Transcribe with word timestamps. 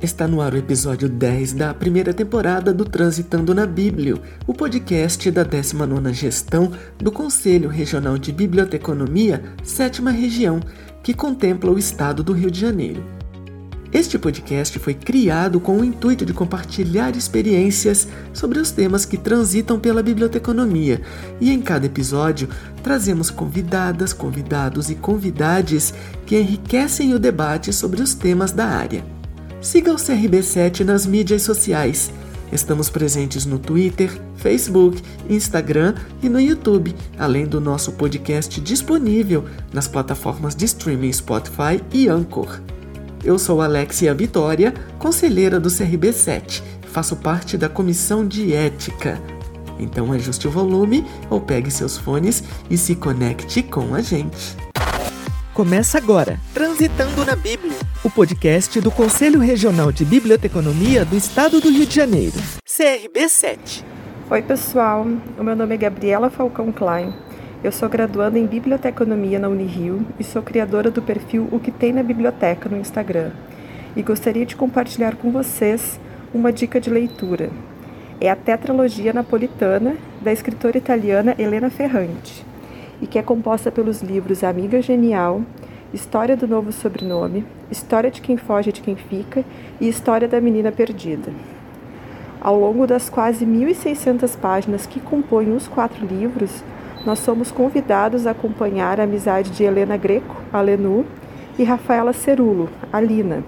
Está 0.00 0.28
no 0.28 0.40
ar 0.40 0.54
o 0.54 0.56
episódio 0.56 1.08
10 1.08 1.54
da 1.54 1.74
primeira 1.74 2.14
temporada 2.14 2.72
do 2.72 2.84
Transitando 2.84 3.52
na 3.52 3.66
Bíblia, 3.66 4.14
o 4.46 4.54
podcast 4.54 5.28
da 5.28 5.44
19ª 5.44 6.12
gestão 6.12 6.70
do 6.96 7.10
Conselho 7.10 7.68
Regional 7.68 8.16
de 8.16 8.30
Biblioteconomia, 8.30 9.42
sétima 9.64 10.12
região, 10.12 10.60
que 11.02 11.12
contempla 11.12 11.72
o 11.72 11.78
estado 11.78 12.22
do 12.22 12.32
Rio 12.32 12.48
de 12.48 12.60
Janeiro. 12.60 13.04
Este 13.92 14.16
podcast 14.20 14.78
foi 14.78 14.94
criado 14.94 15.58
com 15.58 15.80
o 15.80 15.84
intuito 15.84 16.24
de 16.24 16.32
compartilhar 16.32 17.16
experiências 17.16 18.06
sobre 18.32 18.60
os 18.60 18.70
temas 18.70 19.04
que 19.04 19.16
transitam 19.16 19.80
pela 19.80 20.00
biblioteconomia, 20.00 21.02
e 21.40 21.50
em 21.50 21.60
cada 21.60 21.86
episódio 21.86 22.48
trazemos 22.84 23.30
convidadas, 23.30 24.12
convidados 24.12 24.90
e 24.90 24.94
convidades 24.94 25.92
que 26.24 26.38
enriquecem 26.38 27.14
o 27.14 27.18
debate 27.18 27.72
sobre 27.72 28.00
os 28.00 28.14
temas 28.14 28.52
da 28.52 28.66
área. 28.66 29.17
Siga 29.60 29.92
o 29.92 29.96
CRB7 29.96 30.84
nas 30.84 31.04
mídias 31.04 31.42
sociais. 31.42 32.12
Estamos 32.52 32.88
presentes 32.88 33.44
no 33.44 33.58
Twitter, 33.58 34.10
Facebook, 34.36 35.02
Instagram 35.28 35.94
e 36.22 36.28
no 36.28 36.40
YouTube, 36.40 36.94
além 37.18 37.44
do 37.44 37.60
nosso 37.60 37.92
podcast 37.92 38.60
disponível 38.60 39.44
nas 39.72 39.88
plataformas 39.88 40.54
de 40.54 40.64
streaming 40.64 41.12
Spotify 41.12 41.82
e 41.92 42.08
Anchor. 42.08 42.60
Eu 43.24 43.36
sou 43.36 43.60
Alexia 43.60 44.14
Vitória, 44.14 44.72
conselheira 44.96 45.58
do 45.58 45.68
CRB7, 45.68 46.62
faço 46.92 47.16
parte 47.16 47.58
da 47.58 47.68
comissão 47.68 48.26
de 48.26 48.54
ética. 48.54 49.20
Então 49.78 50.12
ajuste 50.12 50.46
o 50.46 50.52
volume 50.52 51.04
ou 51.28 51.40
pegue 51.40 51.70
seus 51.70 51.98
fones 51.98 52.44
e 52.70 52.78
se 52.78 52.94
conecte 52.94 53.62
com 53.62 53.92
a 53.92 54.00
gente. 54.00 54.67
Começa 55.58 55.98
agora, 55.98 56.38
Transitando 56.54 57.24
na 57.24 57.34
Bíblia, 57.34 57.72
o 58.04 58.08
podcast 58.08 58.80
do 58.80 58.92
Conselho 58.92 59.40
Regional 59.40 59.90
de 59.90 60.04
Biblioteconomia 60.04 61.04
do 61.04 61.16
Estado 61.16 61.60
do 61.60 61.68
Rio 61.68 61.84
de 61.84 61.96
Janeiro, 61.96 62.36
CRB7. 62.64 63.82
Oi, 64.30 64.40
pessoal. 64.40 65.04
O 65.36 65.42
meu 65.42 65.56
nome 65.56 65.74
é 65.74 65.78
Gabriela 65.78 66.30
Falcão 66.30 66.70
Klein. 66.70 67.12
Eu 67.64 67.72
sou 67.72 67.88
graduanda 67.88 68.38
em 68.38 68.46
Biblioteconomia 68.46 69.40
na 69.40 69.48
Unirio 69.48 70.06
e 70.16 70.22
sou 70.22 70.42
criadora 70.42 70.92
do 70.92 71.02
perfil 71.02 71.48
O 71.50 71.58
que 71.58 71.72
tem 71.72 71.92
na 71.92 72.04
biblioteca 72.04 72.68
no 72.68 72.78
Instagram. 72.78 73.32
E 73.96 74.02
gostaria 74.02 74.46
de 74.46 74.54
compartilhar 74.54 75.16
com 75.16 75.32
vocês 75.32 75.98
uma 76.32 76.52
dica 76.52 76.80
de 76.80 76.88
leitura. 76.88 77.50
É 78.20 78.30
a 78.30 78.36
Tetralogia 78.36 79.12
Napolitana 79.12 79.96
da 80.22 80.32
escritora 80.32 80.78
italiana 80.78 81.34
Helena 81.36 81.68
Ferrante 81.68 82.46
e 83.00 83.06
que 83.06 83.18
é 83.18 83.22
composta 83.22 83.70
pelos 83.70 84.02
livros 84.02 84.44
Amiga 84.44 84.80
Genial, 84.82 85.42
História 85.92 86.36
do 86.36 86.46
Novo 86.46 86.72
Sobrenome, 86.72 87.46
História 87.70 88.10
de 88.10 88.20
Quem 88.20 88.36
Foge 88.36 88.70
e 88.70 88.72
de 88.72 88.80
Quem 88.80 88.96
Fica 88.96 89.44
e 89.80 89.88
História 89.88 90.28
da 90.28 90.40
Menina 90.40 90.70
Perdida. 90.70 91.32
Ao 92.40 92.58
longo 92.58 92.86
das 92.86 93.08
quase 93.08 93.44
1.600 93.44 94.36
páginas 94.38 94.86
que 94.86 95.00
compõem 95.00 95.52
os 95.54 95.66
quatro 95.66 96.06
livros, 96.06 96.62
nós 97.04 97.18
somos 97.20 97.50
convidados 97.50 98.26
a 98.26 98.32
acompanhar 98.32 99.00
a 99.00 99.04
amizade 99.04 99.50
de 99.50 99.64
Helena 99.64 99.96
Greco, 99.96 100.36
a 100.52 100.60
Lenu, 100.60 101.06
e 101.58 101.64
Rafaela 101.64 102.12
Cerulo, 102.12 102.68
a 102.92 103.00
Lina, 103.00 103.42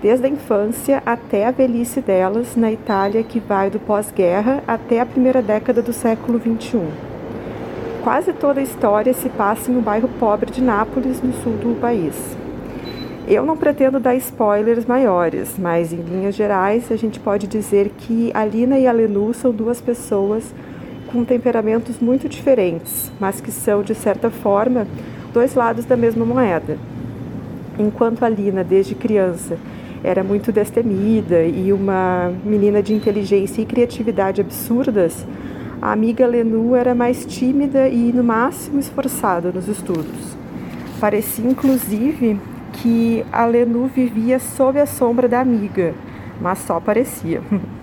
desde 0.00 0.26
a 0.26 0.28
infância 0.28 1.02
até 1.04 1.46
a 1.46 1.50
velhice 1.50 2.00
delas 2.00 2.54
na 2.54 2.70
Itália 2.70 3.22
que 3.22 3.40
vai 3.40 3.68
do 3.68 3.80
pós-guerra 3.80 4.62
até 4.66 5.00
a 5.00 5.06
primeira 5.06 5.42
década 5.42 5.82
do 5.82 5.92
século 5.92 6.40
XXI. 6.40 7.11
Quase 8.02 8.32
toda 8.32 8.58
a 8.58 8.62
história 8.64 9.14
se 9.14 9.28
passa 9.28 9.70
em 9.70 9.76
um 9.76 9.80
bairro 9.80 10.08
pobre 10.18 10.50
de 10.50 10.60
Nápoles, 10.60 11.22
no 11.22 11.32
sul 11.34 11.52
do 11.52 11.80
país. 11.80 12.16
Eu 13.28 13.46
não 13.46 13.56
pretendo 13.56 14.00
dar 14.00 14.16
spoilers 14.16 14.84
maiores, 14.84 15.56
mas 15.56 15.92
em 15.92 15.98
linhas 15.98 16.34
gerais 16.34 16.90
a 16.90 16.96
gente 16.96 17.20
pode 17.20 17.46
dizer 17.46 17.90
que 17.96 18.32
a 18.34 18.44
Lina 18.44 18.76
e 18.76 18.88
a 18.88 18.92
Lenu 18.92 19.32
são 19.32 19.52
duas 19.52 19.80
pessoas 19.80 20.52
com 21.12 21.24
temperamentos 21.24 22.00
muito 22.00 22.28
diferentes, 22.28 23.12
mas 23.20 23.40
que 23.40 23.52
são, 23.52 23.84
de 23.84 23.94
certa 23.94 24.30
forma, 24.30 24.84
dois 25.32 25.54
lados 25.54 25.84
da 25.84 25.96
mesma 25.96 26.24
moeda. 26.24 26.76
Enquanto 27.78 28.24
a 28.24 28.28
Lina, 28.28 28.64
desde 28.64 28.96
criança, 28.96 29.56
era 30.02 30.24
muito 30.24 30.50
destemida 30.50 31.44
e 31.44 31.72
uma 31.72 32.32
menina 32.44 32.82
de 32.82 32.94
inteligência 32.94 33.62
e 33.62 33.64
criatividade 33.64 34.40
absurdas, 34.40 35.24
a 35.82 35.90
amiga 35.90 36.24
Lenu 36.28 36.76
era 36.76 36.94
mais 36.94 37.26
tímida 37.26 37.88
e, 37.88 38.12
no 38.12 38.22
máximo, 38.22 38.78
esforçada 38.78 39.50
nos 39.50 39.66
estudos. 39.66 40.36
Parecia, 41.00 41.50
inclusive, 41.50 42.38
que 42.74 43.26
a 43.32 43.44
Lenu 43.44 43.88
vivia 43.88 44.38
sob 44.38 44.78
a 44.78 44.86
sombra 44.86 45.26
da 45.28 45.40
amiga, 45.40 45.92
mas 46.40 46.60
só 46.60 46.78
parecia. 46.78 47.42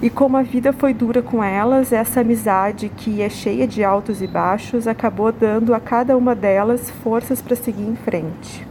E 0.00 0.08
como 0.08 0.36
a 0.36 0.42
vida 0.42 0.72
foi 0.72 0.94
dura 0.94 1.20
com 1.20 1.42
elas, 1.42 1.92
essa 1.92 2.20
amizade 2.20 2.88
que 2.88 3.20
é 3.20 3.28
cheia 3.28 3.66
de 3.66 3.82
altos 3.82 4.22
e 4.22 4.28
baixos 4.28 4.86
acabou 4.86 5.32
dando 5.32 5.74
a 5.74 5.80
cada 5.80 6.16
uma 6.16 6.36
delas 6.36 6.88
forças 7.02 7.42
para 7.42 7.56
seguir 7.56 7.82
em 7.82 7.96
frente. 7.96 8.64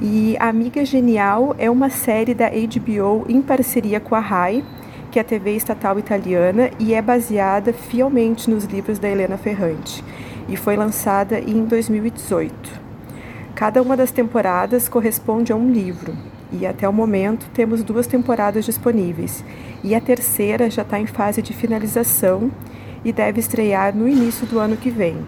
E 0.00 0.34
Amiga 0.40 0.86
Genial 0.86 1.54
é 1.58 1.70
uma 1.70 1.90
série 1.90 2.32
da 2.32 2.48
HBO 2.48 3.26
em 3.28 3.42
parceria 3.42 4.00
com 4.00 4.14
a 4.14 4.20
RAI, 4.20 4.64
que 5.12 5.18
é 5.18 5.22
a 5.22 5.24
TV 5.24 5.54
estatal 5.54 5.98
italiana 5.98 6.70
e 6.78 6.94
é 6.94 7.02
baseada 7.02 7.70
fielmente 7.70 8.48
nos 8.48 8.64
livros 8.64 8.98
da 8.98 9.10
Helena 9.10 9.36
Ferrante 9.36 10.02
e 10.48 10.56
foi 10.56 10.74
lançada 10.74 11.38
em 11.38 11.66
2018. 11.66 12.80
Cada 13.54 13.82
uma 13.82 13.94
das 13.94 14.10
temporadas 14.10 14.88
corresponde 14.88 15.52
a 15.52 15.56
um 15.56 15.70
livro 15.70 16.16
e 16.50 16.66
até 16.66 16.88
o 16.88 16.92
momento 16.94 17.46
temos 17.52 17.82
duas 17.82 18.06
temporadas 18.06 18.64
disponíveis 18.64 19.44
e 19.84 19.94
a 19.94 20.00
terceira 20.00 20.70
já 20.70 20.80
está 20.80 20.98
em 20.98 21.06
fase 21.06 21.42
de 21.42 21.52
finalização 21.52 22.50
e 23.04 23.12
deve 23.12 23.38
estrear 23.38 23.94
no 23.94 24.08
início 24.08 24.46
do 24.46 24.58
ano 24.58 24.78
que 24.78 24.88
vem. 24.88 25.18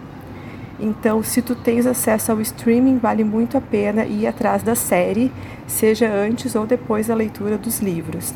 Então, 0.79 1.21
se 1.21 1.43
tu 1.43 1.53
tens 1.53 1.85
acesso 1.85 2.31
ao 2.31 2.41
streaming, 2.41 2.97
vale 2.97 3.23
muito 3.23 3.55
a 3.55 3.61
pena 3.61 4.03
ir 4.03 4.25
atrás 4.25 4.63
da 4.63 4.73
série, 4.73 5.31
seja 5.67 6.11
antes 6.11 6.55
ou 6.55 6.65
depois 6.65 7.07
da 7.07 7.13
leitura 7.13 7.55
dos 7.55 7.79
livros. 7.79 8.33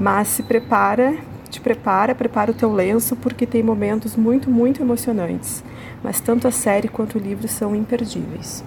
Mas 0.00 0.28
se 0.28 0.42
prepara, 0.42 1.18
te 1.50 1.60
prepara, 1.60 2.14
prepara 2.14 2.50
o 2.50 2.54
teu 2.54 2.72
lenço 2.72 3.14
porque 3.16 3.46
tem 3.46 3.62
momentos 3.62 4.16
muito, 4.16 4.50
muito 4.50 4.80
emocionantes. 4.80 5.62
Mas 6.02 6.22
tanto 6.22 6.48
a 6.48 6.50
série 6.50 6.88
quanto 6.88 7.18
o 7.18 7.20
livro 7.20 7.46
são 7.46 7.76
imperdíveis. 7.76 8.64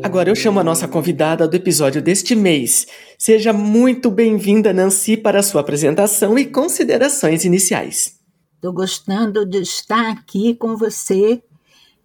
Agora 0.00 0.30
eu 0.30 0.36
chamo 0.36 0.60
a 0.60 0.64
nossa 0.64 0.86
convidada 0.86 1.48
do 1.48 1.56
episódio 1.56 2.00
deste 2.00 2.36
mês. 2.36 2.86
Seja 3.18 3.52
muito 3.52 4.08
bem-vinda, 4.08 4.72
Nancy, 4.72 5.16
para 5.16 5.40
a 5.40 5.42
sua 5.42 5.62
apresentação 5.62 6.38
e 6.38 6.46
considerações 6.46 7.44
iniciais. 7.44 8.18
Estou 8.54 8.72
gostando 8.72 9.44
de 9.44 9.58
estar 9.58 10.10
aqui 10.10 10.54
com 10.54 10.76
você 10.76 11.42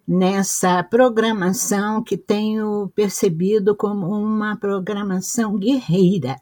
nessa 0.07 0.83
programação 0.83 2.03
que 2.03 2.17
tenho 2.17 2.91
percebido 2.95 3.75
como 3.75 4.07
uma 4.07 4.55
programação 4.57 5.57
guerreira. 5.57 6.37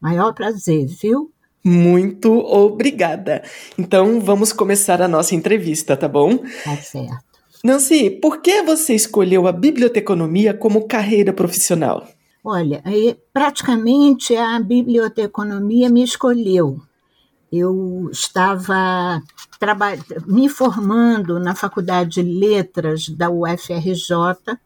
Maior 0.00 0.32
prazer, 0.32 0.86
viu? 0.86 1.30
Muito 1.64 2.32
obrigada. 2.32 3.42
Então 3.78 4.20
vamos 4.20 4.52
começar 4.52 5.02
a 5.02 5.08
nossa 5.08 5.34
entrevista, 5.34 5.96
tá 5.96 6.06
bom? 6.08 6.38
Tá 6.64 6.76
certo. 6.76 7.24
Nancy, 7.64 8.10
por 8.10 8.40
que 8.40 8.62
você 8.62 8.94
escolheu 8.94 9.46
a 9.48 9.52
biblioteconomia 9.52 10.54
como 10.54 10.86
carreira 10.86 11.32
profissional? 11.32 12.06
Olha, 12.44 12.80
praticamente 13.32 14.36
a 14.36 14.60
biblioteconomia 14.60 15.90
me 15.90 16.04
escolheu. 16.04 16.80
Eu 17.50 18.08
estava 18.10 19.22
me 20.26 20.48
formando 20.48 21.38
na 21.38 21.54
Faculdade 21.54 22.22
de 22.22 22.22
Letras 22.22 23.08
da 23.08 23.30
UFRJ, 23.30 24.58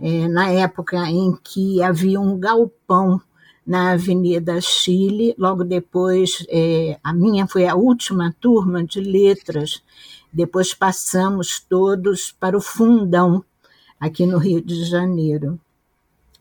é, 0.00 0.28
na 0.28 0.50
época 0.50 0.96
em 1.08 1.36
que 1.42 1.82
havia 1.82 2.20
um 2.20 2.38
galpão 2.38 3.20
na 3.66 3.92
Avenida 3.92 4.60
Chile. 4.60 5.34
Logo 5.38 5.64
depois, 5.64 6.44
é, 6.48 6.98
a 7.02 7.12
minha 7.12 7.46
foi 7.46 7.66
a 7.66 7.74
última 7.74 8.34
turma 8.40 8.84
de 8.84 9.00
letras. 9.00 9.82
Depois 10.32 10.74
passamos 10.74 11.60
todos 11.60 12.32
para 12.32 12.56
o 12.56 12.60
Fundão, 12.60 13.44
aqui 13.98 14.26
no 14.26 14.38
Rio 14.38 14.60
de 14.60 14.84
Janeiro. 14.84 15.58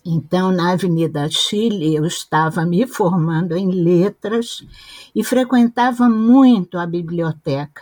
Então, 0.05 0.51
na 0.51 0.73
Avenida 0.73 1.29
Chile, 1.29 1.95
eu 1.95 2.05
estava 2.05 2.65
me 2.65 2.85
formando 2.85 3.55
em 3.55 3.71
letras 3.71 4.65
e 5.15 5.23
frequentava 5.23 6.09
muito 6.09 6.77
a 6.77 6.85
biblioteca. 6.85 7.81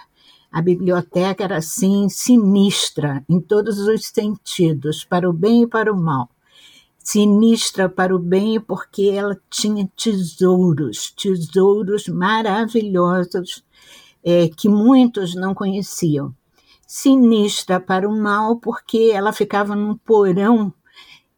A 0.52 0.62
biblioteca 0.62 1.44
era, 1.44 1.58
assim, 1.58 2.10
sinistra 2.10 3.26
em 3.28 3.40
todos 3.40 3.80
os 3.80 4.06
sentidos, 4.06 5.04
para 5.04 5.28
o 5.28 5.34
bem 5.34 5.64
e 5.64 5.68
para 5.68 5.92
o 5.92 5.98
mal. 5.98 6.30
Sinistra 7.00 7.90
para 7.90 8.16
o 8.16 8.20
bem 8.20 8.60
porque 8.60 9.10
ela 9.10 9.36
tinha 9.50 9.90
tesouros, 9.98 11.12
tesouros 11.12 12.08
maravilhosos 12.08 13.64
é, 14.24 14.48
que 14.48 14.70
muitos 14.70 15.34
não 15.34 15.56
conheciam 15.56 16.36
sinistra 16.92 17.80
para 17.80 18.06
o 18.08 18.12
mal, 18.12 18.58
porque 18.58 19.12
ela 19.14 19.32
ficava 19.32 19.78
num 19.78 19.96
porão 19.96 20.74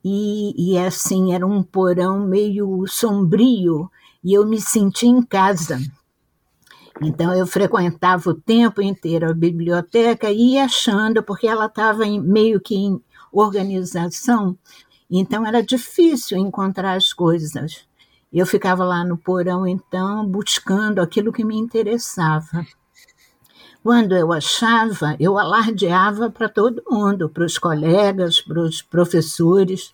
e, 0.04 0.74
e 0.74 0.78
assim 0.78 1.34
era 1.34 1.46
um 1.46 1.64
porão 1.64 2.26
meio 2.28 2.86
sombrio 2.88 3.90
e 4.24 4.34
eu 4.34 4.46
me 4.46 4.60
sentia 4.60 5.10
em 5.10 5.22
casa. 5.22 5.80
Então 7.02 7.34
eu 7.34 7.48
frequentava 7.48 8.30
o 8.30 8.36
tempo 8.36 8.82
inteiro 8.82 9.30
a 9.30 9.34
biblioteca 9.34 10.32
e 10.32 10.54
ia 10.54 10.66
achando, 10.66 11.24
porque 11.24 11.48
ela 11.48 11.66
estava 11.66 12.06
meio 12.06 12.62
que 12.62 12.76
em 12.76 13.02
organização, 13.32 14.58
então 15.10 15.46
era 15.46 15.62
difícil 15.62 16.38
encontrar 16.38 16.94
as 16.94 17.12
coisas. 17.12 17.86
Eu 18.32 18.46
ficava 18.46 18.84
lá 18.84 19.04
no 19.04 19.18
porão, 19.18 19.68
então, 19.68 20.26
buscando 20.26 21.00
aquilo 21.00 21.32
que 21.32 21.44
me 21.44 21.58
interessava. 21.58 22.66
Quando 23.84 24.16
eu 24.16 24.32
achava, 24.32 25.18
eu 25.20 25.38
alardeava 25.38 26.30
para 26.30 26.48
todo 26.48 26.82
mundo, 26.90 27.28
para 27.28 27.44
os 27.44 27.58
colegas, 27.58 28.40
para 28.40 28.62
os 28.62 28.82
professores. 28.82 29.94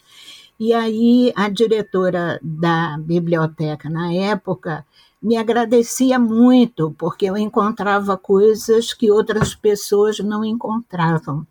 E 0.59 0.71
aí 0.71 1.33
a 1.35 1.49
diretora 1.49 2.39
da 2.43 2.99
biblioteca 2.99 3.89
na 3.89 4.13
época 4.13 4.85
me 5.19 5.37
agradecia 5.37 6.19
muito, 6.19 6.93
porque 6.99 7.25
eu 7.25 7.35
encontrava 7.35 8.15
coisas 8.15 8.93
que 8.93 9.09
outras 9.09 9.55
pessoas 9.55 10.19
não 10.19 10.45
encontravam. 10.45 11.47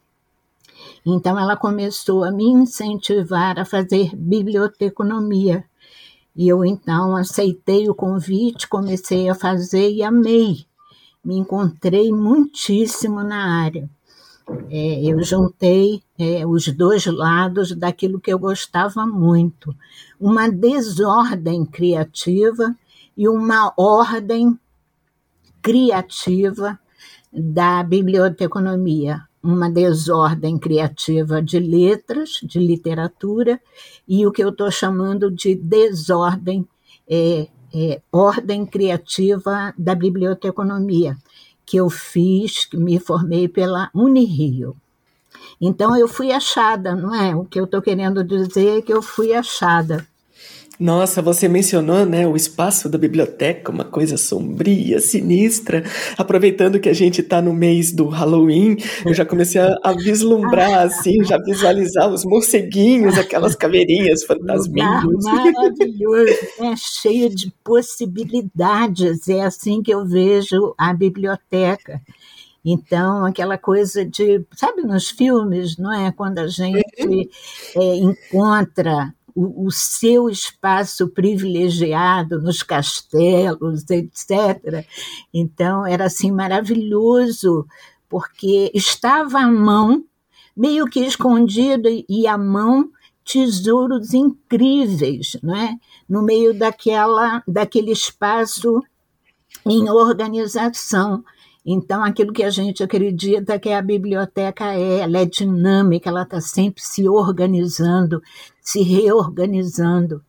Então 1.05 1.37
ela 1.37 1.57
começou 1.57 2.23
a 2.23 2.31
me 2.31 2.45
incentivar 2.45 3.59
a 3.59 3.65
fazer 3.65 4.15
biblioteconomia. 4.15 5.65
E 6.37 6.47
eu 6.47 6.65
então 6.65 7.17
aceitei 7.17 7.91
o 7.91 7.95
convite, 7.97 8.69
comecei 8.69 9.29
a 9.29 9.35
fazer 9.35 9.91
e 9.91 10.05
amei. 10.05 10.68
Me 11.29 11.37
encontrei 11.37 12.11
muitíssimo 12.11 13.23
na 13.23 13.63
área. 13.63 13.87
É, 14.71 15.05
eu 15.05 15.23
juntei 15.23 16.03
é, 16.19 16.47
os 16.47 16.69
dois 16.69 17.05
lados 17.05 17.77
daquilo 17.77 18.19
que 18.19 18.33
eu 18.33 18.39
gostava 18.39 19.07
muito: 19.07 19.77
uma 20.19 20.49
desordem 20.49 21.67
criativa 21.67 22.75
e 23.15 23.29
uma 23.29 23.75
ordem 23.77 24.59
criativa 25.61 26.81
da 27.31 27.83
biblioteconomia, 27.83 29.21
uma 29.43 29.71
desordem 29.71 30.57
criativa 30.57 31.43
de 31.43 31.61
letras, 31.61 32.41
de 32.43 32.59
literatura, 32.59 33.61
e 34.09 34.27
o 34.27 34.33
que 34.33 34.43
eu 34.43 34.49
estou 34.49 34.71
chamando 34.71 35.31
de 35.31 35.55
desordem, 35.55 36.67
é, 37.07 37.49
é, 37.75 38.01
ordem 38.13 38.65
criativa 38.65 39.75
da 39.77 39.95
biblioteconomia, 39.95 41.17
que 41.65 41.77
eu 41.77 41.91
fiz, 41.91 42.69
me 42.73 42.99
formei 42.99 43.49
pela 43.49 43.91
Unirio. 43.95 44.77
Então 45.61 45.97
eu 45.97 46.09
fui 46.09 46.33
achada, 46.33 46.95
não 46.95 47.15
é? 47.15 47.35
O 47.35 47.45
que 47.45 47.59
eu 47.59 47.65
estou 47.65 47.83
querendo 47.83 48.25
dizer 48.25 48.79
é 48.79 48.83
que 48.83 48.93
eu 48.93 49.03
fui 49.03 49.33
achada. 49.35 50.07
Nossa, 50.79 51.21
você 51.21 51.49
mencionou, 51.49 52.07
né, 52.07 52.25
o 52.25 52.37
espaço 52.37 52.89
da 52.89 52.97
biblioteca, 52.97 53.73
uma 53.73 53.85
coisa 53.85 54.17
sombria, 54.17 55.01
sinistra. 55.01 55.83
Aproveitando 56.17 56.79
que 56.79 56.89
a 56.89 56.93
gente 56.93 57.21
está 57.21 57.43
no 57.43 57.53
mês 57.53 57.91
do 57.91 58.07
Halloween, 58.07 58.77
eu 59.05 59.13
já 59.13 59.27
comecei 59.27 59.61
a, 59.61 59.77
a 59.83 59.93
vislumbrar, 59.93 60.83
assim, 60.87 61.25
já 61.25 61.37
visualizar 61.37 62.09
os 62.09 62.25
morceguinhos, 62.25 63.19
aquelas 63.19 63.57
caveirinhas 63.57 64.23
fantasminhas. 64.23 65.25
Maravilhoso, 65.25 66.39
é 66.61 66.77
cheio 66.77 67.29
de 67.29 67.53
possibilidades. 67.65 69.29
É 69.29 69.41
assim 69.41 69.83
que 69.83 69.93
eu 69.93 70.07
vejo 70.07 70.75
a 70.79 70.95
biblioteca. 70.95 72.01
Então, 72.65 73.25
aquela 73.25 73.59
coisa 73.59 74.05
de, 74.05 74.45
sabe, 74.55 74.83
nos 74.83 75.11
filmes, 75.11 75.77
não 75.77 75.93
é? 75.93 76.13
Quando 76.13 76.39
a 76.39 76.47
gente 76.47 77.31
é, 77.75 77.97
encontra 77.97 79.13
o, 79.39 79.67
o 79.67 79.71
seu 79.71 80.29
espaço 80.29 81.09
privilegiado 81.09 82.43
nos 82.43 82.65
castelos, 82.65 83.89
etc. 83.89 84.85
Então, 85.33 85.87
era 85.87 86.07
assim 86.07 86.33
maravilhoso, 86.33 87.65
porque 88.09 88.69
estava 88.75 89.39
à 89.39 89.47
mão, 89.47 90.05
meio 90.57 90.87
que 90.87 90.99
escondido, 90.99 91.89
e 92.09 92.27
à 92.27 92.37
mão 92.37 92.91
tesouros 93.25 94.13
incríveis, 94.13 95.37
não 95.41 95.55
é? 95.55 95.77
no 96.09 96.21
meio 96.21 96.53
daquela, 96.53 97.41
daquele 97.47 97.93
espaço 97.93 98.83
em 99.65 99.89
organização. 99.89 101.23
Então, 101.71 102.03
aquilo 102.03 102.33
que 102.33 102.43
a 102.43 102.49
gente 102.49 102.83
acredita 102.83 103.59
que 103.59 103.69
a 103.69 103.83
biblioteca 103.83 104.73
é, 104.73 105.01
ela 105.01 105.19
é 105.19 105.27
dinâmica, 105.27 106.09
ela 106.09 106.23
está 106.23 106.41
sempre 106.41 106.83
se 106.83 107.07
organizando, 107.07 108.23
se 108.59 108.81
reorganizando. 108.81 110.25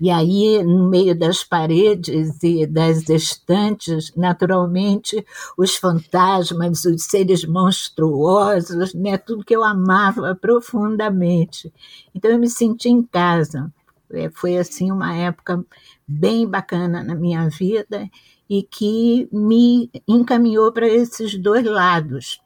E 0.00 0.10
aí, 0.10 0.62
no 0.62 0.88
meio 0.88 1.18
das 1.18 1.42
paredes 1.42 2.40
e 2.40 2.64
das 2.68 3.08
estantes, 3.08 4.12
naturalmente, 4.14 5.26
os 5.58 5.74
fantasmas, 5.74 6.84
os 6.84 7.02
seres 7.02 7.44
monstruosos, 7.44 8.94
né, 8.94 9.18
tudo 9.18 9.44
que 9.44 9.56
eu 9.56 9.64
amava 9.64 10.36
profundamente. 10.36 11.72
Então, 12.14 12.30
eu 12.30 12.38
me 12.38 12.48
senti 12.48 12.88
em 12.88 13.02
casa. 13.02 13.72
É, 14.12 14.30
foi, 14.30 14.56
assim, 14.56 14.92
uma 14.92 15.12
época 15.16 15.64
bem 16.06 16.46
bacana 16.46 17.02
na 17.02 17.16
minha 17.16 17.48
vida 17.48 18.08
e 18.48 18.62
que 18.62 19.28
me 19.32 19.90
encaminhou 20.06 20.72
para 20.72 20.88
esses 20.88 21.36
dois 21.36 21.64
lados. 21.64 22.40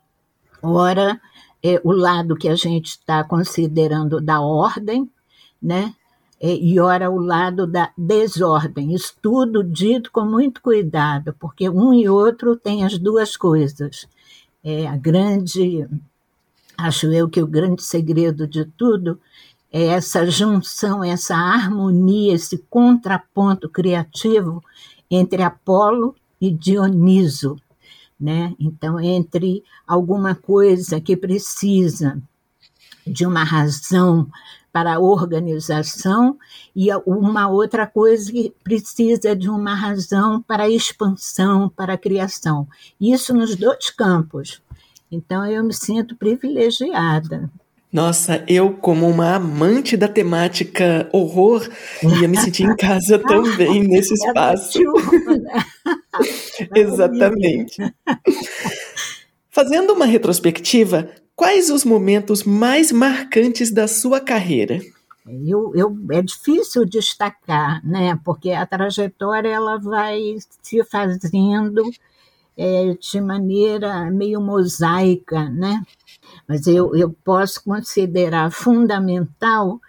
Ora, 0.62 1.20
é, 1.62 1.81
o 1.85 1.93
lado 1.93 2.37
que 2.37 2.49
a 2.49 2.55
gente 2.55 2.87
está 2.87 3.23
considerando 3.23 4.20
da 4.20 4.41
ordem, 4.41 5.11
né? 5.62 5.94
É, 6.43 6.55
e 6.55 6.81
ora 6.81 7.11
o 7.11 7.19
lado 7.19 7.67
da 7.67 7.93
desordem. 7.97 8.94
Isso 8.94 9.14
tudo 9.20 9.62
dito 9.62 10.11
com 10.11 10.25
muito 10.25 10.62
cuidado, 10.62 11.35
porque 11.38 11.69
um 11.69 11.93
e 11.93 12.08
outro 12.08 12.56
têm 12.56 12.82
as 12.85 12.99
duas 12.99 13.37
coisas. 13.37 14.08
É, 14.64 14.87
a 14.87 14.97
grande, 14.97 15.87
acho 16.79 17.12
eu 17.12 17.29
que 17.29 17.43
o 17.43 17.47
grande 17.47 17.82
segredo 17.82 18.47
de 18.47 18.64
tudo 18.64 19.20
é 19.70 19.85
essa 19.88 20.26
junção, 20.31 21.05
essa 21.05 21.37
harmonia, 21.37 22.35
esse 22.35 22.58
contraponto 22.70 23.69
criativo 23.69 24.62
entre 25.11 25.43
Apolo 25.43 26.15
e 26.41 26.51
Dioniso, 26.51 27.57
né? 28.19 28.55
Então, 28.59 29.01
entre 29.01 29.65
alguma 29.87 30.35
coisa 30.35 31.00
que 31.00 31.17
precisa 31.17 32.21
de 33.07 33.26
uma 33.26 33.43
razão 33.43 34.31
para 34.73 34.95
a 34.95 35.00
organização 35.00 36.38
e 36.76 36.88
uma 37.05 37.49
outra 37.49 37.87
coisa 37.87 38.31
que 38.31 38.55
precisa 38.62 39.35
de 39.35 39.49
uma 39.49 39.75
razão 39.75 40.40
para 40.43 40.64
a 40.64 40.71
expansão, 40.71 41.69
para 41.69 41.95
a 41.95 41.99
criação. 41.99 42.69
Isso 43.00 43.35
nos 43.35 43.57
dois 43.57 43.90
campos. 43.90 44.62
Então, 45.11 45.45
eu 45.45 45.64
me 45.64 45.75
sinto 45.75 46.14
privilegiada 46.14 47.50
nossa, 47.92 48.44
eu, 48.47 48.75
como 48.75 49.09
uma 49.09 49.35
amante 49.35 49.97
da 49.97 50.06
temática 50.06 51.09
horror, 51.12 51.68
ia 52.20 52.28
me 52.28 52.37
sentir 52.37 52.62
em 52.62 52.76
casa 52.76 53.18
também 53.26 53.82
nesse 53.82 54.14
espaço. 54.14 54.78
Exatamente. 56.75 57.82
Fazendo 59.50 59.92
uma 59.92 60.06
retrospectiva, 60.06 61.11
quais 61.35 61.68
os 61.68 61.85
momentos 61.85 62.44
mais 62.44 62.92
marcantes 62.92 63.73
da 63.73 63.88
sua 63.88 64.20
carreira? 64.20 64.80
Eu, 65.26 65.73
eu, 65.75 65.97
é 66.12 66.23
difícil 66.23 66.85
destacar, 66.85 67.85
né? 67.85 68.18
Porque 68.25 68.52
a 68.52 68.64
trajetória 68.66 69.49
ela 69.49 69.78
vai 69.78 70.37
se 70.62 70.82
fazendo 70.85 71.82
é, 72.56 72.94
de 72.94 73.20
maneira 73.20 74.11
meio 74.11 74.40
mosaica, 74.40 75.49
né? 75.50 75.82
Mas 76.50 76.66
eu, 76.66 76.97
eu 76.97 77.12
posso 77.25 77.62
considerar 77.62 78.50
fundamental 78.50 79.80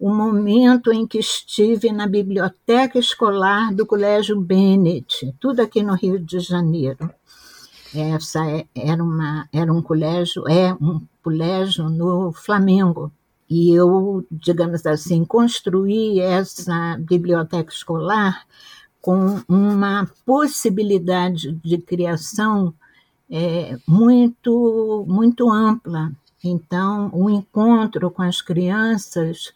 o 0.00 0.12
momento 0.12 0.92
em 0.92 1.06
que 1.06 1.20
estive 1.20 1.92
na 1.92 2.08
biblioteca 2.08 2.98
escolar 2.98 3.72
do 3.72 3.86
Colégio 3.86 4.40
Bennett, 4.40 5.32
tudo 5.38 5.60
aqui 5.60 5.80
no 5.80 5.94
Rio 5.94 6.18
de 6.18 6.40
Janeiro. 6.40 7.08
Essa 7.94 8.44
é, 8.50 8.66
era, 8.74 9.00
uma, 9.00 9.48
era 9.52 9.72
um 9.72 9.80
colégio, 9.80 10.42
é 10.48 10.74
um 10.74 11.00
colégio 11.22 11.88
no 11.88 12.32
Flamengo. 12.32 13.12
E 13.48 13.70
eu, 13.70 14.26
digamos 14.28 14.84
assim, 14.86 15.24
construí 15.24 16.18
essa 16.18 16.98
biblioteca 16.98 17.72
escolar 17.72 18.44
com 19.00 19.40
uma 19.48 20.10
possibilidade 20.26 21.52
de 21.62 21.78
criação 21.78 22.74
é, 23.30 23.76
muito, 23.86 25.04
muito 25.08 25.50
ampla. 25.50 26.12
Então, 26.42 27.10
o 27.12 27.28
encontro 27.28 28.10
com 28.10 28.22
as 28.22 28.40
crianças 28.40 29.52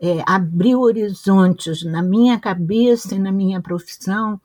é, 0.00 0.22
abriu 0.26 0.80
horizontes 0.80 1.84
na 1.84 2.02
minha 2.02 2.38
cabeça 2.38 3.14
e 3.14 3.18
na 3.18 3.30
minha 3.30 3.60
profissão 3.60 4.40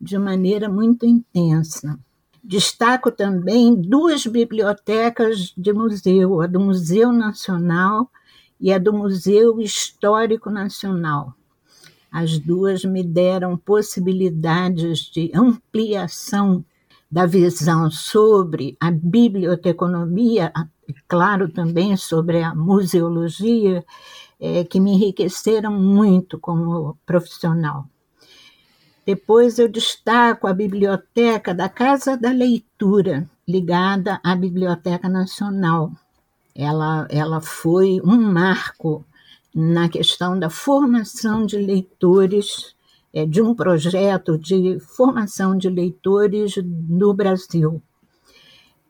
de 0.00 0.16
maneira 0.18 0.68
muito 0.68 1.04
intensa. 1.04 1.98
Destaco 2.42 3.10
também 3.12 3.74
duas 3.74 4.26
bibliotecas 4.26 5.52
de 5.56 5.72
museu, 5.72 6.40
a 6.40 6.46
do 6.46 6.58
Museu 6.58 7.12
Nacional 7.12 8.10
e 8.58 8.72
a 8.72 8.78
do 8.78 8.92
Museu 8.92 9.60
Histórico 9.60 10.50
Nacional. 10.50 11.34
As 12.10 12.38
duas 12.38 12.84
me 12.84 13.02
deram 13.02 13.56
possibilidades 13.56 15.10
de 15.10 15.30
ampliação 15.34 16.64
da 17.12 17.26
visão 17.26 17.90
sobre 17.90 18.74
a 18.80 18.90
biblioteconomia, 18.90 20.50
e 20.88 20.94
claro 21.06 21.46
também 21.46 21.94
sobre 21.94 22.42
a 22.42 22.54
museologia, 22.54 23.84
é, 24.40 24.64
que 24.64 24.80
me 24.80 24.92
enriqueceram 24.92 25.70
muito 25.70 26.38
como 26.38 26.96
profissional. 27.04 27.84
Depois 29.04 29.58
eu 29.58 29.68
destaco 29.68 30.46
a 30.46 30.54
biblioteca 30.54 31.54
da 31.54 31.68
Casa 31.68 32.16
da 32.16 32.30
Leitura, 32.30 33.28
ligada 33.46 34.18
à 34.24 34.34
Biblioteca 34.34 35.06
Nacional. 35.06 35.92
Ela, 36.54 37.06
ela 37.10 37.42
foi 37.42 38.00
um 38.02 38.16
marco 38.16 39.04
na 39.54 39.86
questão 39.86 40.38
da 40.38 40.48
formação 40.48 41.44
de 41.44 41.58
leitores, 41.58 42.71
é, 43.12 43.26
de 43.26 43.42
um 43.42 43.54
projeto 43.54 44.38
de 44.38 44.78
formação 44.80 45.56
de 45.56 45.68
leitores 45.68 46.54
no 46.88 47.12
Brasil. 47.12 47.82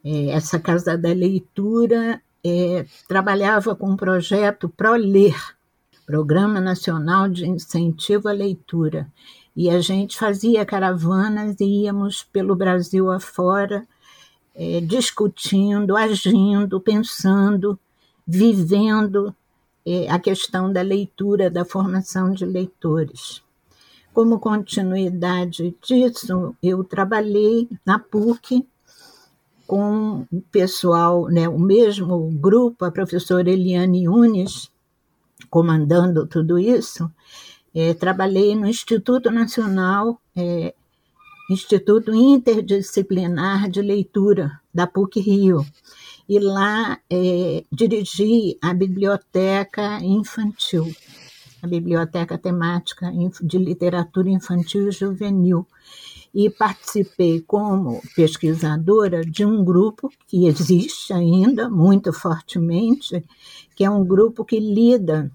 É, 0.04 0.30
essa 0.30 0.58
Casa 0.58 0.96
da 0.96 1.12
Leitura 1.12 2.20
é, 2.44 2.86
trabalhava 3.08 3.74
com 3.74 3.90
um 3.90 3.96
projeto 3.96 4.68
ProLer, 4.68 5.36
Programa 6.04 6.60
Nacional 6.60 7.28
de 7.28 7.46
Incentivo 7.46 8.28
à 8.28 8.32
Leitura, 8.32 9.06
e 9.56 9.70
a 9.70 9.80
gente 9.80 10.18
fazia 10.18 10.64
caravanas 10.64 11.60
e 11.60 11.84
íamos 11.84 12.24
pelo 12.24 12.56
Brasil 12.56 13.10
afora, 13.10 13.86
é, 14.54 14.80
discutindo, 14.80 15.96
agindo, 15.96 16.80
pensando, 16.80 17.78
vivendo 18.26 19.34
é, 19.86 20.08
a 20.10 20.18
questão 20.18 20.72
da 20.72 20.82
leitura, 20.82 21.50
da 21.50 21.64
formação 21.64 22.32
de 22.32 22.44
leitores. 22.44 23.41
Como 24.12 24.38
continuidade 24.38 25.74
disso, 25.82 26.54
eu 26.62 26.84
trabalhei 26.84 27.68
na 27.84 27.98
PUC 27.98 28.66
com 29.66 30.26
o 30.30 30.40
pessoal, 30.52 31.28
né, 31.28 31.48
o 31.48 31.58
mesmo 31.58 32.30
grupo, 32.32 32.84
a 32.84 32.90
professora 32.90 33.50
Eliane 33.50 34.04
Yunes, 34.04 34.70
comandando 35.48 36.26
tudo 36.26 36.58
isso, 36.58 37.10
é, 37.74 37.94
trabalhei 37.94 38.54
no 38.54 38.66
Instituto 38.66 39.30
Nacional, 39.30 40.20
é, 40.36 40.74
Instituto 41.48 42.14
Interdisciplinar 42.14 43.70
de 43.70 43.80
Leitura, 43.80 44.60
da 44.74 44.86
PUC 44.86 45.20
Rio, 45.20 45.64
e 46.28 46.38
lá 46.38 46.98
é, 47.10 47.64
dirigi 47.72 48.58
a 48.62 48.74
biblioteca 48.74 49.98
infantil, 50.02 50.94
a 51.62 51.66
biblioteca 51.68 52.36
temática 52.36 53.12
de 53.40 53.56
literatura 53.56 54.28
infantil 54.28 54.88
e 54.88 54.90
juvenil. 54.90 55.64
E 56.34 56.50
participei 56.50 57.40
como 57.40 58.02
pesquisadora 58.16 59.24
de 59.24 59.44
um 59.44 59.62
grupo 59.62 60.10
que 60.26 60.46
existe 60.46 61.12
ainda 61.12 61.70
muito 61.70 62.12
fortemente, 62.12 63.24
que 63.76 63.84
é 63.84 63.90
um 63.90 64.04
grupo 64.04 64.44
que 64.44 64.58
lida 64.58 65.30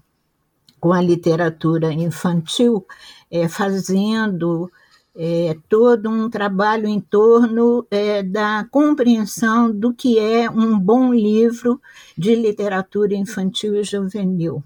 com 0.78 0.92
a 0.92 1.00
literatura 1.00 1.92
infantil, 1.92 2.84
é, 3.30 3.48
fazendo 3.48 4.70
é, 5.16 5.56
todo 5.68 6.10
um 6.10 6.28
trabalho 6.28 6.86
em 6.86 7.00
torno 7.00 7.86
é, 7.90 8.22
da 8.22 8.66
compreensão 8.70 9.70
do 9.72 9.94
que 9.94 10.18
é 10.18 10.48
um 10.50 10.78
bom 10.78 11.12
livro 11.12 11.80
de 12.16 12.34
literatura 12.34 13.14
infantil 13.14 13.74
e 13.76 13.82
juvenil. 13.82 14.62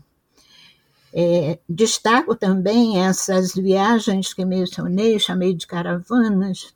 É, 1.15 1.59
destaco 1.69 2.35
também 2.35 3.05
essas 3.05 3.55
viagens 3.55 4.33
que 4.33 4.45
mencionei, 4.45 5.19
chamei 5.19 5.53
de 5.55 5.67
caravanas, 5.67 6.75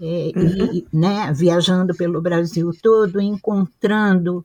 é, 0.00 0.32
uhum. 0.34 0.74
e, 0.74 0.86
né, 0.92 1.32
viajando 1.32 1.94
pelo 1.94 2.20
Brasil 2.20 2.70
todo, 2.82 3.20
encontrando 3.20 4.44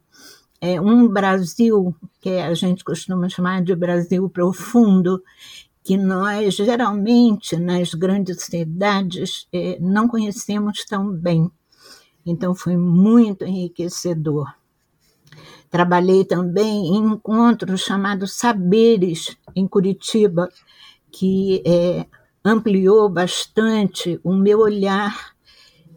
é, 0.62 0.80
um 0.80 1.08
Brasil 1.08 1.96
que 2.22 2.30
a 2.30 2.54
gente 2.54 2.84
costuma 2.84 3.30
chamar 3.30 3.64
de 3.64 3.76
Brasil 3.76 4.30
profundo, 4.30 5.24
que 5.84 5.98
nós 5.98 6.56
geralmente 6.56 7.56
nas 7.56 7.94
grandes 7.94 8.44
cidades 8.44 9.48
é, 9.52 9.78
não 9.80 10.08
conhecemos 10.08 10.86
tão 10.86 11.12
bem. 11.12 11.50
Então 12.26 12.54
foi 12.54 12.76
muito 12.76 13.46
enriquecedor. 13.46 14.54
Trabalhei 15.70 16.26
também 16.26 16.88
em 16.88 16.98
encontros 16.98 17.82
chamados 17.82 18.34
Saberes, 18.34 19.38
em 19.56 19.68
Curitiba, 19.68 20.50
que 21.12 21.62
é, 21.66 22.06
ampliou 22.44 23.08
bastante 23.10 24.20
o 24.24 24.34
meu 24.34 24.60
olhar 24.60 25.34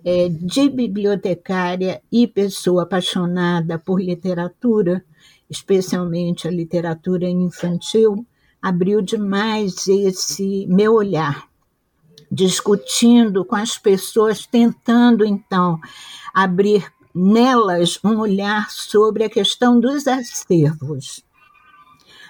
é, 0.05 0.29
de 0.29 0.69
bibliotecária 0.69 2.03
e 2.11 2.27
pessoa 2.27 2.83
apaixonada 2.83 3.79
por 3.79 4.01
literatura, 4.01 5.05
especialmente 5.49 6.47
a 6.47 6.51
literatura 6.51 7.29
infantil, 7.29 8.27
abriu 8.61 9.01
demais 9.01 9.89
esse 9.89 10.67
meu 10.69 10.95
olhar, 10.95 11.49
discutindo 12.31 13.45
com 13.45 13.57
as 13.57 13.79
pessoas, 13.79 14.47
tentando 14.47 15.25
então 15.25 15.81
abrir 16.35 16.93
nelas 17.15 17.99
um 18.03 18.19
olhar 18.19 18.71
sobre 18.71 19.25
a 19.25 19.31
questão 19.31 19.79
dos 19.79 20.07
acervos 20.07 21.23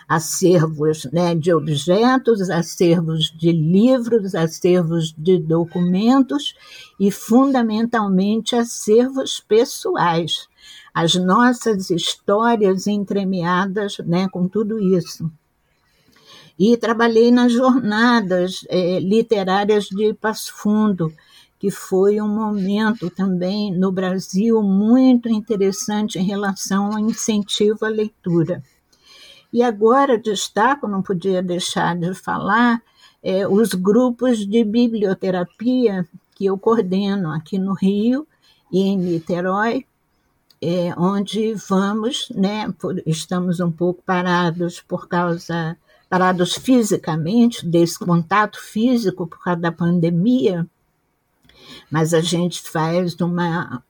acervos 0.09 1.05
né, 1.11 1.35
de 1.35 1.55
objetos, 1.55 2.51
acervos 2.51 3.31
de 3.35 3.51
livros, 3.51 4.35
acervos 4.35 5.15
de 5.17 5.39
documentos 5.39 6.55
e, 7.01 7.11
fundamentalmente, 7.11 8.55
acervos 8.55 9.41
pessoais, 9.41 10.49
as 10.93 11.15
nossas 11.15 11.89
histórias 11.89 12.87
entremeadas 12.87 13.97
né, 14.05 14.29
com 14.29 14.47
tudo 14.47 14.79
isso. 14.79 15.31
E 16.59 16.77
trabalhei 16.77 17.31
nas 17.31 17.53
jornadas 17.53 18.67
é, 18.69 19.01
literárias 19.01 19.87
de 19.87 20.13
Passo 20.13 20.53
Fundo, 20.55 21.11
que 21.63 21.71
foi 21.71 22.21
um 22.21 22.27
momento 22.27 23.09
também 23.09 23.73
no 23.73 23.93
Brasil 23.93 24.61
muito 24.65 25.29
interessante 25.29 26.19
em 26.19 26.25
relação 26.25 26.91
ao 26.91 26.99
incentivo 26.99 27.87
à 27.87 27.89
leitura. 27.89 28.65
E 29.53 29.63
agora 29.63 30.19
destaco, 30.19 30.89
não 30.89 31.01
podia 31.01 31.41
deixar 31.41 31.95
de 31.97 32.15
falar, 32.15 32.83
é, 33.23 33.47
os 33.47 33.75
grupos 33.75 34.45
de 34.45 34.65
biblioterapia 34.65 36.05
que 36.35 36.47
eu 36.47 36.59
coordeno 36.59 37.31
aqui 37.31 37.59
no 37.59 37.75
Rio 37.75 38.27
e 38.73 38.81
em 38.81 38.99
Niterói, 38.99 39.87
é, 40.61 40.93
onde 40.99 41.55
vamos, 41.55 42.27
né, 42.35 42.75
por, 42.77 43.01
estamos 43.07 43.61
um 43.61 43.71
pouco 43.71 44.03
parados 44.05 44.81
por 44.81 45.07
causa, 45.07 45.79
parados 46.11 46.55
fisicamente, 46.55 47.65
desse 47.65 48.01
contato 48.01 48.61
físico 48.61 49.29
por 49.29 49.41
causa 49.45 49.61
da 49.61 49.71
pandemia, 49.71 50.69
mas 51.91 52.15
a 52.15 52.21
gente 52.21 52.61
faz 52.63 53.15
uma, 53.21 53.83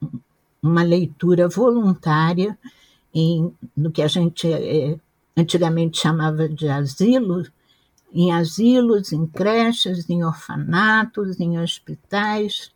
uma 0.63 0.83
leitura 0.83 1.49
voluntária 1.49 2.59
em, 3.15 3.53
no 3.77 3.91
que 3.91 4.03
a 4.03 4.09
gente 4.09 4.51
é, 4.51 4.97
antigamente 5.37 5.99
chamava 5.99 6.49
de 6.49 6.69
asilo, 6.69 7.45
em 8.13 8.31
asilos, 8.31 9.13
em 9.13 9.27
creches, 9.27 10.09
em 10.09 10.25
orfanatos, 10.25 11.41
em 11.41 11.59
hospitais. 11.59 12.71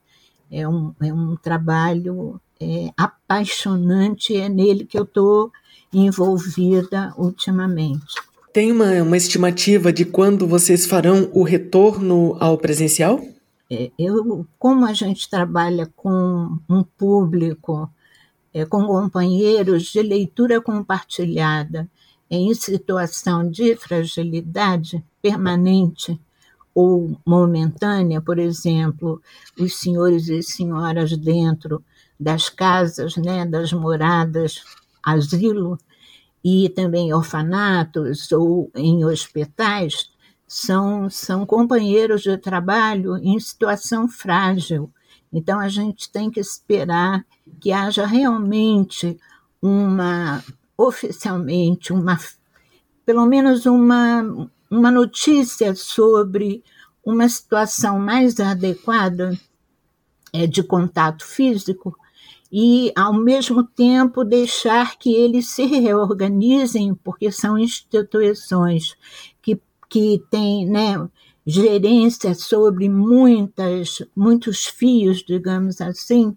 É 0.51 0.67
um, 0.67 0.95
é 1.01 1.13
um 1.13 1.37
trabalho 1.37 2.41
é, 2.61 2.91
apaixonante, 2.97 4.37
é 4.37 4.49
nele 4.49 4.85
que 4.85 4.99
eu 4.99 5.05
estou 5.05 5.53
envolvida 5.93 7.13
ultimamente. 7.17 8.15
Tem 8.53 8.73
uma, 8.73 8.91
uma 9.03 9.17
estimativa 9.17 9.93
de 9.93 10.05
quando 10.05 10.47
vocês 10.47 10.87
farão 10.87 11.31
o 11.35 11.43
retorno 11.43 12.37
ao 12.41 12.57
presencial? 12.57 13.21
É, 13.71 13.91
eu, 13.99 14.47
como 14.59 14.87
a 14.87 14.93
gente 14.93 15.29
trabalha 15.29 15.91
com 15.97 16.59
um 16.69 16.85
público, 16.85 17.91
é, 18.55 18.65
com 18.65 18.87
companheiros 18.87 19.85
de 19.85 20.03
leitura 20.03 20.61
compartilhada, 20.61 21.89
em 22.31 22.53
situação 22.55 23.49
de 23.49 23.77
fragilidade 23.77 25.05
permanente 25.23 26.21
ou 26.75 27.17
momentânea, 27.25 28.21
por 28.21 28.39
exemplo, 28.39 29.23
os 29.59 29.79
senhores 29.79 30.29
e 30.29 30.43
senhoras 30.43 31.17
dentro 31.17 31.83
das 32.19 32.49
casas, 32.49 33.17
né, 33.17 33.47
das 33.47 33.73
moradas, 33.73 34.63
asilo 35.05 35.79
e 36.45 36.69
também 36.69 37.13
orfanatos 37.13 38.31
ou 38.33 38.71
em 38.75 39.05
hospitais, 39.05 40.11
são, 40.47 41.11
são 41.11 41.45
companheiros 41.45 42.23
de 42.23 42.37
trabalho 42.39 43.17
em 43.17 43.39
situação 43.39 44.09
frágil. 44.09 44.91
Então, 45.33 45.59
a 45.59 45.69
gente 45.69 46.11
tem 46.11 46.31
que 46.31 46.41
esperar 46.41 47.25
que 47.61 47.73
haja 47.73 48.07
realmente 48.07 49.19
uma, 49.61 50.43
oficialmente, 50.77 51.93
uma, 51.93 52.19
pelo 53.05 53.27
menos 53.27 53.67
uma, 53.67 54.49
uma 54.71 54.91
notícia 54.91 55.75
sobre 55.75 56.63
uma 57.05 57.29
situação 57.29 57.99
mais 57.99 58.39
adequada 58.41 59.39
é, 60.33 60.47
de 60.47 60.63
contato 60.63 61.25
físico 61.25 61.97
e, 62.51 62.93
ao 62.97 63.13
mesmo 63.13 63.65
tempo, 63.65 64.25
deixar 64.25 64.99
que 64.99 65.15
eles 65.15 65.49
se 65.49 65.65
reorganizem, 65.67 66.95
porque 66.95 67.31
são 67.31 67.59
instituições 67.59 68.97
que, 69.43 69.61
que 69.89 70.23
têm 70.31 70.67
né, 70.67 71.09
gerência 71.47 72.35
sobre 72.35 72.89
muitas, 72.89 74.03
muitos 74.15 74.67
fios, 74.67 75.23
digamos 75.25 75.81
assim. 75.81 76.37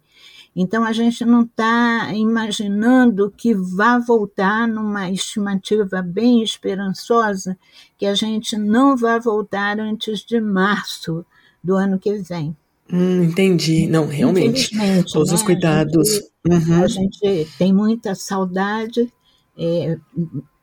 Então, 0.56 0.84
a 0.84 0.91
gente 0.91 1.24
não 1.24 1.44
está 1.44 2.12
imaginando 2.13 3.32
que 3.36 3.53
vá 3.53 3.98
voltar 3.98 4.68
numa 4.68 5.10
estimativa 5.10 6.01
bem 6.01 6.44
esperançosa, 6.44 7.58
que 7.98 8.06
a 8.06 8.13
gente 8.13 8.58
não 8.58 8.98
vai 8.98 9.20
voltar 9.20 9.79
antes 9.79 10.25
de 10.25 10.41
março 10.41 11.25
do 11.63 11.75
ano 11.75 11.98
que 12.00 12.18
vem. 12.18 12.56
Hum, 12.91 13.24
entendi. 13.24 13.88
Não, 13.88 14.08
realmente. 14.08 14.72
Todos 15.12 15.29
né? 15.29 15.36
os 15.36 15.44
cuidados. 15.44 16.10
A 16.50 16.53
gente, 16.53 16.70
uhum. 16.70 16.84
a 16.84 16.88
gente, 16.88 17.48
tem 17.58 17.72
muita 17.72 18.15
saudade, 18.15 19.12
é, 19.58 19.98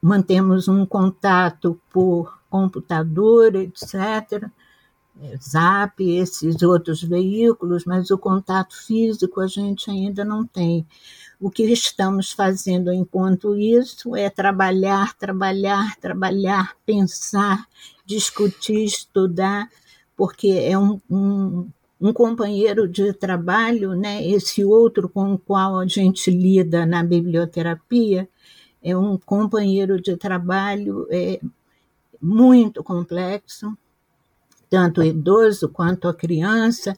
mantemos 0.03 0.67
um 0.69 0.85
contato 0.85 1.81
por 1.93 2.36
computador, 2.51 3.55
etc. 3.57 4.51
É, 5.19 5.37
Zap, 5.39 6.03
esses 6.03 6.63
outros 6.63 7.03
veículos, 7.03 7.85
mas 7.87 8.11
o 8.11 8.19
contato 8.19 8.77
físico 8.87 9.41
a 9.41 9.47
gente 9.47 9.91
ainda 9.91 10.25
não 10.25 10.47
tem. 10.47 10.87
O 11.41 11.51
que 11.51 11.63
estamos 11.65 12.33
fazendo 12.33 12.93
enquanto 12.93 13.57
isso 13.57 14.15
é 14.15 14.29
trabalhar, 14.29 15.15
trabalhar, 15.15 15.97
trabalhar, 15.97 16.77
pensar, 16.85 17.67
discutir, 18.05 18.85
estudar, 18.85 19.69
porque 20.17 20.49
é 20.49 20.79
um, 20.79 21.01
um, 21.11 21.71
um 22.01 22.13
companheiro 22.13 22.87
de 22.87 23.13
trabalho, 23.15 23.95
né, 23.95 24.27
esse 24.27 24.65
outro 24.65 25.09
com 25.09 25.35
o 25.35 25.39
qual 25.39 25.79
a 25.79 25.87
gente 25.87 26.31
lida 26.31 26.85
na 26.85 27.03
biblioterapia, 27.03 28.29
é 28.83 28.97
um 28.97 29.19
companheiro 29.19 30.01
de 30.01 30.17
trabalho 30.17 31.07
é, 31.11 31.41
muito 32.21 32.83
complexo, 32.83 33.77
tanto 34.69 35.01
o 35.01 35.05
idoso 35.05 35.69
quanto 35.69 36.09
a 36.09 36.15
criança, 36.15 36.97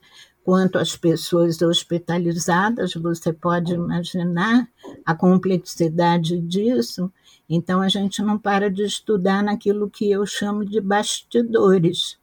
quanto 0.48 0.78
as 0.78 0.96
pessoas 0.96 1.60
hospitalizadas, 1.60 2.94
você 2.94 3.34
pode 3.34 3.74
imaginar 3.74 4.66
a 5.04 5.14
complexidade 5.14 6.40
disso. 6.40 7.12
Então, 7.46 7.82
a 7.82 7.88
gente 7.90 8.22
não 8.22 8.38
para 8.38 8.70
de 8.70 8.82
estudar 8.82 9.42
naquilo 9.42 9.90
que 9.90 10.10
eu 10.10 10.24
chamo 10.24 10.64
de 10.64 10.80
bastidores, 10.80 12.16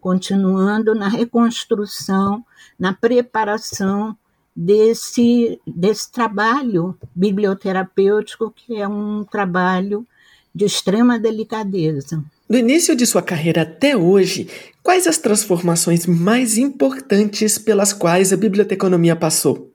continuando 0.00 0.94
na 0.94 1.08
reconstrução, 1.08 2.44
na 2.78 2.92
preparação 2.92 4.16
desse, 4.54 5.60
desse 5.66 6.12
trabalho 6.12 6.96
biblioterapêutico, 7.14 8.52
que 8.52 8.76
é 8.76 8.86
um 8.86 9.24
trabalho 9.24 10.06
de 10.54 10.66
extrema 10.66 11.18
delicadeza. 11.18 12.22
Do 12.52 12.58
início 12.58 12.94
de 12.94 13.06
sua 13.06 13.22
carreira 13.22 13.62
até 13.62 13.96
hoje, 13.96 14.46
quais 14.82 15.06
as 15.06 15.16
transformações 15.16 16.04
mais 16.04 16.58
importantes 16.58 17.56
pelas 17.56 17.94
quais 17.94 18.30
a 18.30 18.36
biblioteconomia 18.36 19.16
passou? 19.16 19.72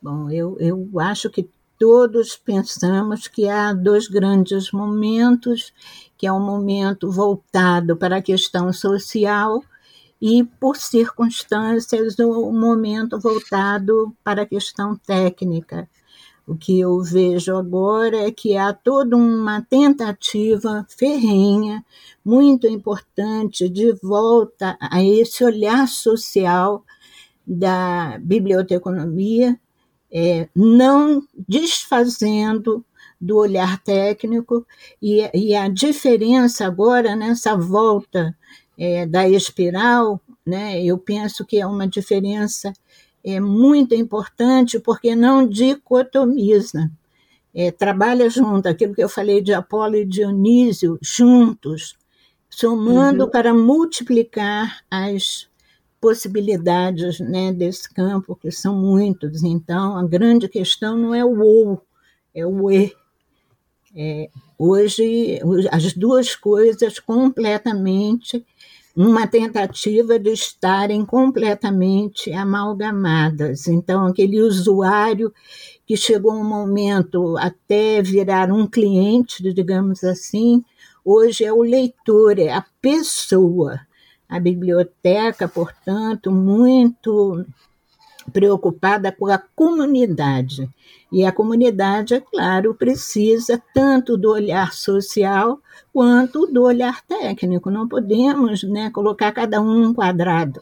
Bom, 0.00 0.30
eu, 0.30 0.56
eu 0.58 0.88
acho 1.00 1.28
que 1.28 1.46
todos 1.78 2.34
pensamos 2.34 3.28
que 3.28 3.46
há 3.46 3.74
dois 3.74 4.08
grandes 4.08 4.72
momentos, 4.72 5.70
que 6.16 6.26
é 6.26 6.32
um 6.32 6.40
momento 6.40 7.10
voltado 7.10 7.94
para 7.94 8.16
a 8.16 8.22
questão 8.22 8.72
social 8.72 9.62
e, 10.18 10.44
por 10.58 10.78
circunstâncias, 10.78 12.18
o 12.18 12.48
um 12.48 12.58
momento 12.58 13.20
voltado 13.20 14.16
para 14.24 14.44
a 14.44 14.46
questão 14.46 14.96
técnica. 14.96 15.86
O 16.46 16.54
que 16.54 16.78
eu 16.78 17.00
vejo 17.02 17.56
agora 17.56 18.18
é 18.18 18.30
que 18.30 18.54
há 18.54 18.72
toda 18.72 19.16
uma 19.16 19.62
tentativa 19.62 20.86
ferrenha, 20.90 21.82
muito 22.22 22.66
importante, 22.66 23.68
de 23.68 23.92
volta 24.02 24.76
a 24.78 25.02
esse 25.02 25.42
olhar 25.42 25.88
social 25.88 26.84
da 27.46 28.18
biblioteconomia, 28.20 29.58
é, 30.12 30.48
não 30.54 31.26
desfazendo 31.48 32.84
do 33.18 33.38
olhar 33.38 33.82
técnico, 33.82 34.66
e, 35.00 35.28
e, 35.32 35.54
a 35.54 35.68
diferença 35.68 36.66
agora 36.66 37.16
nessa 37.16 37.56
volta 37.56 38.36
é, 38.78 39.06
da 39.06 39.26
espiral, 39.26 40.20
né, 40.44 40.82
eu 40.84 40.98
penso 40.98 41.44
que 41.44 41.58
é 41.58 41.66
uma 41.66 41.88
diferença 41.88 42.72
é 43.24 43.40
muito 43.40 43.94
importante 43.94 44.78
porque 44.78 45.16
não 45.16 45.48
dicotomiza. 45.48 46.90
É, 47.54 47.70
trabalha 47.70 48.28
junto, 48.28 48.68
aquilo 48.68 48.94
que 48.94 49.02
eu 49.02 49.08
falei 49.08 49.40
de 49.40 49.54
Apolo 49.54 49.96
e 49.96 50.04
Dionísio, 50.04 50.98
juntos, 51.00 51.96
somando 52.50 53.24
uhum. 53.24 53.30
para 53.30 53.54
multiplicar 53.54 54.82
as 54.90 55.48
possibilidades 56.00 57.18
né, 57.20 57.52
desse 57.52 57.88
campo, 57.94 58.36
que 58.36 58.50
são 58.50 58.76
muitos. 58.76 59.42
Então, 59.42 59.96
a 59.96 60.04
grande 60.04 60.48
questão 60.48 60.98
não 60.98 61.14
é 61.14 61.24
o 61.24 61.40
ou, 61.40 61.82
é 62.34 62.44
o 62.44 62.70
e. 62.70 62.92
É, 63.96 64.28
hoje, 64.58 65.40
as 65.70 65.92
duas 65.94 66.34
coisas 66.34 66.98
completamente 66.98 68.44
uma 68.96 69.26
tentativa 69.26 70.18
de 70.18 70.30
estarem 70.30 71.04
completamente 71.04 72.32
amalgamadas. 72.32 73.66
Então, 73.66 74.06
aquele 74.06 74.40
usuário 74.40 75.32
que 75.86 75.96
chegou 75.96 76.32
um 76.32 76.44
momento 76.44 77.36
até 77.38 78.00
virar 78.00 78.52
um 78.52 78.66
cliente, 78.66 79.42
digamos 79.52 80.04
assim, 80.04 80.64
hoje 81.04 81.44
é 81.44 81.52
o 81.52 81.62
leitor, 81.62 82.38
é 82.38 82.52
a 82.52 82.64
pessoa. 82.80 83.80
A 84.28 84.38
biblioteca, 84.38 85.48
portanto, 85.48 86.30
muito 86.30 87.44
preocupada 88.32 89.12
com 89.12 89.26
a 89.26 89.38
comunidade. 89.38 90.68
E 91.14 91.24
a 91.24 91.30
comunidade, 91.30 92.14
é 92.14 92.20
claro, 92.20 92.74
precisa 92.74 93.62
tanto 93.72 94.16
do 94.16 94.32
olhar 94.32 94.72
social 94.72 95.60
quanto 95.92 96.44
do 96.48 96.64
olhar 96.64 97.02
técnico. 97.02 97.70
Não 97.70 97.86
podemos 97.86 98.64
né, 98.64 98.90
colocar 98.90 99.30
cada 99.30 99.60
um 99.60 99.74
num 99.74 99.94
quadrado. 99.94 100.60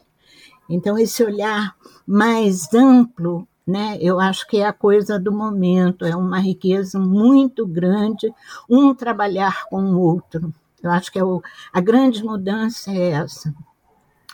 Então, 0.68 0.98
esse 0.98 1.24
olhar 1.24 1.74
mais 2.06 2.68
amplo, 2.74 3.48
né, 3.66 3.96
eu 3.98 4.20
acho 4.20 4.46
que 4.46 4.58
é 4.58 4.66
a 4.66 4.74
coisa 4.74 5.18
do 5.18 5.32
momento, 5.32 6.04
é 6.04 6.14
uma 6.14 6.38
riqueza 6.38 6.98
muito 6.98 7.66
grande, 7.66 8.30
um 8.68 8.94
trabalhar 8.94 9.64
com 9.70 9.82
o 9.82 9.98
outro. 9.98 10.52
Eu 10.82 10.90
acho 10.90 11.10
que 11.10 11.18
é 11.18 11.24
o, 11.24 11.40
a 11.72 11.80
grande 11.80 12.22
mudança 12.22 12.92
é 12.92 13.12
essa 13.12 13.54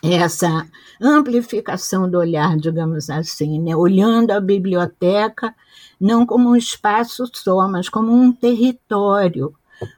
essa 0.01 0.65
amplificação 1.01 2.09
do 2.09 2.17
olhar, 2.17 2.57
digamos 2.57 3.09
assim, 3.09 3.59
né? 3.59 3.75
olhando 3.75 4.31
a 4.31 4.39
biblioteca 4.39 5.53
não 5.99 6.25
como 6.25 6.49
um 6.49 6.55
espaço 6.55 7.25
só, 7.33 7.67
mas 7.67 7.89
como 7.89 8.13
um 8.13 8.31
território, 8.31 9.53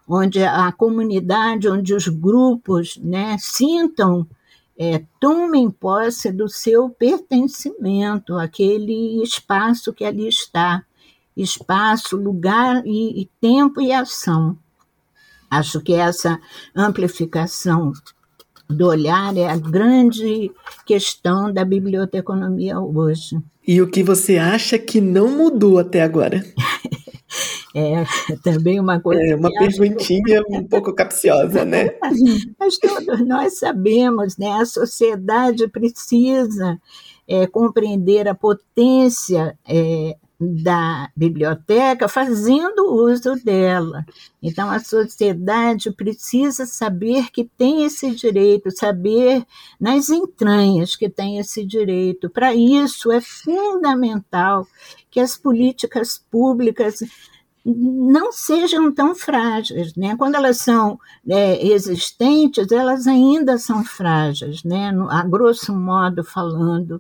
onde 0.08 0.44
a 0.44 0.72
comunidade, 0.72 1.70
onde 1.70 1.94
os 1.94 2.08
grupos 2.08 2.98
né, 2.98 3.38
sintam, 3.40 4.28
é, 4.78 5.04
tomem 5.20 5.70
posse 5.70 6.32
do 6.32 6.50
seu 6.50 6.90
pertencimento 6.90 8.36
àquele 8.36 9.22
espaço 9.22 9.94
que 9.94 10.04
ali 10.04 10.28
está 10.28 10.84
espaço, 11.38 12.18
lugar 12.18 12.86
e, 12.86 13.22
e 13.22 13.30
tempo 13.40 13.80
e 13.80 13.92
ação. 13.92 14.58
Acho 15.50 15.82
que 15.82 15.94
essa 15.94 16.40
amplificação 16.76 17.94
do 18.72 18.88
olhar 18.88 19.36
é 19.38 19.48
a 19.48 19.58
grande 19.58 20.52
questão 20.86 21.52
da 21.52 21.64
biblioteconomia 21.64 22.80
hoje. 22.80 23.38
E 23.68 23.82
o 23.82 23.90
que 23.90 24.02
você 24.04 24.38
acha 24.38 24.80
que 24.80 25.00
não 25.00 25.30
mudou 25.30 25.78
até 25.78 26.02
agora? 26.02 26.44
É 27.74 28.04
também 28.44 28.80
uma 28.82 29.00
coisa. 29.00 29.22
É 29.22 29.36
uma 29.36 29.50
perguntinha 29.50 30.42
acho... 30.42 30.52
um 30.60 30.68
pouco 30.68 30.94
capciosa, 30.94 31.64
né? 31.64 31.92
Mas 32.60 32.78
todos 32.78 33.26
nós 33.26 33.60
sabemos, 33.60 34.38
né? 34.38 34.52
A 34.60 34.66
sociedade 34.66 35.70
precisa 35.70 36.78
é, 37.26 37.48
compreender 37.48 38.28
a 38.28 38.36
potência 38.36 39.58
é, 39.66 40.18
da 40.42 41.10
biblioteca 41.16 42.08
fazendo 42.08 42.94
uso 42.94 43.36
dela. 43.44 44.04
Então, 44.42 44.72
a 44.72 44.80
sociedade 44.80 45.92
precisa 45.92 46.66
saber 46.66 47.30
que 47.32 47.46
tem 47.46 47.86
esse 47.86 48.10
direito, 48.16 48.72
saber 48.72 49.46
nas 49.80 50.10
entranhas 50.10 50.96
que 50.96 51.08
tem 51.08 51.38
esse 51.38 51.64
direito. 51.64 52.30
Para 52.30 52.56
isso, 52.56 53.12
é 53.12 53.22
fundamental 53.22 54.68
que 55.12 55.20
as 55.20 55.38
políticas 55.38 56.18
públicas 56.32 57.04
não 57.64 58.32
sejam 58.32 58.92
tão 58.92 59.14
frágeis, 59.14 59.96
né? 59.96 60.16
Quando 60.18 60.34
elas 60.34 60.58
são 60.58 61.00
é, 61.30 61.64
existentes, 61.64 62.72
elas 62.72 63.06
ainda 63.06 63.60
são 63.60 63.84
frágeis, 63.84 64.64
né? 64.64 64.92
A 65.10 65.24
grosso 65.24 65.72
modo 65.72 66.24
falando. 66.24 67.00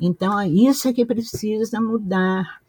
Então, 0.00 0.40
isso 0.42 0.88
é 0.88 0.92
que 0.92 1.04
precisa 1.04 1.80
mudar 1.80 2.62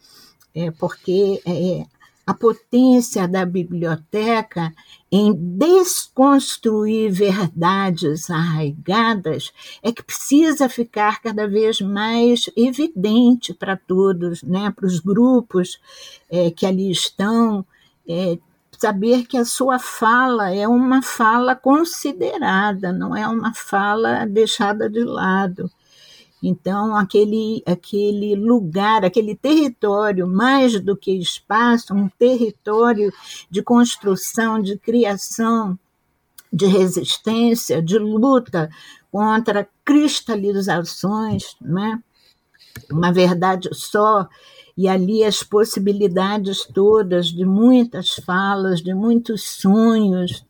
é, 0.54 0.72
porque 0.72 1.42
é, 1.46 1.86
a 2.30 2.34
potência 2.36 3.28
da 3.28 3.44
biblioteca 3.44 4.72
em 5.12 5.34
desconstruir 5.34 7.12
verdades 7.12 8.30
arraigadas 8.30 9.52
é 9.82 9.92
que 9.92 10.04
precisa 10.04 10.70
ficar 10.70 11.24
cada 11.24 11.48
vez 11.48 11.82
mais 11.82 12.48
evidente 12.56 13.52
para 13.52 13.76
todos, 13.76 14.44
né, 14.44 14.72
para 14.76 14.86
os 14.86 15.00
grupos 15.00 15.80
é, 16.30 16.52
que 16.52 16.68
ali 16.68 16.92
estão, 16.92 17.66
é, 18.08 18.38
saber 18.78 19.26
que 19.26 19.36
a 19.36 19.44
sua 19.44 19.80
fala 19.80 20.54
é 20.54 20.68
uma 20.68 21.02
fala 21.02 21.56
considerada, 21.56 22.94
não 22.94 23.16
é 23.16 23.28
uma 23.28 23.56
fala 23.56 24.26
deixada 24.26 24.88
de 24.88 25.04
lado. 25.04 25.70
Então, 26.42 26.96
aquele, 26.96 27.62
aquele 27.66 28.36
lugar, 28.36 29.04
aquele 29.04 29.36
território, 29.36 30.26
mais 30.26 30.80
do 30.80 30.96
que 30.96 31.12
espaço, 31.12 31.94
um 31.94 32.08
território 32.08 33.12
de 33.50 33.62
construção, 33.62 34.62
de 34.62 34.78
criação, 34.78 35.78
de 36.52 36.66
resistência, 36.66 37.82
de 37.82 38.00
luta 38.00 38.70
contra 39.12 39.68
cristalizações, 39.84 41.56
né? 41.60 42.02
uma 42.92 43.12
verdade 43.12 43.70
só, 43.74 44.28
e 44.78 44.88
ali 44.88 45.24
as 45.24 45.44
possibilidades 45.44 46.66
todas 46.66 47.28
de 47.28 47.44
muitas 47.44 48.12
falas, 48.26 48.82
de 48.82 48.94
muitos 48.94 49.44
sonhos. 49.44 50.46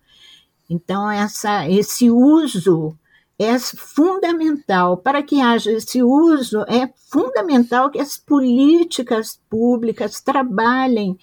Então, 0.69 1.09
essa, 1.09 1.67
esse 1.67 2.11
uso 2.11 2.95
é 3.39 3.57
fundamental. 3.57 4.97
Para 4.97 5.23
que 5.23 5.39
haja 5.39 5.71
esse 5.71 6.03
uso, 6.03 6.59
é 6.67 6.91
fundamental 7.09 7.89
que 7.89 7.97
as 7.97 8.17
políticas 8.17 9.39
públicas 9.49 10.19
trabalhem 10.19 11.17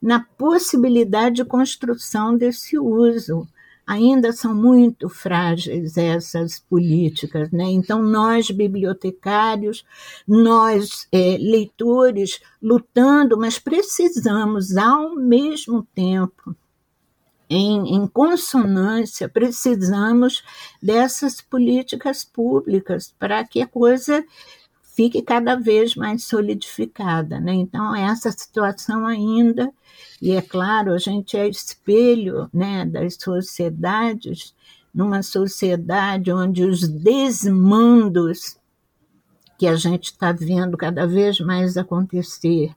na 0.00 0.20
possibilidade 0.20 1.36
de 1.36 1.44
construção 1.46 2.36
desse 2.36 2.78
uso. 2.78 3.48
Ainda 3.86 4.32
são 4.32 4.54
muito 4.54 5.08
frágeis 5.08 5.96
essas 5.96 6.60
políticas, 6.60 7.50
né? 7.50 7.64
Então, 7.64 8.02
nós, 8.02 8.50
bibliotecários, 8.50 9.84
nós, 10.28 11.08
é, 11.10 11.36
leitores, 11.40 12.40
lutando, 12.62 13.36
mas 13.36 13.58
precisamos, 13.58 14.76
ao 14.76 15.16
mesmo 15.16 15.86
tempo, 15.94 16.54
em, 17.48 17.96
em 17.96 18.06
consonância, 18.06 19.28
precisamos 19.28 20.42
dessas 20.82 21.40
políticas 21.40 22.24
públicas 22.24 23.14
para 23.18 23.44
que 23.44 23.60
a 23.60 23.66
coisa 23.66 24.24
fique 24.94 25.22
cada 25.22 25.56
vez 25.56 25.94
mais 25.96 26.24
solidificada. 26.24 27.40
Né? 27.40 27.54
Então, 27.54 27.94
essa 27.94 28.30
situação 28.30 29.06
ainda, 29.06 29.72
e 30.20 30.32
é 30.32 30.42
claro, 30.42 30.92
a 30.92 30.98
gente 30.98 31.36
é 31.36 31.48
espelho 31.48 32.48
né, 32.52 32.84
das 32.84 33.16
sociedades, 33.20 34.54
numa 34.94 35.22
sociedade 35.22 36.30
onde 36.30 36.64
os 36.64 36.86
desmandos 36.86 38.58
que 39.58 39.66
a 39.66 39.76
gente 39.76 40.06
está 40.06 40.32
vendo 40.32 40.76
cada 40.76 41.06
vez 41.06 41.40
mais 41.40 41.76
acontecer, 41.76 42.74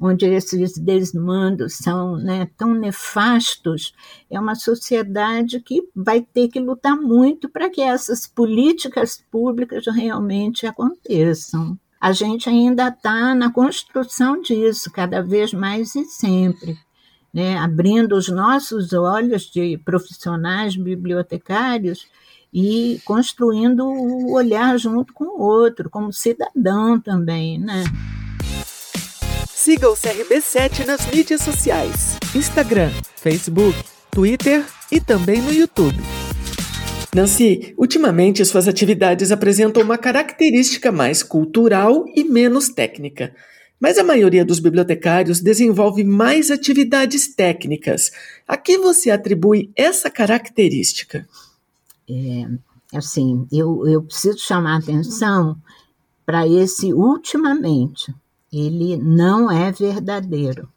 onde 0.00 0.24
esses 0.24 0.78
desmandos 0.78 1.74
são 1.76 2.16
né, 2.16 2.48
tão 2.56 2.72
nefastos, 2.72 3.92
é 4.30 4.40
uma 4.40 4.54
sociedade 4.54 5.60
que 5.60 5.82
vai 5.94 6.22
ter 6.22 6.48
que 6.48 6.58
lutar 6.58 6.96
muito 6.96 7.50
para 7.50 7.68
que 7.68 7.82
essas 7.82 8.26
políticas 8.26 9.22
públicas 9.30 9.84
realmente 9.94 10.66
aconteçam. 10.66 11.78
A 12.00 12.12
gente 12.12 12.48
ainda 12.48 12.88
está 12.88 13.34
na 13.34 13.52
construção 13.52 14.40
disso, 14.40 14.90
cada 14.90 15.22
vez 15.22 15.52
mais 15.52 15.94
e 15.94 16.06
sempre. 16.06 16.78
Né, 17.32 17.56
abrindo 17.56 18.16
os 18.16 18.28
nossos 18.28 18.92
olhos 18.92 19.44
de 19.44 19.78
profissionais 19.84 20.74
bibliotecários 20.74 22.08
e 22.52 23.00
construindo 23.04 23.86
o 23.86 24.32
olhar 24.32 24.76
junto 24.76 25.12
com 25.12 25.26
o 25.26 25.40
outro, 25.40 25.88
como 25.88 26.12
cidadão 26.12 26.98
também, 26.98 27.56
né? 27.56 27.84
Siga 29.62 29.90
o 29.90 29.92
CRB7 29.92 30.86
nas 30.86 31.04
mídias 31.14 31.42
sociais: 31.42 32.16
Instagram, 32.34 32.90
Facebook, 33.14 33.76
Twitter 34.10 34.64
e 34.90 34.98
também 34.98 35.42
no 35.42 35.52
YouTube. 35.52 35.98
Nancy, 37.14 37.74
ultimamente 37.76 38.42
suas 38.42 38.66
atividades 38.66 39.30
apresentam 39.30 39.82
uma 39.82 39.98
característica 39.98 40.90
mais 40.90 41.22
cultural 41.22 42.06
e 42.16 42.24
menos 42.24 42.70
técnica. 42.70 43.34
Mas 43.78 43.98
a 43.98 44.02
maioria 44.02 44.46
dos 44.46 44.60
bibliotecários 44.60 45.42
desenvolve 45.42 46.04
mais 46.04 46.50
atividades 46.50 47.34
técnicas. 47.34 48.10
A 48.48 48.56
que 48.56 48.78
você 48.78 49.10
atribui 49.10 49.70
essa 49.76 50.08
característica? 50.08 51.28
É, 52.08 52.46
assim, 52.96 53.46
eu, 53.52 53.86
eu 53.86 54.02
preciso 54.04 54.38
chamar 54.38 54.78
atenção 54.78 55.54
para 56.24 56.48
esse 56.48 56.94
ultimamente 56.94 58.10
ele 58.52 58.96
não 58.96 59.50
é 59.50 59.70
verdadeiro. 59.70 60.68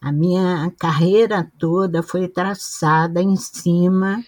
A 0.00 0.10
minha 0.10 0.72
carreira 0.78 1.50
toda 1.58 2.02
foi 2.02 2.26
traçada 2.26 3.22
em 3.22 3.36
cima, 3.36 4.22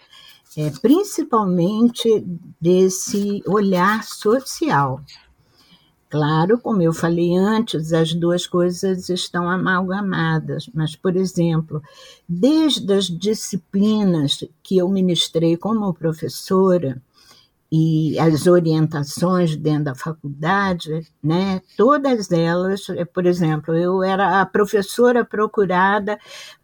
é, 0.56 0.70
principalmente 0.70 2.24
desse 2.60 3.42
olhar 3.46 4.04
social. 4.04 5.00
Claro, 6.08 6.60
como 6.60 6.80
eu 6.80 6.92
falei 6.92 7.36
antes, 7.36 7.92
as 7.92 8.14
duas 8.14 8.46
coisas 8.46 9.08
estão 9.08 9.50
amalgamadas, 9.50 10.70
mas, 10.72 10.94
por 10.94 11.16
exemplo, 11.16 11.82
desde 12.28 12.92
as 12.92 13.06
disciplinas 13.06 14.44
que 14.62 14.76
eu 14.76 14.88
ministrei 14.88 15.56
como 15.56 15.92
professora, 15.92 17.02
e 17.76 18.16
as 18.20 18.46
orientações 18.46 19.56
dentro 19.56 19.86
da 19.86 19.94
faculdade, 19.96 21.04
né, 21.20 21.60
todas 21.76 22.30
elas, 22.30 22.86
por 23.12 23.26
exemplo, 23.26 23.74
eu 23.74 24.00
era 24.00 24.40
a 24.40 24.46
professora 24.46 25.24
procurada 25.24 26.16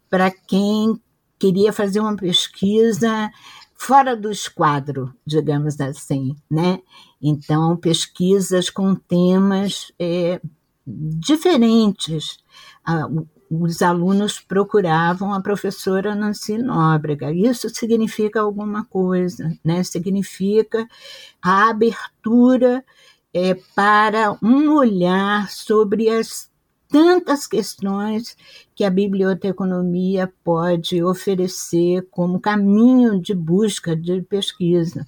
para 0.09 0.31
quem 0.31 0.97
queria 1.37 1.73
fazer 1.73 1.99
uma 1.99 2.15
pesquisa 2.15 3.29
fora 3.75 4.15
do 4.15 4.31
esquadro, 4.31 5.13
digamos 5.25 5.81
assim, 5.81 6.33
né? 6.49 6.79
Então, 7.21 7.75
pesquisas 7.75 8.69
com 8.69 8.95
temas 8.95 9.91
é, 9.99 10.39
diferentes. 10.87 12.37
Os 13.53 13.81
alunos 13.81 14.39
procuravam 14.39 15.33
a 15.33 15.41
professora 15.41 16.15
Nancy 16.15 16.57
Nóbrega. 16.57 17.33
Isso 17.33 17.67
significa 17.67 18.39
alguma 18.39 18.85
coisa, 18.85 19.53
né? 19.61 19.83
Significa 19.83 20.87
a 21.41 21.69
abertura 21.69 22.81
é, 23.33 23.53
para 23.75 24.37
um 24.41 24.71
olhar 24.73 25.51
sobre 25.51 26.07
as 26.07 26.49
tantas 26.87 27.45
questões 27.45 28.37
que 28.73 28.85
a 28.85 28.89
biblioteconomia 28.89 30.31
pode 30.45 31.03
oferecer 31.03 32.07
como 32.09 32.39
caminho 32.39 33.19
de 33.19 33.35
busca 33.35 33.93
de 33.97 34.21
pesquisa. 34.21 35.05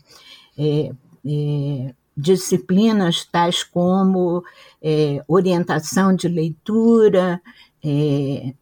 É, 0.58 0.92
é, 1.26 1.94
disciplinas 2.16 3.26
tais 3.26 3.64
como 3.64 4.44
é, 4.82 5.24
orientação 5.28 6.16
de 6.16 6.28
leitura, 6.28 7.42
é, 7.84 8.54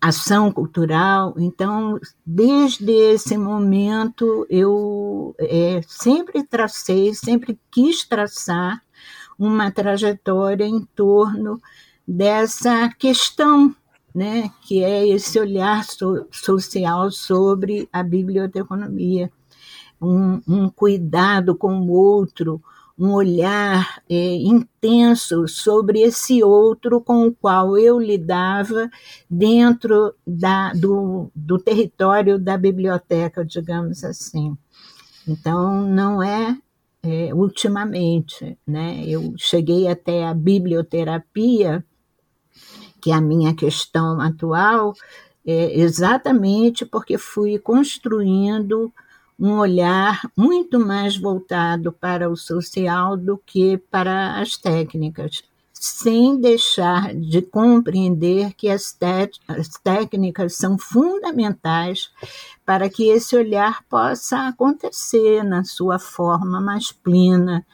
ação 0.00 0.50
cultural. 0.50 1.34
Então, 1.36 2.00
desde 2.24 2.90
esse 2.90 3.36
momento, 3.36 4.46
eu 4.48 5.34
é, 5.38 5.80
sempre 5.86 6.42
tracei, 6.42 7.14
sempre 7.14 7.58
quis 7.70 8.04
traçar 8.06 8.82
uma 9.38 9.70
trajetória 9.70 10.64
em 10.64 10.84
torno 10.94 11.60
dessa 12.06 12.88
questão, 12.98 13.74
né, 14.14 14.50
que 14.62 14.82
é 14.82 15.06
esse 15.06 15.38
olhar 15.38 15.84
so 15.84 16.26
social 16.32 17.10
sobre 17.10 17.88
a 17.92 18.02
biblioteconomia, 18.02 19.30
um, 20.00 20.40
um 20.46 20.68
cuidado 20.68 21.54
com 21.54 21.80
o 21.80 21.90
outro, 21.90 22.60
um 23.00 23.14
olhar 23.14 24.02
é, 24.10 24.34
intenso 24.34 25.48
sobre 25.48 26.02
esse 26.02 26.44
outro 26.44 27.00
com 27.00 27.28
o 27.28 27.34
qual 27.34 27.78
eu 27.78 27.98
lidava 27.98 28.90
dentro 29.28 30.14
da, 30.26 30.74
do, 30.74 31.32
do 31.34 31.58
território 31.58 32.38
da 32.38 32.58
biblioteca, 32.58 33.42
digamos 33.42 34.04
assim. 34.04 34.54
Então, 35.26 35.80
não 35.80 36.22
é, 36.22 36.54
é, 37.02 37.32
ultimamente, 37.32 38.58
né? 38.66 39.02
Eu 39.06 39.32
cheguei 39.38 39.88
até 39.88 40.26
a 40.26 40.34
biblioterapia, 40.34 41.82
que 43.00 43.10
é 43.12 43.14
a 43.14 43.20
minha 43.22 43.54
questão 43.54 44.20
atual, 44.20 44.92
é, 45.46 45.80
exatamente 45.80 46.84
porque 46.84 47.16
fui 47.16 47.58
construindo 47.58 48.92
um 49.40 49.58
olhar 49.58 50.20
muito 50.36 50.78
mais 50.78 51.16
voltado 51.16 51.90
para 51.90 52.28
o 52.28 52.36
social 52.36 53.16
do 53.16 53.38
que 53.38 53.78
para 53.78 54.38
as 54.38 54.58
técnicas, 54.58 55.42
sem 55.72 56.38
deixar 56.38 57.14
de 57.14 57.40
compreender 57.40 58.52
que 58.52 58.68
as, 58.68 58.94
as 59.48 59.68
técnicas 59.82 60.56
são 60.56 60.76
fundamentais 60.76 62.10
para 62.66 62.90
que 62.90 63.08
esse 63.08 63.34
olhar 63.34 63.82
possa 63.88 64.48
acontecer 64.48 65.42
na 65.42 65.64
sua 65.64 65.98
forma 65.98 66.60
mais 66.60 66.92
plena, 66.92 67.64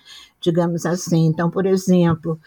digamos 0.40 0.87
assim. 0.87 1.26
Então, 1.26 1.50
por 1.50 1.66
exemplo, 1.66 2.38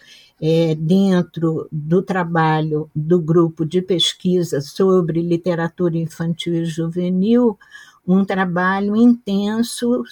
é, 0.41 0.73
dentro 0.75 1.67
do 1.69 2.01
trabalho 2.01 2.89
do 2.95 3.19
grupo 3.19 3.65
de 3.65 3.81
pesquisa 3.81 4.61
sobre 4.61 5.21
literatura 5.21 5.97
infantil 5.97 6.53
e 6.53 6.63
juvenil, 6.63 7.59
um 8.07 8.25
trabalho 8.25 8.95
intenso 8.95 10.03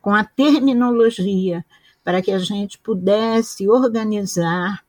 com 0.00 0.14
a 0.14 0.24
terminologia, 0.24 1.64
para 2.02 2.20
que 2.20 2.30
a 2.30 2.38
gente 2.38 2.78
pudesse 2.78 3.68
organizar 3.68 4.84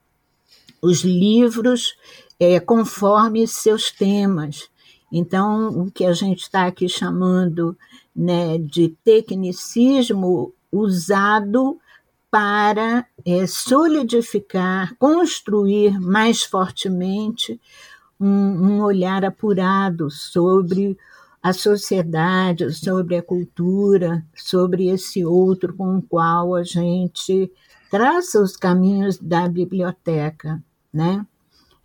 os 0.82 1.04
livros 1.04 1.96
é, 2.40 2.60
conforme 2.60 3.48
seus 3.48 3.92
temas. 3.92 4.70
Então, 5.12 5.70
o 5.70 5.92
que 5.92 6.06
a 6.06 6.14
gente 6.14 6.42
está 6.44 6.66
aqui 6.66 6.90
chamando 6.90 7.78
né, 8.16 8.58
de 8.58 8.90
tecnicismo 9.04 10.54
usado 10.72 11.80
para 12.30 13.06
é, 13.26 13.48
solidificar, 13.48 14.94
construir 14.98 16.00
mais 16.02 16.44
fortemente 16.44 17.60
um, 18.20 18.28
um 18.28 18.82
olhar 18.82 19.24
apurado 19.24 20.12
sobre 20.12 20.98
a 21.46 21.54
sociedade, 21.54 22.74
sobre 22.74 23.18
a 23.18 23.22
cultura, 23.22 24.26
sobre 24.36 24.88
esse 24.88 25.24
outro 25.24 25.76
com 25.76 25.98
o 25.98 26.02
qual 26.02 26.56
a 26.56 26.64
gente 26.64 27.52
traça 27.92 28.42
os 28.42 28.58
caminhos 28.58 29.20
da 29.20 29.48
biblioteca, 29.48 30.60
né? 30.92 31.24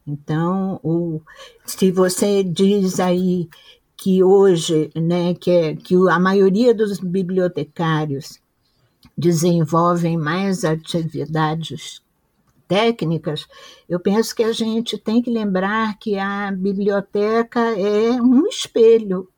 Então, 0.06 0.80
o, 0.82 1.20
se 1.66 1.92
você 1.92 2.42
diz 2.42 2.98
aí 2.98 3.50
que 3.98 4.24
hoje, 4.24 4.90
né, 4.96 5.34
que, 5.34 5.50
é, 5.50 5.76
que 5.76 5.94
a 6.08 6.18
maioria 6.18 6.72
dos 6.72 6.98
bibliotecários 6.98 8.40
desenvolvem 9.14 10.16
mais 10.16 10.64
atividades 10.64 12.00
técnicas, 12.66 13.46
eu 13.86 14.00
penso 14.00 14.34
que 14.34 14.42
a 14.42 14.52
gente 14.54 14.96
tem 14.96 15.20
que 15.20 15.30
lembrar 15.30 15.98
que 15.98 16.16
a 16.16 16.50
biblioteca 16.50 17.60
é 17.78 18.12
um 18.22 18.46
espelho 18.46 19.28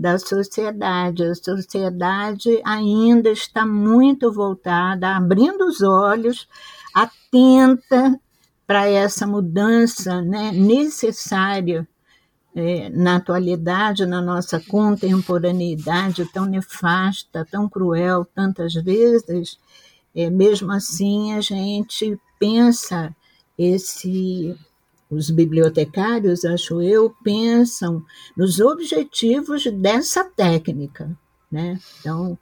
da 0.00 0.18
sociedade. 0.18 1.22
A 1.24 1.34
sociedade 1.34 2.60
ainda 2.64 3.30
está 3.30 3.66
muito 3.66 4.32
voltada, 4.32 5.14
abrindo 5.14 5.66
os 5.66 5.82
olhos, 5.82 6.48
atenta 6.94 8.18
para 8.66 8.86
essa 8.86 9.26
mudança 9.26 10.22
né, 10.22 10.52
necessária 10.52 11.86
é, 12.54 12.88
na 12.88 13.16
atualidade, 13.16 14.06
na 14.06 14.22
nossa 14.22 14.58
contemporaneidade 14.58 16.24
tão 16.32 16.46
nefasta, 16.46 17.46
tão 17.50 17.68
cruel, 17.68 18.24
tantas 18.24 18.72
vezes, 18.72 19.58
é, 20.14 20.30
mesmo 20.30 20.72
assim 20.72 21.34
a 21.34 21.42
gente 21.42 22.18
pensa 22.38 23.14
esse 23.58 24.56
os 25.10 25.28
bibliotecários, 25.28 26.44
acho 26.44 26.80
eu, 26.80 27.14
pensam 27.22 28.02
nos 28.36 28.60
objetivos 28.60 29.64
dessa 29.66 30.24
técnica. 30.24 31.10
Né? 31.50 31.80
Então, 31.98 32.38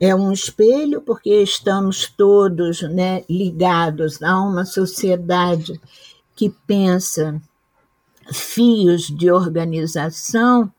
é 0.00 0.14
um 0.14 0.32
espelho 0.32 1.02
porque 1.02 1.42
estamos 1.42 2.06
todos 2.08 2.82
né, 2.82 3.22
ligados 3.28 4.22
a 4.22 4.40
uma 4.40 4.64
sociedade 4.64 5.80
que 6.34 6.50
pensa 6.66 7.40
fios 8.32 9.06
de 9.06 9.30
organização 9.30 10.72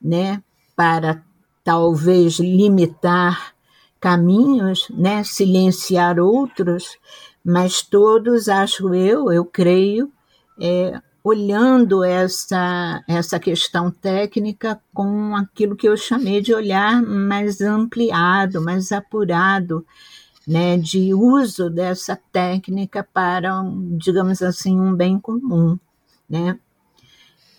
né, 0.00 0.42
para 0.74 1.22
talvez 1.62 2.38
limitar 2.38 3.54
caminhos, 4.00 4.88
né, 4.90 5.22
silenciar 5.24 6.18
outros, 6.18 6.98
mas 7.44 7.80
todos, 7.80 8.48
acho 8.48 8.94
eu, 8.94 9.32
eu 9.32 9.44
creio, 9.44 10.12
é, 10.60 11.00
olhando 11.24 12.04
essa, 12.04 13.02
essa 13.08 13.40
questão 13.40 13.90
técnica 13.90 14.78
com 14.92 15.34
aquilo 15.34 15.74
que 15.74 15.88
eu 15.88 15.96
chamei 15.96 16.42
de 16.42 16.52
olhar 16.52 17.02
mais 17.02 17.62
ampliado, 17.62 18.60
mais 18.60 18.92
apurado, 18.92 19.86
né, 20.46 20.76
de 20.76 21.14
uso 21.14 21.70
dessa 21.70 22.18
técnica 22.30 23.02
para, 23.02 23.62
digamos 23.96 24.42
assim, 24.42 24.78
um 24.78 24.94
bem 24.94 25.18
comum, 25.18 25.78
né? 26.28 26.58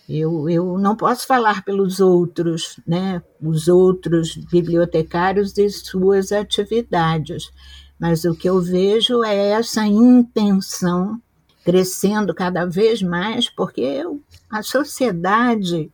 Eu, 0.08 0.48
eu 0.48 0.78
não 0.78 0.94
posso 0.94 1.26
falar 1.26 1.64
pelos 1.64 1.98
outros, 1.98 2.78
né, 2.86 3.20
os 3.42 3.66
outros 3.66 4.36
bibliotecários 4.36 5.58
e 5.58 5.68
suas 5.68 6.30
atividades, 6.30 7.50
mas 7.98 8.24
o 8.24 8.32
que 8.32 8.48
eu 8.48 8.60
vejo 8.60 9.24
é 9.24 9.48
essa 9.48 9.84
intenção 9.84 11.20
crescendo 11.66 12.32
cada 12.32 12.64
vez 12.64 13.02
mais, 13.02 13.50
porque 13.50 14.04
a 14.48 14.62
sociedade 14.62 15.90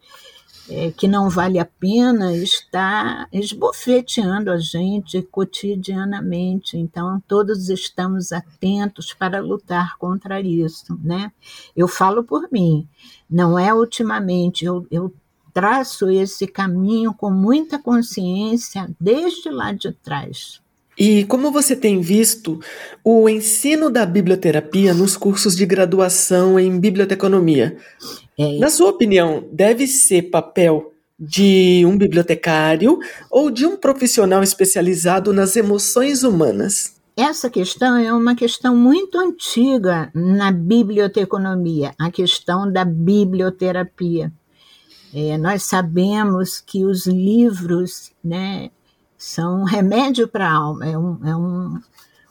é, 0.68 0.92
que 0.92 1.08
não 1.08 1.30
vale 1.30 1.58
a 1.58 1.64
pena 1.64 2.36
está 2.36 3.26
esbofeteando 3.32 4.50
a 4.50 4.58
gente 4.58 5.22
cotidianamente. 5.22 6.76
Então, 6.76 7.22
todos 7.26 7.70
estamos 7.70 8.32
atentos 8.32 9.14
para 9.14 9.40
lutar 9.40 9.96
contra 9.96 10.42
isso. 10.42 10.94
Né? 11.02 11.32
Eu 11.74 11.88
falo 11.88 12.22
por 12.22 12.52
mim, 12.52 12.86
não 13.28 13.58
é 13.58 13.72
ultimamente, 13.72 14.66
eu, 14.66 14.86
eu 14.90 15.10
traço 15.54 16.10
esse 16.10 16.46
caminho 16.46 17.14
com 17.14 17.30
muita 17.30 17.78
consciência 17.78 18.90
desde 19.00 19.48
lá 19.48 19.72
de 19.72 19.90
trás. 19.90 20.61
E 20.98 21.24
como 21.24 21.50
você 21.50 21.74
tem 21.74 22.00
visto 22.00 22.60
o 23.02 23.28
ensino 23.28 23.90
da 23.90 24.04
biblioterapia 24.04 24.92
nos 24.92 25.16
cursos 25.16 25.56
de 25.56 25.64
graduação 25.64 26.60
em 26.60 26.78
biblioteconomia? 26.78 27.76
É. 28.38 28.58
Na 28.58 28.68
sua 28.68 28.90
opinião, 28.90 29.48
deve 29.50 29.86
ser 29.86 30.22
papel 30.30 30.92
de 31.18 31.84
um 31.86 31.96
bibliotecário 31.96 32.98
ou 33.30 33.50
de 33.50 33.64
um 33.64 33.76
profissional 33.76 34.42
especializado 34.42 35.32
nas 35.32 35.56
emoções 35.56 36.22
humanas? 36.24 37.00
Essa 37.16 37.48
questão 37.48 37.96
é 37.96 38.12
uma 38.12 38.34
questão 38.34 38.74
muito 38.74 39.18
antiga 39.18 40.10
na 40.14 40.50
biblioteconomia, 40.50 41.94
a 41.98 42.10
questão 42.10 42.70
da 42.70 42.84
biblioterapia. 42.84 44.32
É, 45.14 45.36
nós 45.36 45.62
sabemos 45.62 46.58
que 46.58 46.84
os 46.84 47.06
livros, 47.06 48.12
né, 48.24 48.70
são 49.22 49.62
remédio 49.62 50.26
para 50.26 50.48
a 50.48 50.52
alma, 50.52 50.84
é 50.84 50.98
um, 50.98 51.24
é 51.24 51.36
um, 51.36 51.80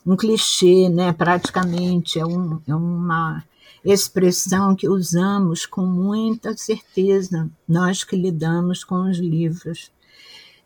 um 0.06 0.14
clichê, 0.14 0.90
né? 0.90 1.10
praticamente, 1.10 2.20
é, 2.20 2.26
um, 2.26 2.60
é 2.68 2.74
uma 2.74 3.42
expressão 3.82 4.76
que 4.76 4.86
usamos 4.86 5.64
com 5.64 5.86
muita 5.86 6.54
certeza, 6.54 7.50
nós 7.66 8.04
que 8.04 8.14
lidamos 8.14 8.84
com 8.84 9.08
os 9.10 9.18
livros. 9.18 9.90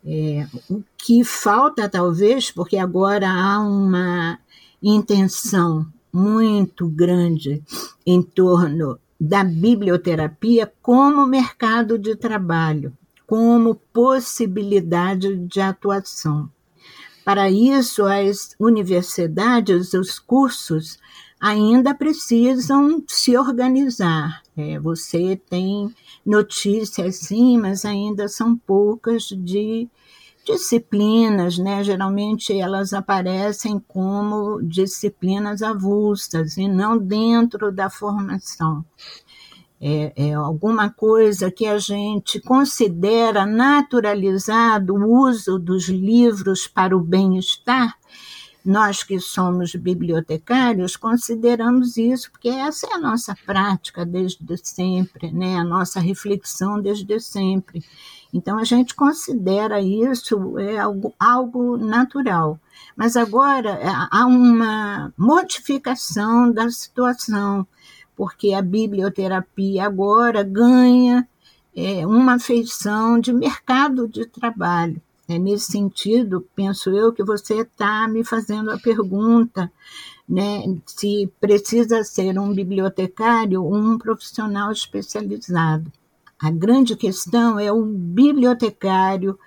É, 0.05 0.45
o 0.69 0.83
que 0.97 1.23
falta, 1.23 1.87
talvez, 1.87 2.51
porque 2.51 2.75
agora 2.75 3.29
há 3.29 3.59
uma 3.59 4.37
intenção 4.83 5.87
muito 6.11 6.89
grande 6.89 7.63
em 8.05 8.21
torno 8.21 8.99
da 9.19 9.45
biblioterapia 9.45 10.71
como 10.81 11.25
mercado 11.25 11.97
de 11.97 12.17
trabalho 12.17 12.93
como 13.27 13.75
possibilidade 13.75 15.35
de 15.35 15.59
atuação. 15.59 16.49
Para 17.25 17.51
isso, 17.51 18.05
as 18.05 18.55
universidades, 18.57 19.93
os 19.93 20.17
cursos, 20.17 20.97
ainda 21.39 21.93
precisam 21.93 23.03
se 23.05 23.37
organizar. 23.37 24.41
É, 24.55 24.79
você 24.79 25.39
tem 25.49 25.93
notícias, 26.25 27.17
sim, 27.17 27.57
mas 27.57 27.83
ainda 27.83 28.29
são 28.29 28.55
poucas 28.55 29.23
de 29.23 29.89
disciplinas, 30.45 31.57
né, 31.57 31.83
geralmente 31.83 32.57
elas 32.57 32.93
aparecem 32.93 33.77
como 33.85 34.61
disciplinas 34.63 35.61
avulsas 35.61 36.55
e 36.55 36.69
não 36.69 36.97
dentro 36.97 37.69
da 37.69 37.89
formação. 37.89 38.85
É, 39.79 40.11
é, 40.15 40.33
alguma 40.33 40.89
coisa 40.89 41.51
que 41.51 41.67
a 41.67 41.77
gente 41.77 42.39
considera 42.41 43.45
naturalizado 43.45 44.95
o 44.95 45.27
uso 45.27 45.59
dos 45.59 45.87
livros 45.87 46.65
para 46.65 46.97
o 46.97 46.99
bem-estar, 46.99 47.95
nós 48.67 49.01
que 49.01 49.17
somos 49.17 49.73
bibliotecários 49.75 50.97
consideramos 50.97 51.95
isso, 51.95 52.29
porque 52.29 52.49
essa 52.49 52.85
é 52.87 52.95
a 52.95 52.99
nossa 52.99 53.33
prática 53.45 54.05
desde 54.05 54.57
sempre, 54.57 55.31
né? 55.31 55.55
a 55.55 55.63
nossa 55.63 56.01
reflexão 56.01 56.81
desde 56.81 57.17
sempre. 57.19 57.81
Então 58.33 58.59
a 58.59 58.65
gente 58.65 58.93
considera 58.93 59.79
isso 59.81 60.59
é 60.59 60.77
algo, 60.77 61.13
algo 61.17 61.77
natural. 61.77 62.59
Mas 62.93 63.15
agora 63.15 63.69
é, 63.69 63.87
há 64.11 64.25
uma 64.25 65.13
modificação 65.17 66.51
da 66.51 66.69
situação, 66.69 67.65
porque 68.17 68.51
a 68.51 68.61
biblioterapia 68.63 69.85
agora 69.85 70.41
ganha 70.41 71.27
é, 71.75 72.05
uma 72.07 72.39
feição 72.39 73.19
de 73.19 73.31
mercado 73.31 74.07
de 74.07 74.25
trabalho. 74.25 74.99
É 75.29 75.37
nesse 75.37 75.71
sentido, 75.71 76.47
penso 76.55 76.89
eu, 76.89 77.13
que 77.13 77.23
você 77.23 77.61
está 77.61 78.07
me 78.07 78.23
fazendo 78.23 78.71
a 78.71 78.79
pergunta 78.79 79.71
né, 80.27 80.63
se 80.85 81.31
precisa 81.39 82.03
ser 82.03 82.39
um 82.39 82.53
bibliotecário 82.53 83.63
ou 83.63 83.75
um 83.75 83.97
profissional 83.97 84.71
especializado. 84.71 85.91
A 86.39 86.49
grande 86.49 86.95
questão 86.95 87.59
é 87.59 87.71
o 87.71 87.83
bibliotecário 87.83 89.37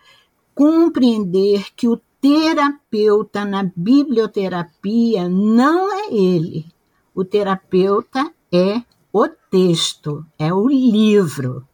compreender 0.54 1.66
que 1.74 1.88
o 1.88 2.00
terapeuta 2.20 3.44
na 3.44 3.70
biblioterapia 3.74 5.28
não 5.28 5.92
é 5.92 6.14
ele. 6.14 6.66
O 7.14 7.24
terapeuta 7.24 8.30
é 8.52 8.82
o 9.12 9.28
texto, 9.50 10.24
é 10.38 10.52
o 10.52 10.68
livro. 10.68 11.66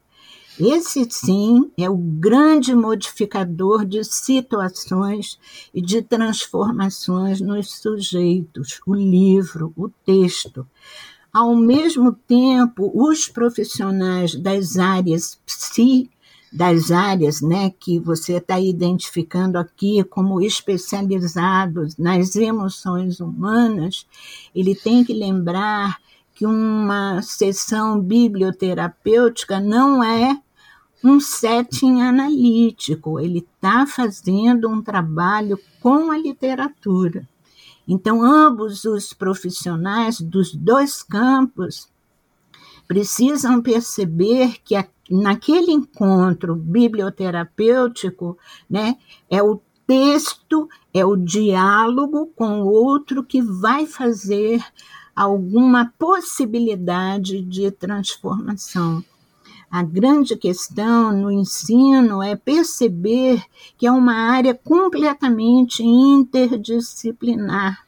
Esse 0.58 1.06
sim 1.10 1.70
é 1.76 1.88
o 1.88 1.96
grande 1.96 2.74
modificador 2.74 3.84
de 3.84 4.02
situações 4.04 5.38
e 5.74 5.82
de 5.82 6.00
transformações 6.00 7.42
nos 7.42 7.72
sujeitos, 7.72 8.80
o 8.86 8.94
livro, 8.94 9.72
o 9.76 9.90
texto. 9.90 10.66
Ao 11.30 11.54
mesmo 11.54 12.12
tempo, 12.12 12.90
os 12.94 13.28
profissionais 13.28 14.34
das 14.34 14.78
áreas 14.78 15.38
psi, 15.44 16.10
das 16.50 16.90
áreas 16.90 17.42
né, 17.42 17.70
que 17.78 17.98
você 17.98 18.38
está 18.38 18.58
identificando 18.58 19.58
aqui 19.58 20.02
como 20.04 20.40
especializados 20.40 21.98
nas 21.98 22.34
emoções 22.34 23.20
humanas, 23.20 24.06
ele 24.54 24.74
tem 24.74 25.04
que 25.04 25.12
lembrar 25.12 25.98
que 26.36 26.44
uma 26.44 27.22
sessão 27.22 27.98
biblioterapêutica 27.98 29.58
não 29.58 30.04
é 30.04 30.38
um 31.02 31.18
setting 31.18 32.02
analítico, 32.02 33.18
ele 33.18 33.38
está 33.38 33.86
fazendo 33.86 34.68
um 34.68 34.82
trabalho 34.82 35.58
com 35.80 36.10
a 36.10 36.18
literatura. 36.18 37.26
Então, 37.88 38.22
ambos 38.22 38.84
os 38.84 39.14
profissionais 39.14 40.20
dos 40.20 40.54
dois 40.54 41.02
campos 41.02 41.88
precisam 42.86 43.62
perceber 43.62 44.58
que 44.62 44.76
naquele 45.10 45.72
encontro 45.72 46.54
biblioterapêutico, 46.54 48.36
né, 48.68 48.98
é 49.30 49.42
o 49.42 49.58
texto, 49.86 50.68
é 50.92 51.02
o 51.02 51.16
diálogo 51.16 52.30
com 52.36 52.60
o 52.60 52.66
outro 52.66 53.24
que 53.24 53.40
vai 53.40 53.86
fazer 53.86 54.62
alguma 55.16 55.90
possibilidade 55.98 57.40
de 57.40 57.70
transformação. 57.70 59.02
A 59.70 59.82
grande 59.82 60.36
questão 60.36 61.10
no 61.10 61.32
ensino 61.32 62.22
é 62.22 62.36
perceber 62.36 63.42
que 63.78 63.86
é 63.86 63.90
uma 63.90 64.14
área 64.14 64.54
completamente 64.54 65.82
interdisciplinar. 65.82 67.85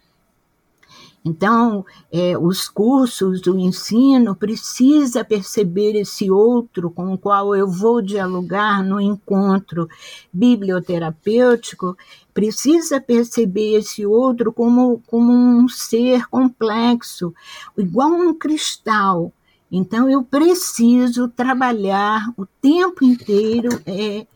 Então, 1.28 1.84
é, 2.10 2.36
os 2.38 2.68
cursos, 2.68 3.46
o 3.46 3.58
ensino 3.58 4.34
precisa 4.34 5.24
perceber 5.24 5.94
esse 5.94 6.30
outro 6.30 6.90
com 6.90 7.12
o 7.12 7.18
qual 7.18 7.54
eu 7.54 7.68
vou 7.68 8.00
dialogar 8.00 8.82
no 8.82 9.00
encontro 9.00 9.88
biblioterapêutico, 10.32 11.96
precisa 12.32 13.00
perceber 13.00 13.78
esse 13.78 14.06
outro 14.06 14.52
como, 14.52 15.02
como 15.06 15.32
um 15.32 15.68
ser 15.68 16.26
complexo, 16.28 17.34
igual 17.76 18.10
um 18.10 18.32
cristal, 18.32 19.32
então, 19.70 20.08
eu 20.08 20.22
preciso 20.22 21.28
trabalhar 21.28 22.32
o 22.38 22.46
tempo 22.46 23.04
inteiro 23.04 23.68
é, 23.84 24.26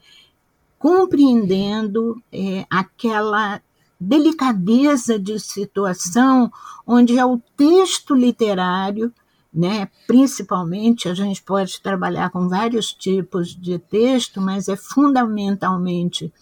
compreendendo 0.78 2.22
é, 2.30 2.66
aquela 2.68 3.62
delicadeza 4.02 5.18
de 5.18 5.38
situação 5.38 6.50
onde 6.86 7.18
é 7.18 7.24
o 7.24 7.40
texto 7.56 8.14
literário, 8.14 9.12
né, 9.52 9.88
principalmente, 10.06 11.08
a 11.08 11.14
gente 11.14 11.42
pode 11.42 11.80
trabalhar 11.80 12.30
com 12.30 12.48
vários 12.48 12.92
tipos 12.92 13.54
de 13.54 13.78
texto, 13.78 14.40
mas 14.40 14.68
é 14.68 14.76
fundamentalmente 14.76 16.32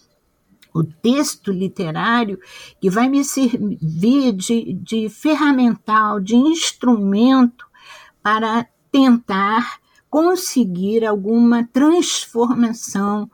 o 0.73 0.83
texto 0.83 1.51
literário 1.51 2.39
que 2.79 2.89
vai 2.89 3.09
me 3.09 3.23
servir 3.23 4.31
de, 4.31 4.73
de 4.73 5.09
ferramental, 5.09 6.19
de 6.19 6.35
instrumento 6.35 7.65
para 8.23 8.65
tentar 8.91 9.79
conseguir 10.09 11.05
alguma 11.05 11.65
transformação 11.71 13.29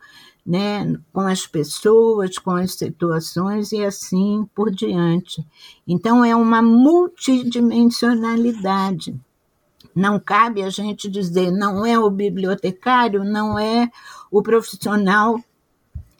né, 0.47 0.95
com 1.11 1.19
as 1.19 1.45
pessoas, 1.45 2.37
com 2.37 2.51
as 2.51 2.75
situações 2.75 3.73
e 3.73 3.83
assim 3.83 4.47
por 4.55 4.71
diante. 4.71 5.45
Então, 5.85 6.23
é 6.23 6.33
uma 6.33 6.61
multidimensionalidade. 6.61 9.13
Não 9.93 10.17
cabe 10.17 10.63
a 10.63 10.69
gente 10.69 11.09
dizer, 11.09 11.51
não 11.51 11.85
é 11.85 11.99
o 11.99 12.09
bibliotecário, 12.09 13.25
não 13.25 13.59
é 13.59 13.91
o 14.31 14.41
profissional 14.41 15.37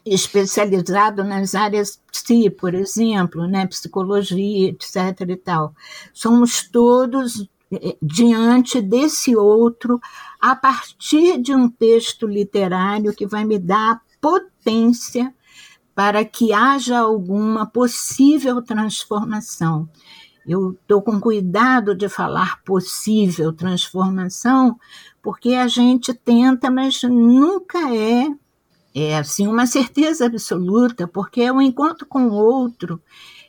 especializado 0.04 1.24
nas 1.24 1.54
áreas 1.54 1.98
psi, 2.12 2.50
por 2.50 2.74
exemplo, 2.74 3.46
né, 3.46 3.66
psicologia, 3.66 4.68
etc. 4.68 5.20
e 5.26 5.36
tal. 5.36 5.72
Somos 6.12 6.68
todos 6.68 7.48
diante 8.00 8.82
desse 8.82 9.36
outro 9.36 10.00
a 10.40 10.56
partir 10.56 11.38
de 11.40 11.54
um 11.54 11.68
texto 11.68 12.26
literário 12.26 13.14
que 13.14 13.26
vai 13.26 13.44
me 13.44 13.58
dar 13.58 14.00
potência 14.20 15.34
para 15.94 16.24
que 16.24 16.52
haja 16.52 16.98
alguma 16.98 17.66
possível 17.66 18.62
transformação. 18.62 19.88
Eu 20.46 20.72
estou 20.72 21.02
com 21.02 21.20
cuidado 21.20 21.94
de 21.94 22.08
falar 22.08 22.62
possível 22.64 23.52
transformação, 23.52 24.78
porque 25.22 25.54
a 25.54 25.68
gente 25.68 26.14
tenta, 26.14 26.70
mas 26.70 27.02
nunca 27.02 27.94
é, 27.94 28.28
é 28.94 29.18
assim 29.18 29.46
uma 29.46 29.66
certeza 29.66 30.26
absoluta, 30.26 31.06
porque 31.06 31.42
é 31.42 31.52
um 31.52 31.60
encontro 31.60 32.06
com 32.06 32.28
o 32.28 32.32
outro 32.32 33.02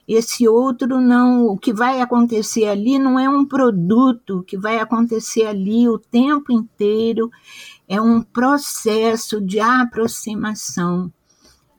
esse 0.10 0.48
outro 0.48 1.00
não, 1.00 1.46
o 1.46 1.56
que 1.56 1.72
vai 1.72 2.02
acontecer 2.02 2.66
ali 2.66 2.98
não 2.98 3.20
é 3.20 3.30
um 3.30 3.46
produto, 3.46 4.40
o 4.40 4.44
que 4.44 4.58
vai 4.58 4.80
acontecer 4.80 5.46
ali 5.46 5.88
o 5.88 6.00
tempo 6.00 6.52
inteiro 6.52 7.30
é 7.90 8.00
um 8.00 8.22
processo 8.22 9.42
de 9.42 9.60
aproximação, 9.60 11.12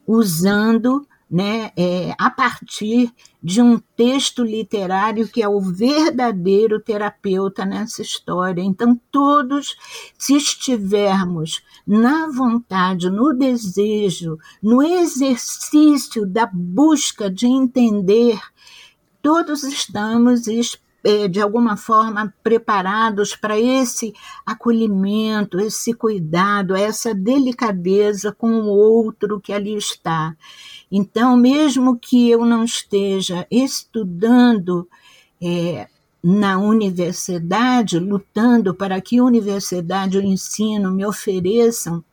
usando 0.04 1.06
né, 1.30 1.70
é, 1.76 2.12
a 2.18 2.28
partir 2.28 3.14
de 3.40 3.62
um 3.62 3.78
texto 3.96 4.42
literário 4.42 5.28
que 5.28 5.40
é 5.40 5.48
o 5.48 5.60
verdadeiro 5.60 6.80
terapeuta 6.80 7.64
nessa 7.64 8.02
história. 8.02 8.60
Então, 8.60 9.00
todos, 9.12 9.76
se 10.18 10.34
estivermos 10.34 11.62
na 11.86 12.26
vontade, 12.26 13.08
no 13.08 13.32
desejo, 13.32 14.36
no 14.60 14.82
exercício 14.82 16.26
da 16.26 16.50
busca 16.52 17.30
de 17.30 17.46
entender, 17.46 18.40
todos 19.22 19.62
estamos 19.62 20.48
de 21.30 21.40
alguma 21.40 21.76
forma 21.76 22.32
preparados 22.42 23.34
para 23.34 23.58
esse 23.58 24.12
acolhimento, 24.44 25.58
esse 25.58 25.94
cuidado, 25.94 26.76
essa 26.76 27.14
delicadeza 27.14 28.32
com 28.32 28.50
o 28.60 28.66
outro 28.66 29.40
que 29.40 29.52
ali 29.52 29.76
está. 29.76 30.36
Então, 30.90 31.36
mesmo 31.36 31.98
que 31.98 32.28
eu 32.30 32.44
não 32.44 32.64
esteja 32.64 33.46
estudando 33.50 34.88
é, 35.40 35.88
na 36.22 36.58
universidade, 36.58 37.98
lutando 37.98 38.74
para 38.74 39.00
que 39.00 39.18
a 39.18 39.24
universidade 39.24 40.18
e 40.18 40.20
o 40.20 40.24
ensino 40.24 40.90
me 40.90 41.06
ofereçam 41.06 42.04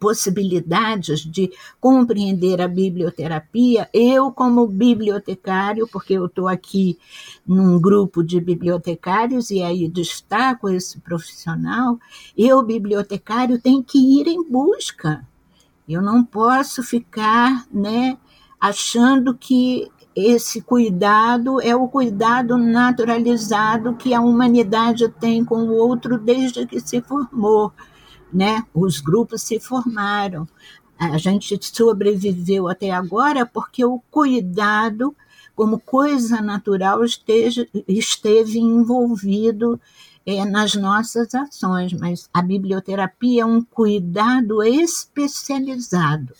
possibilidades 0.00 1.20
de 1.20 1.52
compreender 1.78 2.60
a 2.62 2.66
biblioterapia, 2.66 3.88
eu, 3.92 4.32
como 4.32 4.66
bibliotecário, 4.66 5.86
porque 5.86 6.14
eu 6.14 6.24
estou 6.24 6.48
aqui 6.48 6.98
num 7.46 7.78
grupo 7.78 8.24
de 8.24 8.40
bibliotecários 8.40 9.50
e 9.50 9.62
aí 9.62 9.86
destaco 9.86 10.70
esse 10.70 10.98
profissional, 11.00 11.98
eu, 12.36 12.62
bibliotecário, 12.62 13.60
tenho 13.60 13.84
que 13.84 13.98
ir 13.98 14.26
em 14.26 14.42
busca. 14.42 15.24
Eu 15.86 16.00
não 16.00 16.24
posso 16.24 16.82
ficar 16.82 17.66
né, 17.70 18.16
achando 18.58 19.34
que 19.34 19.90
esse 20.16 20.60
cuidado 20.62 21.60
é 21.60 21.74
o 21.76 21.86
cuidado 21.86 22.56
naturalizado 22.56 23.94
que 23.94 24.14
a 24.14 24.20
humanidade 24.20 25.08
tem 25.20 25.44
com 25.44 25.62
o 25.62 25.74
outro 25.74 26.18
desde 26.18 26.66
que 26.66 26.80
se 26.80 27.00
formou, 27.00 27.72
né? 28.32 28.64
Os 28.74 29.00
grupos 29.00 29.42
se 29.42 29.58
formaram. 29.60 30.48
A 30.98 31.16
gente 31.16 31.58
sobreviveu 31.62 32.68
até 32.68 32.90
agora 32.90 33.46
porque 33.46 33.84
o 33.84 34.00
cuidado, 34.10 35.16
como 35.56 35.78
coisa 35.78 36.40
natural, 36.40 37.04
esteja, 37.04 37.66
esteve 37.88 38.58
envolvido 38.58 39.80
é, 40.26 40.44
nas 40.44 40.74
nossas 40.74 41.34
ações, 41.34 41.92
mas 41.94 42.28
a 42.32 42.42
biblioterapia 42.42 43.42
é 43.42 43.46
um 43.46 43.62
cuidado 43.62 44.62
especializado 44.62 46.34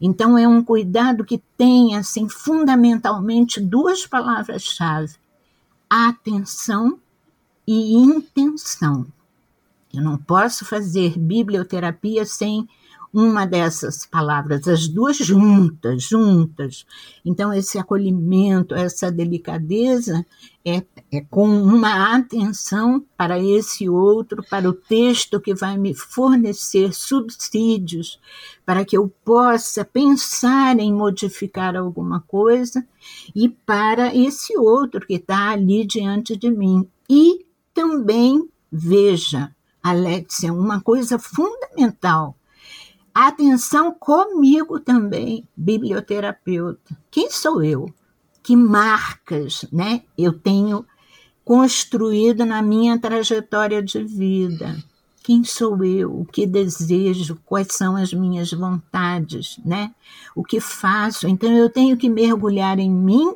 então, 0.00 0.38
é 0.38 0.48
um 0.48 0.64
cuidado 0.64 1.24
que 1.24 1.38
tem, 1.58 1.94
assim, 1.94 2.26
fundamentalmente 2.26 3.60
duas 3.60 4.06
palavras-chave: 4.06 5.16
atenção 5.88 6.98
e 7.66 7.94
intenção. 7.96 9.06
Eu 9.92 10.02
não 10.02 10.16
posso 10.16 10.64
fazer 10.64 11.18
biblioterapia 11.18 12.24
sem 12.24 12.68
uma 13.12 13.44
dessas 13.44 14.06
palavras, 14.06 14.68
as 14.68 14.86
duas 14.86 15.16
juntas, 15.16 16.04
juntas. 16.04 16.86
Então, 17.24 17.52
esse 17.52 17.76
acolhimento, 17.76 18.72
essa 18.74 19.10
delicadeza 19.10 20.24
é, 20.64 20.84
é 21.10 21.20
com 21.28 21.48
uma 21.48 22.14
atenção 22.14 23.04
para 23.16 23.40
esse 23.40 23.88
outro, 23.88 24.44
para 24.48 24.68
o 24.68 24.72
texto 24.72 25.40
que 25.40 25.52
vai 25.54 25.76
me 25.76 25.92
fornecer 25.92 26.94
subsídios, 26.94 28.20
para 28.64 28.84
que 28.84 28.96
eu 28.96 29.12
possa 29.24 29.84
pensar 29.84 30.78
em 30.78 30.92
modificar 30.92 31.76
alguma 31.76 32.20
coisa, 32.20 32.86
e 33.34 33.48
para 33.48 34.14
esse 34.14 34.56
outro 34.56 35.04
que 35.04 35.14
está 35.14 35.50
ali 35.50 35.84
diante 35.84 36.36
de 36.36 36.48
mim. 36.48 36.86
E 37.08 37.44
também, 37.74 38.48
veja, 38.70 39.52
Alexia, 39.82 40.52
uma 40.52 40.80
coisa 40.80 41.18
fundamental 41.18 42.36
Atenção 43.14 43.92
comigo 43.92 44.78
também, 44.78 45.46
biblioterapeuta. 45.56 46.96
Quem 47.10 47.28
sou 47.28 47.62
eu? 47.62 47.92
Que 48.42 48.54
marcas 48.54 49.66
né, 49.72 50.02
eu 50.16 50.32
tenho 50.32 50.86
construído 51.44 52.46
na 52.46 52.62
minha 52.62 52.98
trajetória 52.98 53.82
de 53.82 54.02
vida? 54.04 54.76
Quem 55.24 55.42
sou 55.42 55.84
eu? 55.84 56.20
O 56.20 56.24
que 56.24 56.46
desejo? 56.46 57.38
Quais 57.44 57.68
são 57.72 57.96
as 57.96 58.12
minhas 58.12 58.52
vontades? 58.52 59.58
Né? 59.64 59.92
O 60.34 60.44
que 60.44 60.60
faço? 60.60 61.26
Então 61.26 61.52
eu 61.52 61.68
tenho 61.68 61.96
que 61.96 62.08
mergulhar 62.08 62.78
em 62.78 62.90
mim 62.90 63.34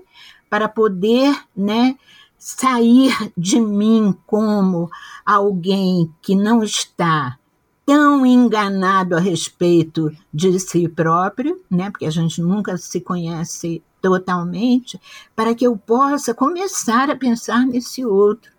para 0.49 0.69
poder 0.69 1.37
né, 1.55 1.97
sair 2.45 3.17
de 3.35 3.59
mim 3.59 4.15
como 4.27 4.91
alguém 5.25 6.13
que 6.21 6.35
não 6.35 6.63
está 6.63 7.39
tão 7.87 8.27
enganado 8.27 9.17
a 9.17 9.19
respeito 9.19 10.15
de 10.33 10.61
si 10.61 10.87
próprio, 10.87 11.59
né, 11.71 11.91
porque 11.91 12.05
a 12.05 12.11
gente 12.11 12.43
nunca 12.43 12.77
se 12.77 13.01
conhece 13.01 13.83
totalmente, 14.03 15.01
para 15.35 15.55
que 15.55 15.67
eu 15.67 15.75
possa 15.75 16.35
começar 16.35 17.09
a 17.09 17.17
pensar 17.17 17.65
nesse 17.65 18.05
outro. 18.05 18.53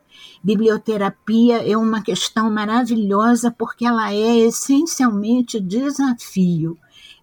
Biblioterapia 0.43 1.57
é 1.71 1.77
uma 1.77 2.01
questão 2.01 2.49
maravilhosa 2.49 3.51
porque 3.51 3.85
ela 3.85 4.11
é 4.11 4.37
essencialmente 4.39 5.59
desafio, 5.59 6.75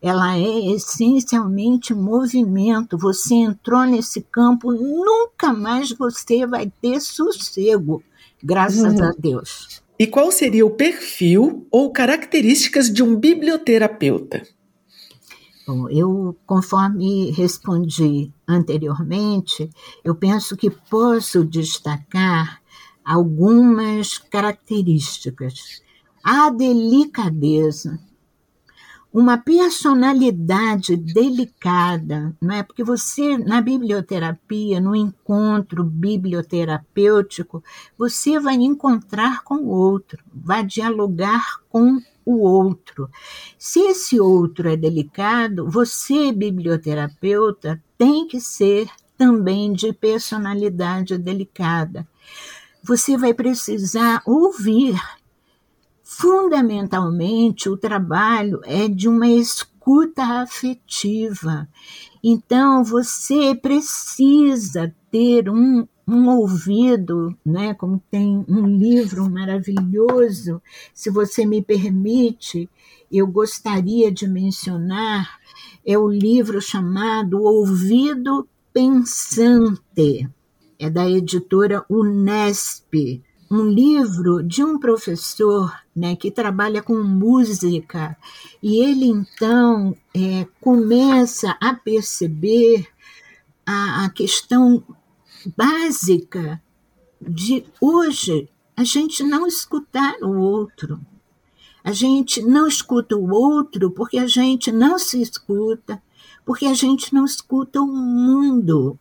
ela 0.02 0.36
é 0.36 0.72
essencialmente 0.72 1.94
movimento. 1.94 2.98
Você 2.98 3.34
entrou 3.34 3.84
nesse 3.84 4.20
campo, 4.20 4.72
nunca 4.72 5.52
mais 5.52 5.92
você 5.92 6.44
vai 6.44 6.70
ter 6.82 7.00
sossego, 7.00 8.02
graças 8.42 8.98
uhum. 8.98 9.04
a 9.04 9.12
Deus. 9.16 9.80
E 9.96 10.06
qual 10.06 10.32
seria 10.32 10.66
o 10.66 10.70
perfil 10.70 11.64
ou 11.70 11.92
características 11.92 12.92
de 12.92 13.04
um 13.04 13.14
biblioterapeuta? 13.14 14.42
Bom, 15.64 15.88
eu, 15.88 16.36
conforme 16.44 17.30
respondi 17.30 18.32
anteriormente, 18.48 19.70
eu 20.02 20.16
penso 20.16 20.56
que 20.56 20.68
posso 20.68 21.44
destacar 21.44 22.60
algumas 23.04 24.18
características. 24.18 25.80
A 26.24 26.50
delicadeza, 26.50 28.00
uma 29.12 29.36
personalidade 29.36 30.96
delicada, 30.96 32.34
não 32.40 32.54
é? 32.54 32.62
Porque 32.62 32.82
você 32.82 33.36
na 33.36 33.60
biblioterapia, 33.60 34.80
no 34.80 34.96
encontro 34.96 35.84
biblioterapêutico, 35.84 37.62
você 37.98 38.40
vai 38.40 38.54
encontrar 38.54 39.44
com 39.44 39.56
o 39.56 39.68
outro, 39.68 40.24
vai 40.34 40.64
dialogar 40.64 41.60
com 41.68 42.00
o 42.24 42.38
outro. 42.38 43.10
Se 43.58 43.80
esse 43.80 44.18
outro 44.18 44.68
é 44.68 44.76
delicado, 44.76 45.68
você 45.68 46.32
biblioterapeuta 46.32 47.82
tem 47.98 48.26
que 48.26 48.40
ser 48.40 48.88
também 49.18 49.72
de 49.72 49.92
personalidade 49.92 51.18
delicada. 51.18 52.08
Você 52.82 53.16
vai 53.16 53.34
precisar 53.34 54.22
ouvir 54.24 54.98
Fundamentalmente, 56.14 57.70
o 57.70 57.76
trabalho 57.76 58.60
é 58.64 58.86
de 58.86 59.08
uma 59.08 59.28
escuta 59.28 60.22
afetiva. 60.42 61.66
Então, 62.22 62.84
você 62.84 63.54
precisa 63.54 64.94
ter 65.10 65.48
um, 65.48 65.86
um 66.06 66.28
ouvido, 66.28 67.34
né? 67.44 67.72
como 67.72 68.00
tem 68.10 68.44
um 68.46 68.66
livro 68.66 69.28
maravilhoso, 69.30 70.60
se 70.92 71.08
você 71.08 71.46
me 71.46 71.62
permite, 71.62 72.68
eu 73.10 73.26
gostaria 73.26 74.12
de 74.12 74.28
mencionar, 74.28 75.40
é 75.84 75.96
o 75.96 76.08
livro 76.08 76.60
chamado 76.60 77.42
Ouvido 77.42 78.46
Pensante, 78.72 80.28
é 80.78 80.90
da 80.90 81.08
editora 81.08 81.84
Unesp, 81.88 83.22
um 83.52 83.68
livro 83.68 84.42
de 84.42 84.64
um 84.64 84.78
professor 84.78 85.72
né, 85.94 86.16
que 86.16 86.30
trabalha 86.30 86.82
com 86.82 87.02
música, 87.02 88.16
e 88.62 88.82
ele 88.82 89.06
então 89.06 89.96
é, 90.14 90.46
começa 90.60 91.56
a 91.60 91.74
perceber 91.74 92.88
a, 93.66 94.06
a 94.06 94.10
questão 94.10 94.82
básica 95.56 96.62
de 97.20 97.64
hoje 97.80 98.48
a 98.76 98.84
gente 98.84 99.22
não 99.22 99.46
escutar 99.46 100.16
o 100.22 100.38
outro. 100.38 101.00
A 101.84 101.92
gente 101.92 102.40
não 102.42 102.66
escuta 102.66 103.16
o 103.16 103.30
outro 103.30 103.90
porque 103.90 104.18
a 104.18 104.26
gente 104.26 104.72
não 104.72 104.98
se 104.98 105.20
escuta, 105.20 106.02
porque 106.44 106.66
a 106.66 106.74
gente 106.74 107.12
não 107.12 107.24
escuta 107.24 107.80
o 107.80 107.86
mundo. 107.86 108.98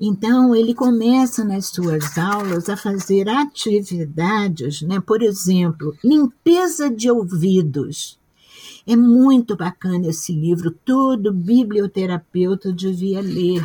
Então, 0.00 0.54
ele 0.54 0.74
começa 0.74 1.44
nas 1.44 1.66
suas 1.66 2.18
aulas 2.18 2.68
a 2.68 2.76
fazer 2.76 3.28
atividades, 3.28 4.82
né? 4.82 5.00
por 5.00 5.22
exemplo, 5.22 5.96
limpeza 6.02 6.90
de 6.90 7.10
ouvidos. 7.10 8.18
É 8.86 8.96
muito 8.96 9.56
bacana 9.56 10.08
esse 10.08 10.32
livro, 10.32 10.70
todo 10.70 11.32
biblioterapeuta 11.32 12.72
devia 12.72 13.20
ler. 13.20 13.64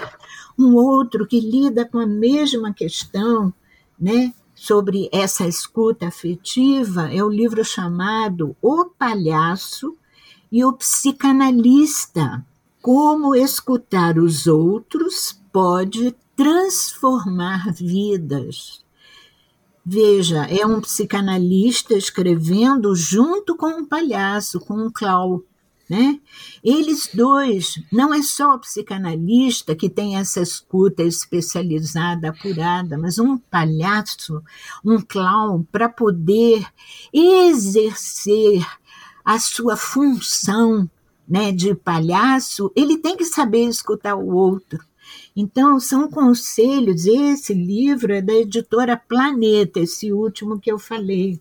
Um 0.57 0.75
outro 0.75 1.25
que 1.25 1.39
lida 1.39 1.83
com 1.85 1.99
a 1.99 2.05
mesma 2.05 2.73
questão, 2.73 3.53
né, 3.99 4.33
sobre 4.55 5.09
essa 5.11 5.47
escuta 5.47 6.07
afetiva, 6.07 7.13
é 7.13 7.23
o 7.23 7.29
livro 7.29 7.63
chamado 7.63 8.55
O 8.61 8.85
Palhaço 8.85 9.97
e 10.51 10.63
o 10.63 10.73
Psicanalista. 10.73 12.45
Como 12.81 13.35
escutar 13.35 14.17
os 14.17 14.47
outros 14.47 15.38
pode 15.51 16.15
transformar 16.35 17.71
vidas. 17.73 18.83
Veja, 19.85 20.45
é 20.45 20.65
um 20.65 20.81
psicanalista 20.81 21.95
escrevendo 21.95 22.95
junto 22.95 23.55
com 23.55 23.67
um 23.67 23.85
palhaço, 23.85 24.59
com 24.59 24.75
um 24.75 24.91
clown. 24.91 25.41
Né? 25.89 26.19
Eles 26.63 27.09
dois, 27.11 27.81
não 27.91 28.13
é 28.13 28.21
só 28.21 28.53
o 28.53 28.59
psicanalista 28.59 29.75
que 29.75 29.89
tem 29.89 30.17
essa 30.17 30.39
escuta 30.39 31.01
especializada, 31.01 32.29
apurada, 32.29 32.95
mas 32.95 33.17
um 33.17 33.39
palhaço, 33.39 34.43
um 34.85 35.01
clown, 35.01 35.63
para 35.71 35.89
poder 35.89 36.63
exercer 37.11 38.63
a 39.25 39.39
sua 39.39 39.75
função 39.75 40.87
né, 41.27 41.51
de 41.51 41.73
palhaço, 41.73 42.71
ele 42.75 42.97
tem 42.97 43.17
que 43.17 43.25
saber 43.25 43.65
escutar 43.65 44.15
o 44.15 44.35
outro. 44.35 44.88
Então, 45.41 45.79
são 45.79 46.11
conselhos. 46.11 47.05
Esse 47.05 47.53
livro 47.53 48.11
é 48.11 48.21
da 48.21 48.33
editora 48.33 48.97
Planeta, 48.97 49.79
esse 49.79 50.11
último 50.11 50.59
que 50.59 50.69
eu 50.69 50.77
falei. 50.77 51.39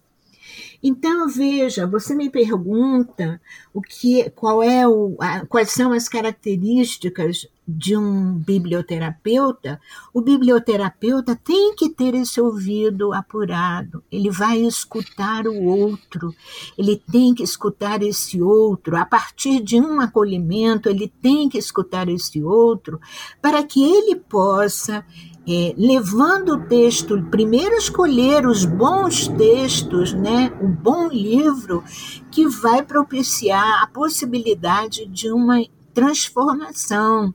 Então, 0.83 1.29
veja, 1.29 1.87
você 1.87 2.15
me 2.15 2.31
pergunta 2.31 3.41
o 3.73 3.81
que, 3.81 4.31
qual 4.31 4.63
é 4.63 4.87
o, 4.87 5.17
a, 5.21 5.47
quais 5.47 5.71
são 5.71 5.93
as 5.93 6.09
características 6.09 7.47
de 7.69 7.95
um 7.95 8.33
biblioterapeuta. 8.33 9.79
O 10.15 10.23
biblioterapeuta 10.23 11.37
tem 11.37 11.75
que 11.75 11.91
ter 11.91 12.15
esse 12.15 12.41
ouvido 12.41 13.13
apurado, 13.13 14.03
ele 14.11 14.31
vai 14.31 14.59
escutar 14.61 15.47
o 15.47 15.65
outro, 15.65 16.35
ele 16.79 16.97
tem 16.97 17.35
que 17.35 17.43
escutar 17.43 18.03
esse 18.03 18.41
outro, 18.41 18.97
a 18.97 19.05
partir 19.05 19.63
de 19.63 19.79
um 19.79 20.01
acolhimento, 20.01 20.89
ele 20.89 21.13
tem 21.21 21.47
que 21.47 21.59
escutar 21.59 22.09
esse 22.09 22.43
outro, 22.43 22.99
para 23.43 23.63
que 23.63 23.85
ele 23.85 24.17
possa 24.17 25.05
é, 25.51 25.75
levando 25.79 26.57
o 26.57 26.67
texto, 26.67 27.23
primeiro 27.31 27.75
escolher 27.77 28.47
os 28.47 28.67
bons 28.67 29.29
textos, 29.29 30.13
né, 30.13 30.53
um 30.61 30.71
bom 30.71 31.09
livro 31.09 31.83
que 32.31 32.47
vai 32.47 32.83
propiciar 32.83 33.83
a 33.83 33.87
possibilidade 33.87 35.07
de 35.07 35.33
uma 35.33 35.65
transformação. 35.95 37.33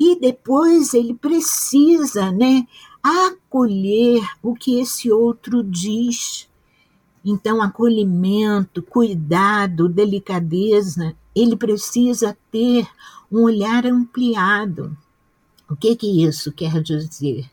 E 0.00 0.18
depois 0.18 0.94
ele 0.94 1.12
precisa, 1.12 2.32
né, 2.32 2.66
acolher 3.02 4.22
o 4.42 4.54
que 4.54 4.80
esse 4.80 5.12
outro 5.12 5.62
diz. 5.62 6.48
Então, 7.22 7.60
acolhimento, 7.60 8.82
cuidado, 8.82 9.86
delicadeza, 9.86 11.14
ele 11.36 11.56
precisa 11.56 12.34
ter 12.50 12.88
um 13.30 13.42
olhar 13.42 13.84
ampliado. 13.84 14.96
O 15.68 15.76
que, 15.76 15.94
que 15.96 16.24
isso 16.24 16.50
quer 16.52 16.82
dizer? 16.82 17.48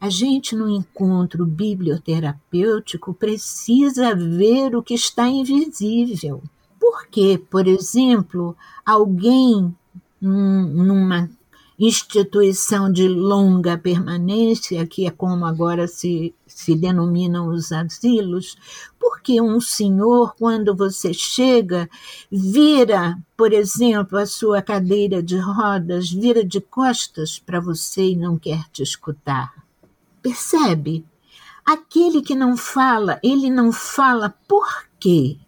A 0.00 0.10
gente, 0.10 0.54
no 0.54 0.68
encontro 0.68 1.46
biblioterapêutico, 1.46 3.14
precisa 3.14 4.14
ver 4.14 4.76
o 4.76 4.82
que 4.82 4.94
está 4.94 5.28
invisível. 5.28 6.42
Porque, 6.78 7.38
por 7.50 7.66
exemplo, 7.66 8.54
alguém 8.84 9.74
numa 10.20 11.30
instituição 11.78 12.90
de 12.90 13.08
longa 13.08 13.76
permanência, 13.76 14.86
que 14.86 15.06
é 15.06 15.10
como 15.10 15.44
agora 15.44 15.88
se, 15.88 16.34
se 16.46 16.74
denominam 16.74 17.48
os 17.48 17.72
asilos, 17.72 18.56
porque 18.98 19.40
um 19.40 19.60
senhor, 19.60 20.34
quando 20.38 20.74
você 20.74 21.12
chega, 21.12 21.88
vira, 22.30 23.18
por 23.36 23.52
exemplo, 23.52 24.18
a 24.18 24.26
sua 24.26 24.62
cadeira 24.62 25.22
de 25.22 25.36
rodas, 25.36 26.10
vira 26.10 26.44
de 26.44 26.60
costas 26.60 27.38
para 27.38 27.60
você 27.60 28.10
e 28.10 28.16
não 28.16 28.38
quer 28.38 28.64
te 28.70 28.82
escutar. 28.82 29.52
Percebe? 30.22 31.04
Aquele 31.64 32.22
que 32.22 32.34
não 32.34 32.56
fala, 32.56 33.18
ele 33.22 33.50
não 33.50 33.72
fala 33.72 34.34
por 34.46 34.66
quê? 35.00 35.38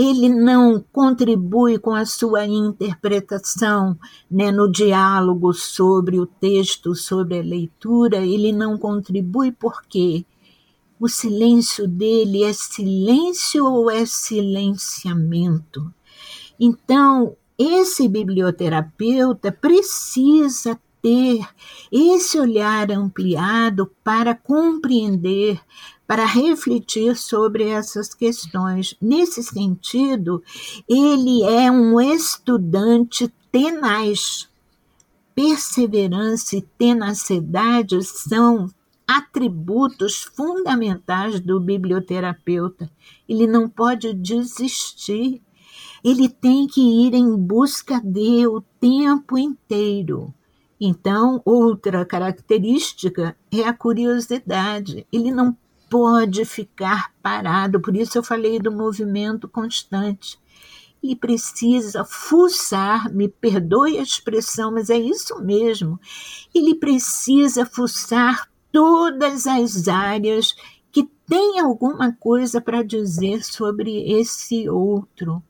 Ele 0.00 0.28
não 0.28 0.80
contribui 0.92 1.76
com 1.76 1.92
a 1.92 2.06
sua 2.06 2.46
interpretação 2.46 3.98
né, 4.30 4.52
no 4.52 4.70
diálogo 4.70 5.52
sobre 5.52 6.20
o 6.20 6.24
texto, 6.24 6.94
sobre 6.94 7.40
a 7.40 7.42
leitura, 7.42 8.18
ele 8.18 8.52
não 8.52 8.78
contribui 8.78 9.50
porque 9.50 10.24
o 11.00 11.08
silêncio 11.08 11.88
dele 11.88 12.44
é 12.44 12.52
silêncio 12.52 13.64
ou 13.64 13.90
é 13.90 14.06
silenciamento? 14.06 15.92
Então, 16.60 17.36
esse 17.58 18.08
biblioterapeuta 18.08 19.50
precisa 19.50 20.78
ter 21.02 21.46
esse 21.90 22.38
olhar 22.38 22.90
ampliado 22.90 23.90
para 24.02 24.34
compreender 24.34 25.60
para 26.08 26.24
refletir 26.24 27.14
sobre 27.14 27.68
essas 27.68 28.14
questões. 28.14 28.96
Nesse 28.98 29.42
sentido, 29.42 30.42
ele 30.88 31.42
é 31.42 31.70
um 31.70 32.00
estudante 32.00 33.30
tenaz. 33.52 34.48
Perseverança 35.34 36.56
e 36.56 36.62
tenacidade 36.62 38.02
são 38.02 38.70
atributos 39.06 40.22
fundamentais 40.22 41.40
do 41.40 41.60
biblioterapeuta. 41.60 42.90
Ele 43.28 43.46
não 43.46 43.68
pode 43.68 44.14
desistir. 44.14 45.42
Ele 46.02 46.28
tem 46.28 46.66
que 46.66 46.80
ir 46.80 47.12
em 47.12 47.36
busca 47.36 48.00
de 48.00 48.46
o 48.46 48.62
tempo 48.80 49.36
inteiro. 49.36 50.32
Então, 50.80 51.42
outra 51.44 52.04
característica 52.04 53.36
é 53.50 53.62
a 53.62 53.72
curiosidade. 53.72 55.06
Ele 55.12 55.32
não 55.32 55.56
pode 55.90 56.44
ficar 56.44 57.12
parado, 57.22 57.80
por 57.80 57.96
isso 57.96 58.18
eu 58.18 58.22
falei 58.22 58.58
do 58.58 58.70
movimento 58.70 59.48
constante. 59.48 60.38
Ele 61.02 61.16
precisa 61.16 62.04
fuçar, 62.04 63.12
me 63.12 63.28
perdoe 63.28 63.98
a 63.98 64.02
expressão, 64.02 64.72
mas 64.72 64.90
é 64.90 64.98
isso 64.98 65.40
mesmo. 65.40 65.98
Ele 66.54 66.74
precisa 66.74 67.64
fuçar 67.64 68.48
todas 68.72 69.46
as 69.46 69.88
áreas 69.88 70.54
que 70.90 71.08
tem 71.26 71.60
alguma 71.60 72.12
coisa 72.12 72.60
para 72.60 72.82
dizer 72.82 73.44
sobre 73.44 74.12
esse 74.12 74.68
outro 74.68 75.42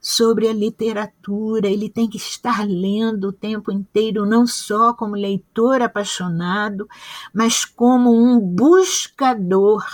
sobre 0.00 0.48
a 0.48 0.52
literatura, 0.52 1.68
ele 1.68 1.88
tem 1.88 2.08
que 2.08 2.16
estar 2.16 2.66
lendo 2.66 3.28
o 3.28 3.32
tempo 3.32 3.72
inteiro, 3.72 4.24
não 4.24 4.46
só 4.46 4.92
como 4.94 5.14
leitor 5.14 5.82
apaixonado, 5.82 6.88
mas 7.34 7.64
como 7.64 8.10
um 8.10 8.38
buscador 8.38 9.84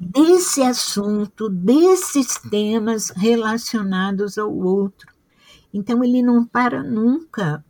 desse 0.00 0.62
assunto, 0.62 1.48
desses 1.48 2.38
temas 2.38 3.10
relacionados 3.10 4.38
ao 4.38 4.54
outro. 4.54 5.12
Então 5.72 6.02
ele 6.04 6.22
não 6.22 6.44
para 6.44 6.82
nunca. 6.82 7.64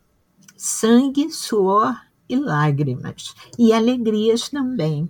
Sangue, 0.57 1.31
suor 1.31 1.97
e 2.29 2.37
lágrimas, 2.37 3.35
e 3.59 3.73
alegrias 3.73 4.49
também. 4.49 5.09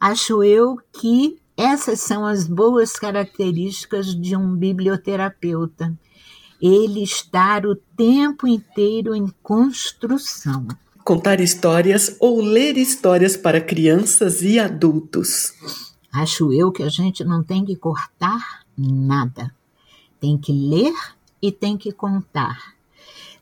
Acho 0.00 0.42
eu 0.42 0.78
que 0.92 1.39
essas 1.60 2.00
são 2.00 2.24
as 2.24 2.48
boas 2.48 2.92
características 2.92 4.18
de 4.18 4.34
um 4.34 4.56
biblioterapeuta. 4.56 5.94
Ele 6.58 7.02
estar 7.02 7.66
o 7.66 7.76
tempo 7.76 8.48
inteiro 8.48 9.14
em 9.14 9.28
construção. 9.42 10.66
Contar 11.04 11.38
histórias 11.38 12.16
ou 12.18 12.40
ler 12.40 12.78
histórias 12.78 13.36
para 13.36 13.60
crianças 13.60 14.40
e 14.40 14.58
adultos. 14.58 15.52
Acho 16.10 16.50
eu 16.50 16.72
que 16.72 16.82
a 16.82 16.88
gente 16.88 17.22
não 17.24 17.42
tem 17.42 17.62
que 17.62 17.76
cortar 17.76 18.64
nada. 18.74 19.54
Tem 20.18 20.38
que 20.38 20.52
ler 20.52 20.94
e 21.42 21.52
tem 21.52 21.76
que 21.76 21.92
contar. 21.92 22.74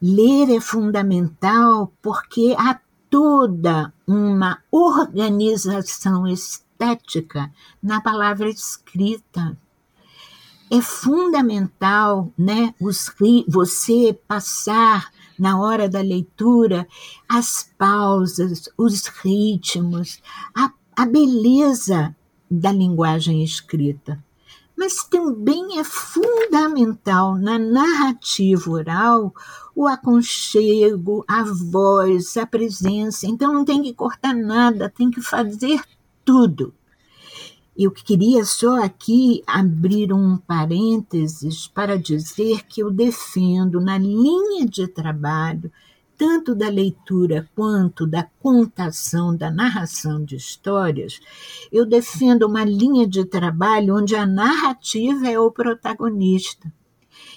Ler 0.02 0.50
é 0.50 0.60
fundamental 0.60 1.92
porque 2.02 2.52
há 2.58 2.80
toda 3.08 3.92
uma 4.04 4.58
organização 4.72 6.26
estética 6.78 7.52
na 7.82 8.00
palavra 8.00 8.48
escrita. 8.48 9.58
É 10.70 10.80
fundamental, 10.80 12.30
né, 12.36 12.74
os, 12.80 13.10
você 13.48 14.18
passar 14.28 15.10
na 15.38 15.58
hora 15.58 15.88
da 15.88 16.00
leitura 16.00 16.86
as 17.28 17.72
pausas, 17.78 18.68
os 18.76 19.06
ritmos, 19.06 20.20
a, 20.54 20.70
a 20.94 21.06
beleza 21.06 22.14
da 22.50 22.70
linguagem 22.70 23.42
escrita. 23.42 24.22
Mas 24.76 25.02
também 25.04 25.80
é 25.80 25.84
fundamental 25.84 27.34
na 27.34 27.58
narrativa 27.58 28.70
oral 28.70 29.34
o 29.74 29.88
aconchego, 29.88 31.24
a 31.26 31.42
voz, 31.42 32.36
a 32.36 32.46
presença. 32.46 33.26
Então 33.26 33.52
não 33.52 33.64
tem 33.64 33.82
que 33.82 33.94
cortar 33.94 34.34
nada, 34.34 34.88
tem 34.88 35.10
que 35.10 35.20
fazer 35.20 35.80
tudo. 36.28 36.74
Eu 37.74 37.90
queria 37.90 38.44
só 38.44 38.84
aqui 38.84 39.42
abrir 39.46 40.12
um 40.12 40.36
parênteses 40.36 41.66
para 41.66 41.96
dizer 41.96 42.66
que 42.66 42.82
eu 42.82 42.90
defendo 42.90 43.80
na 43.80 43.96
linha 43.96 44.66
de 44.66 44.86
trabalho, 44.86 45.72
tanto 46.18 46.54
da 46.54 46.68
leitura 46.68 47.48
quanto 47.56 48.06
da 48.06 48.28
contação, 48.40 49.34
da 49.34 49.50
narração 49.50 50.22
de 50.22 50.36
histórias, 50.36 51.18
eu 51.72 51.86
defendo 51.86 52.42
uma 52.42 52.62
linha 52.62 53.08
de 53.08 53.24
trabalho 53.24 53.96
onde 53.96 54.14
a 54.14 54.26
narrativa 54.26 55.28
é 55.28 55.40
o 55.40 55.50
protagonista. 55.50 56.70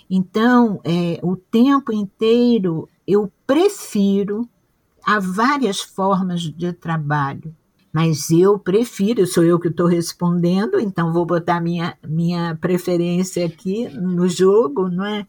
Então, 0.10 0.82
é, 0.84 1.18
o 1.24 1.38
tempo 1.38 1.94
inteiro 1.94 2.90
eu 3.08 3.32
prefiro, 3.48 4.50
há 5.02 5.18
várias 5.18 5.80
formas 5.80 6.42
de 6.42 6.74
trabalho, 6.74 7.56
mas 7.94 8.32
eu 8.32 8.58
prefiro, 8.58 9.28
sou 9.28 9.44
eu 9.44 9.60
que 9.60 9.68
estou 9.68 9.86
respondendo, 9.86 10.80
então 10.80 11.12
vou 11.12 11.26
botar 11.26 11.60
minha, 11.60 11.98
minha 12.08 12.58
preferência 12.60 13.46
aqui 13.46 13.90
no 13.90 14.30
jogo, 14.30 14.88
não 14.90 15.06
é? 15.06 15.28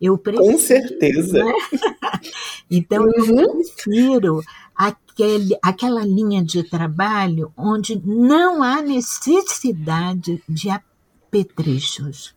Eu 0.00 0.16
prefiro, 0.16 0.52
Com 0.52 0.58
certeza. 0.58 1.40
É? 1.40 1.52
então, 2.70 3.04
uhum. 3.04 3.40
eu 3.40 3.50
prefiro 3.50 4.42
aquele, 4.76 5.58
aquela 5.60 6.04
linha 6.04 6.44
de 6.44 6.62
trabalho 6.62 7.52
onde 7.56 8.00
não 8.06 8.62
há 8.62 8.80
necessidade 8.80 10.40
de 10.48 10.70
apetrechos, 10.70 12.32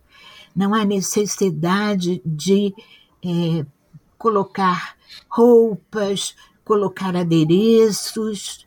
não 0.56 0.74
há 0.74 0.84
necessidade 0.84 2.20
de 2.26 2.74
é, 3.24 3.64
colocar 4.18 4.96
roupas, 5.30 6.36
colocar 6.66 7.16
adereços 7.16 8.67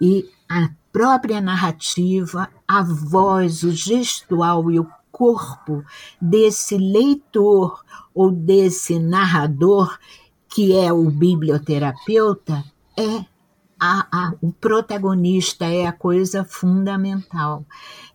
e 0.00 0.28
a 0.48 0.70
própria 0.92 1.40
narrativa, 1.40 2.48
a 2.66 2.82
voz, 2.82 3.62
o 3.62 3.70
gestual 3.70 4.70
e 4.70 4.80
o 4.80 4.88
corpo 5.10 5.84
desse 6.20 6.76
leitor 6.76 7.82
ou 8.14 8.30
desse 8.30 8.98
narrador, 8.98 9.98
que 10.48 10.76
é 10.76 10.92
o 10.92 11.10
biblioterapeuta, 11.10 12.64
é 12.96 13.24
a, 13.80 14.06
a, 14.10 14.34
o 14.40 14.52
protagonista 14.52 15.64
é 15.64 15.86
a 15.86 15.92
coisa 15.92 16.44
fundamental. 16.44 17.64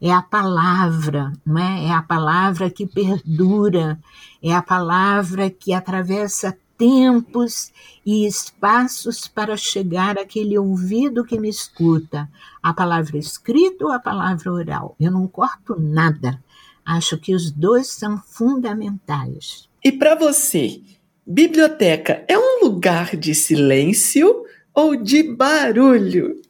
É 0.01 0.11
a 0.11 0.21
palavra, 0.21 1.31
não 1.45 1.57
é? 1.57 1.85
É 1.85 1.91
a 1.91 2.01
palavra 2.01 2.69
que 2.69 2.85
perdura, 2.85 3.97
é 4.41 4.53
a 4.53 4.61
palavra 4.61 5.49
que 5.49 5.73
atravessa 5.73 6.57
tempos 6.77 7.71
e 8.05 8.25
espaços 8.25 9.27
para 9.27 9.55
chegar 9.55 10.17
àquele 10.17 10.57
ouvido 10.57 11.23
que 11.23 11.39
me 11.39 11.49
escuta, 11.49 12.29
a 12.61 12.73
palavra 12.73 13.17
escrita 13.17 13.85
ou 13.85 13.91
a 13.91 13.99
palavra 13.99 14.51
oral. 14.51 14.95
Eu 14.99 15.11
não 15.11 15.27
corto 15.27 15.79
nada. 15.79 16.41
Acho 16.85 17.17
que 17.17 17.33
os 17.33 17.51
dois 17.51 17.87
são 17.87 18.17
fundamentais. 18.17 19.69
E 19.83 19.91
para 19.91 20.15
você, 20.15 20.81
biblioteca 21.25 22.25
é 22.27 22.37
um 22.37 22.65
lugar 22.65 23.15
de 23.15 23.33
silêncio 23.33 24.43
ou 24.73 24.95
de 24.95 25.23
barulho? 25.23 26.41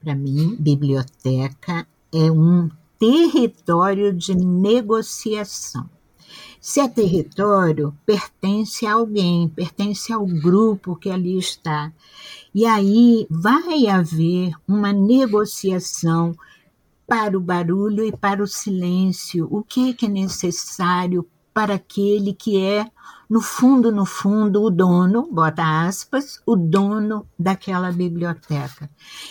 Para 0.00 0.14
mim, 0.14 0.56
biblioteca 0.58 1.86
é 2.12 2.30
um 2.30 2.68
território 2.98 4.12
de 4.12 4.34
negociação. 4.34 5.88
Se 6.68 6.80
é 6.80 6.86
território, 6.86 7.96
pertence 8.04 8.84
a 8.84 8.92
alguém, 8.92 9.48
pertence 9.48 10.12
ao 10.12 10.26
grupo 10.26 10.96
que 10.96 11.08
ali 11.08 11.38
está. 11.38 11.90
E 12.54 12.66
aí 12.66 13.26
vai 13.30 13.86
haver 13.86 14.52
uma 14.68 14.92
negociação 14.92 16.36
para 17.06 17.38
o 17.38 17.40
barulho 17.40 18.04
e 18.04 18.12
para 18.12 18.42
o 18.42 18.46
silêncio. 18.46 19.48
O 19.50 19.62
que 19.62 19.96
é 20.02 20.08
necessário 20.08 21.26
para 21.58 21.74
aquele 21.74 22.32
que 22.32 22.56
é 22.56 22.86
no 23.28 23.40
fundo, 23.40 23.90
no 23.90 24.06
fundo, 24.06 24.62
o 24.62 24.70
dono, 24.70 25.28
bota 25.30 25.86
aspas, 25.86 26.40
o 26.46 26.54
dono 26.54 27.26
daquela 27.36 27.90
biblioteca. 27.90 28.88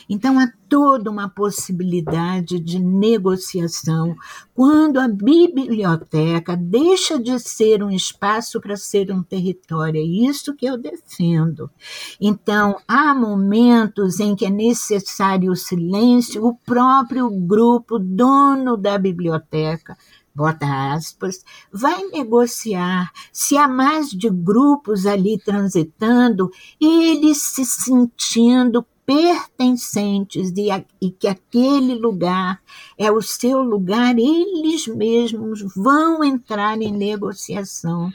Então 0.10 0.38
há 0.38 0.52
toda 0.68 1.10
uma 1.10 1.30
possibilidade 1.30 2.60
de 2.60 2.80
negociação 2.80 4.14
quando 4.54 5.00
a 5.00 5.08
biblioteca 5.08 6.58
deixa 6.58 7.18
de 7.18 7.40
ser 7.40 7.82
um 7.82 7.90
espaço 7.90 8.60
para 8.60 8.76
ser 8.76 9.10
um 9.10 9.24
território. 9.24 10.00
É 10.00 10.04
isso 10.04 10.54
que 10.54 10.66
eu 10.66 10.78
defendo. 10.78 11.72
Então, 12.20 12.76
há 12.88 13.16
momentos 13.16 14.20
em 14.20 14.36
que 14.36 14.46
é 14.46 14.50
necessário 14.50 15.52
o 15.52 15.56
silêncio, 15.56 16.46
o 16.46 16.54
próprio 16.54 17.30
grupo 17.30 17.98
dono 17.98 18.76
da 18.76 18.98
biblioteca 18.98 19.98
bota 20.38 20.94
aspas, 20.94 21.44
vai 21.74 22.04
negociar. 22.10 23.12
Se 23.34 23.58
há 23.58 23.68
mais 23.68 24.12
de 24.12 24.30
grupos 24.30 25.08
ali 25.08 25.40
transitando, 25.40 26.52
eles 26.80 27.42
se 27.42 27.66
sentindo 27.66 28.86
pertencentes 29.04 30.54
e, 31.02 31.10
que 31.10 31.28
aquele 31.28 31.96
lugar 31.96 32.62
é 32.98 33.12
o 33.12 33.22
seu 33.22 33.64
lugar, 33.64 34.16
eles 34.16 34.86
mesmos 34.86 35.66
vão 35.76 36.24
entrar 36.24 36.80
em 36.80 36.92
negociação. 36.92 38.12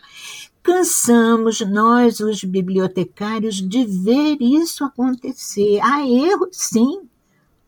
Cansamos, 0.63 1.61
nós, 1.63 2.21
os 2.21 2.45
bibliotecários, 2.45 3.57
de 3.57 3.85
ver 3.85 4.37
isso 4.41 4.85
acontecer. 4.85 5.81
Há 5.83 6.07
erro, 6.07 6.47
sim, 6.53 7.01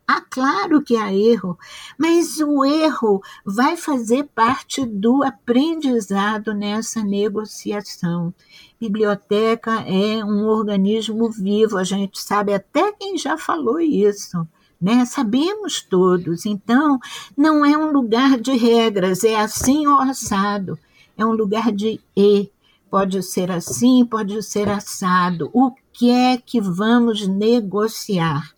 ah, 0.07 0.21
claro 0.21 0.83
que 0.83 0.97
há 0.97 1.13
erro, 1.15 1.59
mas 1.99 2.39
o 2.39 2.63
erro 2.63 3.23
vai 3.45 3.75
fazer 3.75 4.25
parte 4.35 4.85
do 4.85 5.25
aprendizado 5.25 6.53
nessa 6.53 7.03
negociação. 7.03 8.35
Biblioteca 8.79 9.81
é 9.87 10.23
um 10.23 10.47
organismo 10.47 11.31
vivo, 11.31 11.79
a 11.79 11.85
gente 11.85 12.21
sabe 12.21 12.53
até 12.53 12.93
quem 12.93 13.17
já 13.17 13.39
falou 13.39 13.81
isso. 13.81 14.47
Né? 14.79 15.07
Sabemos 15.07 15.81
todos. 15.81 16.45
Então, 16.45 16.99
não 17.35 17.65
é 17.65 17.75
um 17.75 17.91
lugar 17.91 18.39
de 18.39 18.55
regras, 18.55 19.25
é 19.25 19.37
assim 19.37 19.87
ou 19.87 19.99
assado. 20.01 20.79
É 21.17 21.25
um 21.25 21.33
lugar 21.33 21.73
de 21.73 21.99
e. 22.15 22.51
Pode 22.91 23.23
ser 23.23 23.51
assim, 23.51 24.05
pode 24.05 24.43
ser 24.43 24.69
assado. 24.69 25.49
O 25.55 25.73
que 25.93 26.11
é 26.11 26.37
que 26.37 26.61
vamos 26.61 27.27
negociar? 27.27 28.55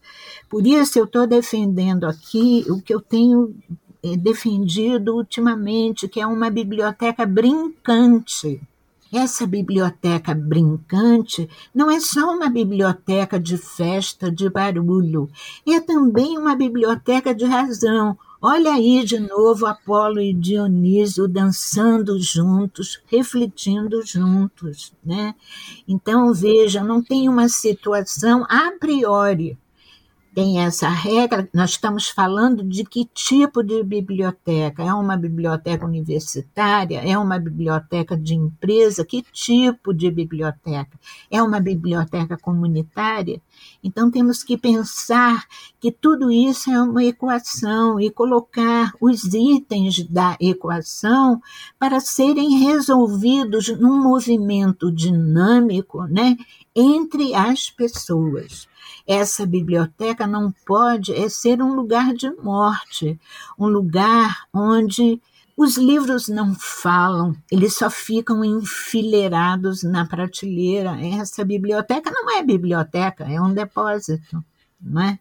Por 0.56 0.66
isso 0.66 0.98
eu 0.98 1.04
estou 1.04 1.26
defendendo 1.26 2.04
aqui 2.04 2.64
o 2.70 2.80
que 2.80 2.94
eu 2.94 2.98
tenho 2.98 3.54
eh, 4.02 4.16
defendido 4.16 5.14
ultimamente, 5.14 6.08
que 6.08 6.18
é 6.18 6.26
uma 6.26 6.48
biblioteca 6.48 7.26
brincante. 7.26 8.62
Essa 9.12 9.46
biblioteca 9.46 10.34
brincante 10.34 11.46
não 11.74 11.90
é 11.90 12.00
só 12.00 12.34
uma 12.34 12.48
biblioteca 12.48 13.38
de 13.38 13.58
festa, 13.58 14.32
de 14.32 14.48
barulho, 14.48 15.28
é 15.68 15.78
também 15.78 16.38
uma 16.38 16.56
biblioteca 16.56 17.34
de 17.34 17.44
razão. 17.44 18.16
Olha 18.40 18.72
aí 18.72 19.04
de 19.04 19.20
novo 19.20 19.66
Apolo 19.66 20.22
e 20.22 20.32
Dionísio 20.32 21.28
dançando 21.28 22.18
juntos, 22.18 22.98
refletindo 23.08 24.00
juntos, 24.06 24.94
né? 25.04 25.34
Então 25.86 26.32
veja, 26.32 26.82
não 26.82 27.02
tem 27.02 27.28
uma 27.28 27.46
situação 27.46 28.46
a 28.48 28.72
priori 28.80 29.58
tem 30.36 30.60
essa 30.60 30.90
regra, 30.90 31.48
nós 31.50 31.70
estamos 31.70 32.10
falando 32.10 32.62
de 32.62 32.84
que 32.84 33.06
tipo 33.06 33.62
de 33.62 33.82
biblioteca? 33.82 34.82
É 34.82 34.92
uma 34.92 35.16
biblioteca 35.16 35.86
universitária? 35.86 36.98
É 36.98 37.16
uma 37.16 37.38
biblioteca 37.38 38.14
de 38.14 38.34
empresa? 38.34 39.02
Que 39.02 39.22
tipo 39.32 39.94
de 39.94 40.10
biblioteca? 40.10 41.00
É 41.30 41.42
uma 41.42 41.58
biblioteca 41.58 42.36
comunitária? 42.36 43.40
Então 43.82 44.10
temos 44.10 44.44
que 44.44 44.58
pensar 44.58 45.46
que 45.80 45.90
tudo 45.90 46.30
isso 46.30 46.70
é 46.70 46.82
uma 46.82 47.02
equação 47.02 47.98
e 47.98 48.10
colocar 48.10 48.92
os 49.00 49.24
itens 49.32 50.06
da 50.06 50.36
equação 50.38 51.40
para 51.78 51.98
serem 51.98 52.58
resolvidos 52.58 53.68
num 53.78 54.02
movimento 54.02 54.92
dinâmico, 54.92 56.02
né, 56.04 56.36
entre 56.74 57.34
as 57.34 57.70
pessoas. 57.70 58.68
Essa 59.06 59.46
biblioteca 59.46 60.26
não 60.26 60.52
pode 60.66 61.12
é 61.12 61.28
ser 61.28 61.62
um 61.62 61.74
lugar 61.74 62.12
de 62.14 62.30
morte, 62.30 63.18
um 63.58 63.66
lugar 63.66 64.46
onde 64.52 65.20
os 65.56 65.78
livros 65.78 66.28
não 66.28 66.54
falam, 66.54 67.34
eles 67.50 67.74
só 67.74 67.88
ficam 67.88 68.44
enfileirados 68.44 69.82
na 69.82 70.04
prateleira. 70.04 70.98
Essa 71.00 71.44
biblioteca 71.44 72.10
não 72.10 72.30
é 72.36 72.42
biblioteca, 72.42 73.24
é 73.24 73.40
um 73.40 73.54
depósito, 73.54 74.44
não 74.78 75.02
é? 75.02 75.18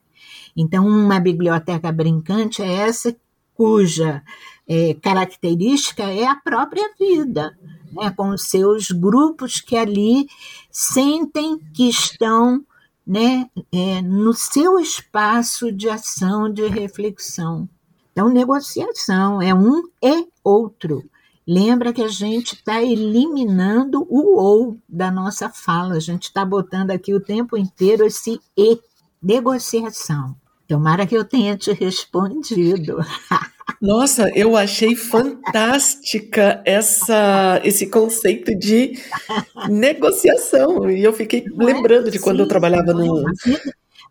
Então, 0.55 0.86
uma 0.86 1.20
biblioteca 1.20 1.89
brincante 1.91 2.61
é 2.61 2.70
essa 2.70 3.16
cuja 3.53 4.22
é, 4.68 4.93
característica 4.95 6.03
é 6.03 6.26
a 6.26 6.36
própria 6.36 6.93
vida, 6.99 7.57
né, 7.93 8.11
com 8.11 8.38
seus 8.38 8.91
grupos 8.91 9.61
que 9.61 9.78
ali 9.78 10.28
sentem 10.70 11.59
que 11.74 11.88
estão 11.88 12.66
né, 13.06 13.49
é, 13.72 14.01
no 14.01 14.34
seu 14.34 14.80
espaço 14.80 15.72
de 15.72 15.89
ação, 15.89 16.51
de 16.51 16.68
reflexão. 16.68 17.70
Então, 18.12 18.30
negociação 18.30 19.41
é 19.41 19.53
um 19.53 19.84
e 20.01 20.28
outro. 20.43 21.03
Lembra 21.47 21.93
que 21.93 22.01
a 22.01 22.08
gente 22.08 22.53
está 22.56 22.82
eliminando 22.82 24.06
o 24.10 24.38
ou 24.38 24.78
da 24.89 25.12
nossa 25.12 25.49
fala, 25.49 25.95
a 25.95 25.99
gente 25.99 26.24
está 26.24 26.43
botando 26.43 26.89
aqui 26.89 27.14
o 27.14 27.20
tempo 27.20 27.56
inteiro 27.56 28.06
esse 28.06 28.39
e, 28.58 28.80
negociação. 29.22 30.36
Tomara 30.68 31.06
que 31.06 31.16
eu 31.16 31.24
tenha 31.24 31.56
te 31.56 31.72
respondido. 31.72 32.97
Nossa, 33.82 34.30
eu 34.36 34.56
achei 34.56 34.96
fantástica 34.96 36.62
essa, 36.66 37.62
esse 37.64 37.88
conceito 37.88 38.58
de 38.58 38.94
negociação. 39.70 40.90
E 40.90 41.04
eu 41.04 41.14
fiquei 41.14 41.46
Não 41.46 41.68
é 41.68 41.74
lembrando 41.74 42.08
é 42.08 42.12
de 42.12 42.20
quando 42.20 42.40
eu 42.40 42.48
trabalhava 42.48 42.94
no. 42.94 43.24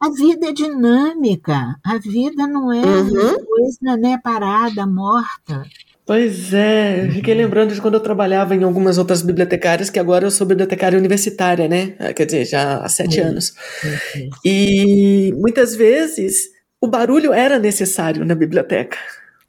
A 0.00 0.10
vida 0.10 0.48
é 0.48 0.52
dinâmica, 0.52 1.76
a 1.84 1.98
vida 1.98 2.46
não 2.46 2.72
é 2.72 2.84
uhum. 2.84 3.44
coisa 3.44 3.96
né, 3.96 4.18
parada, 4.22 4.86
morta. 4.86 5.64
Pois 6.06 6.52
é, 6.52 7.06
eu 7.06 7.12
fiquei 7.12 7.32
lembrando 7.32 7.72
de 7.72 7.80
quando 7.80 7.94
eu 7.94 8.00
trabalhava 8.00 8.54
em 8.54 8.62
algumas 8.62 8.98
outras 8.98 9.22
bibliotecárias, 9.22 9.88
que 9.88 9.98
agora 9.98 10.26
eu 10.26 10.30
sou 10.30 10.46
bibliotecária 10.46 10.98
universitária, 10.98 11.66
né? 11.66 11.94
Ah, 11.98 12.12
quer 12.12 12.26
dizer, 12.26 12.44
já 12.44 12.78
há 12.78 12.88
sete 12.90 13.20
é. 13.20 13.22
anos. 13.22 13.54
É. 13.82 14.28
E 14.44 15.32
muitas 15.38 15.74
vezes 15.74 16.50
o 16.78 16.86
barulho 16.86 17.32
era 17.32 17.58
necessário 17.58 18.22
na 18.22 18.34
biblioteca. 18.34 18.98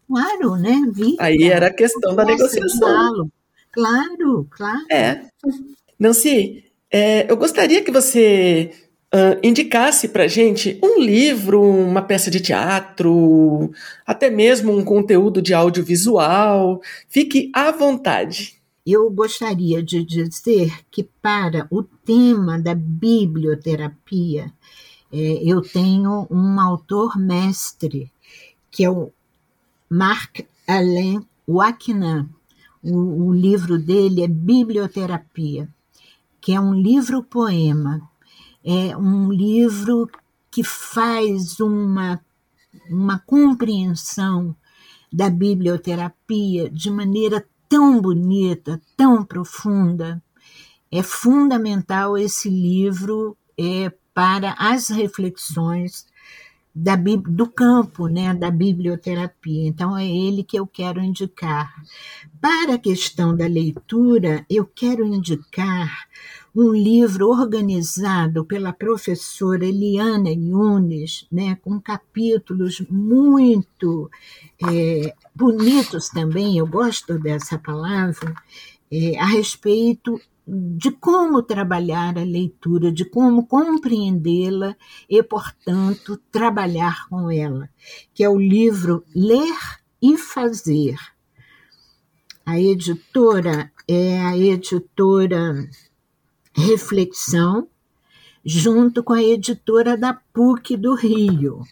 Claro, 0.07 0.55
né? 0.55 0.81
Vida. 0.91 1.17
Aí 1.19 1.43
era 1.43 1.67
a 1.67 1.73
questão 1.73 2.15
da 2.15 2.25
negociação. 2.25 3.29
Claro, 3.71 4.47
claro. 4.49 4.85
É. 4.91 5.21
Nancy, 5.99 6.63
é, 6.91 7.29
eu 7.29 7.35
gostaria 7.35 7.83
que 7.83 7.91
você 7.91 8.71
uh, 9.13 9.39
indicasse 9.43 10.07
para 10.07 10.27
gente 10.27 10.79
um 10.83 10.99
livro, 10.99 11.61
uma 11.61 12.01
peça 12.01 12.29
de 12.29 12.39
teatro, 12.39 13.71
até 14.05 14.29
mesmo 14.29 14.75
um 14.75 14.83
conteúdo 14.83 15.41
de 15.41 15.53
audiovisual. 15.53 16.81
Fique 17.09 17.51
à 17.53 17.71
vontade. 17.71 18.55
Eu 18.85 19.09
gostaria 19.09 19.81
de 19.81 20.03
dizer 20.03 20.71
que, 20.91 21.03
para 21.21 21.67
o 21.71 21.81
tema 21.81 22.59
da 22.59 22.75
biblioterapia, 22.75 24.53
é, 25.11 25.17
eu 25.43 25.61
tenho 25.61 26.27
um 26.29 26.59
autor 26.59 27.17
mestre, 27.17 28.11
que 28.69 28.83
é 28.83 28.89
o 28.89 29.11
Marc-Alain 29.89 31.25
Wakinan. 31.47 32.29
O, 32.83 33.27
o 33.27 33.33
livro 33.33 33.79
dele 33.79 34.23
é 34.23 34.27
Biblioterapia, 34.27 35.67
que 36.39 36.53
é 36.53 36.59
um 36.59 36.73
livro-poema 36.73 38.09
é 38.65 38.97
um 38.97 39.31
livro 39.31 40.09
que 40.49 40.63
faz 40.63 41.59
uma, 41.59 42.19
uma 42.89 43.19
compreensão 43.19 44.55
da 45.13 45.29
biblioterapia 45.29 46.67
de 46.71 46.89
maneira 46.89 47.45
tão 47.69 48.01
bonita, 48.01 48.81
tão 48.97 49.23
profunda. 49.23 50.21
É 50.91 51.03
fundamental 51.03 52.17
esse 52.17 52.49
livro 52.49 53.37
é, 53.55 53.93
para 54.15 54.55
as 54.57 54.89
reflexões 54.89 56.07
da, 56.75 56.95
do 56.97 57.47
campo 57.47 58.07
né, 58.07 58.33
da 58.33 58.51
biblioterapia. 58.51 59.67
Então, 59.67 59.97
é 59.97 60.05
ele 60.05 60.43
que 60.43 60.59
eu 60.59 60.67
quero 60.67 61.01
indicar. 61.01 61.73
Para 62.41 62.73
a 62.73 62.79
questão 62.79 63.35
da 63.35 63.47
leitura, 63.47 64.45
eu 64.49 64.65
quero 64.65 65.05
indicar 65.05 66.07
um 66.53 66.73
livro 66.73 67.29
organizado 67.29 68.45
pela 68.45 68.73
professora 68.73 69.65
Eliana 69.65 70.29
Yunes, 70.29 71.25
né, 71.31 71.57
com 71.61 71.79
capítulos 71.81 72.81
muito 72.89 74.09
é, 74.69 75.13
bonitos 75.33 76.07
também, 76.09 76.57
eu 76.57 76.65
gosto 76.65 77.19
dessa 77.19 77.57
palavra, 77.57 78.33
é, 78.89 79.19
a 79.19 79.25
respeito 79.25 80.19
de 80.47 80.91
como 80.91 81.41
trabalhar 81.41 82.17
a 82.17 82.23
leitura, 82.23 82.91
de 82.91 83.03
como 83.05 83.47
compreendê-la 83.47 84.75
e, 85.09 85.21
portanto, 85.23 86.19
trabalhar 86.31 87.07
com 87.09 87.31
ela, 87.31 87.69
que 88.13 88.23
é 88.23 88.29
o 88.29 88.39
livro 88.39 89.03
Ler 89.15 89.55
e 90.01 90.17
Fazer. 90.17 90.97
A 92.45 92.59
editora 92.59 93.71
é 93.87 94.19
a 94.19 94.37
editora 94.37 95.67
Reflexão, 96.53 97.67
junto 98.45 99.03
com 99.03 99.13
a 99.13 99.23
editora 99.23 99.97
da 99.97 100.13
PUC 100.13 100.77
do 100.77 100.93
Rio. 100.93 101.63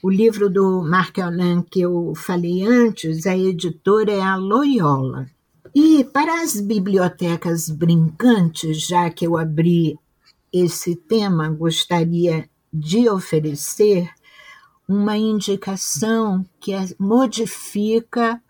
O 0.00 0.08
livro 0.08 0.48
do 0.48 0.82
Marc 0.82 1.18
Alain 1.18 1.62
que 1.62 1.80
eu 1.80 2.12
falei 2.14 2.62
antes, 2.62 3.26
a 3.26 3.36
editora 3.36 4.12
é 4.12 4.20
a 4.20 4.36
Loyola. 4.36 5.33
E 5.74 6.04
para 6.04 6.42
as 6.42 6.60
bibliotecas 6.60 7.68
brincantes, 7.68 8.86
já 8.86 9.10
que 9.10 9.26
eu 9.26 9.36
abri 9.36 9.98
esse 10.52 10.94
tema, 10.94 11.48
gostaria 11.48 12.48
de 12.72 13.08
oferecer 13.08 14.08
uma 14.88 15.16
indicação 15.16 16.44
que 16.60 16.72
é, 16.72 16.84
modifica 16.98 18.40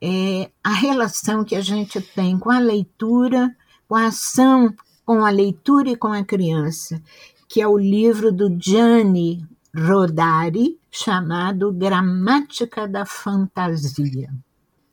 é, 0.00 0.50
a 0.62 0.72
relação 0.72 1.44
que 1.44 1.56
a 1.56 1.60
gente 1.60 2.00
tem 2.00 2.38
com 2.38 2.50
a 2.50 2.58
leitura, 2.58 3.54
com 3.88 3.94
a 3.94 4.06
ação 4.06 4.74
com 5.08 5.24
a 5.24 5.30
leitura 5.30 5.88
e 5.88 5.96
com 5.96 6.12
a 6.12 6.22
criança, 6.22 7.02
que 7.48 7.62
é 7.62 7.66
o 7.66 7.78
livro 7.78 8.30
do 8.30 8.54
Gianni 8.60 9.42
Rodari, 9.74 10.78
chamado 10.90 11.72
Gramática 11.72 12.86
da 12.86 13.06
Fantasia. 13.06 14.28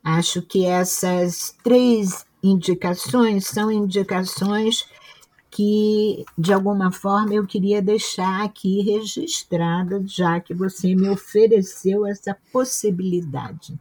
Acho 0.05 0.39
que 0.43 0.67
essas 0.67 1.55
três 1.63 2.23
indicações 2.43 3.47
são 3.47 3.71
indicações 3.71 4.85
que, 5.49 6.23
de 6.37 6.53
alguma 6.53 6.91
forma, 6.91 7.33
eu 7.33 7.47
queria 7.47 7.81
deixar 7.81 8.43
aqui 8.43 8.81
registrada, 8.81 10.03
já 10.05 10.39
que 10.39 10.53
você 10.53 10.93
me 10.93 11.09
ofereceu 11.09 12.05
essa 12.05 12.37
possibilidade. 12.53 13.73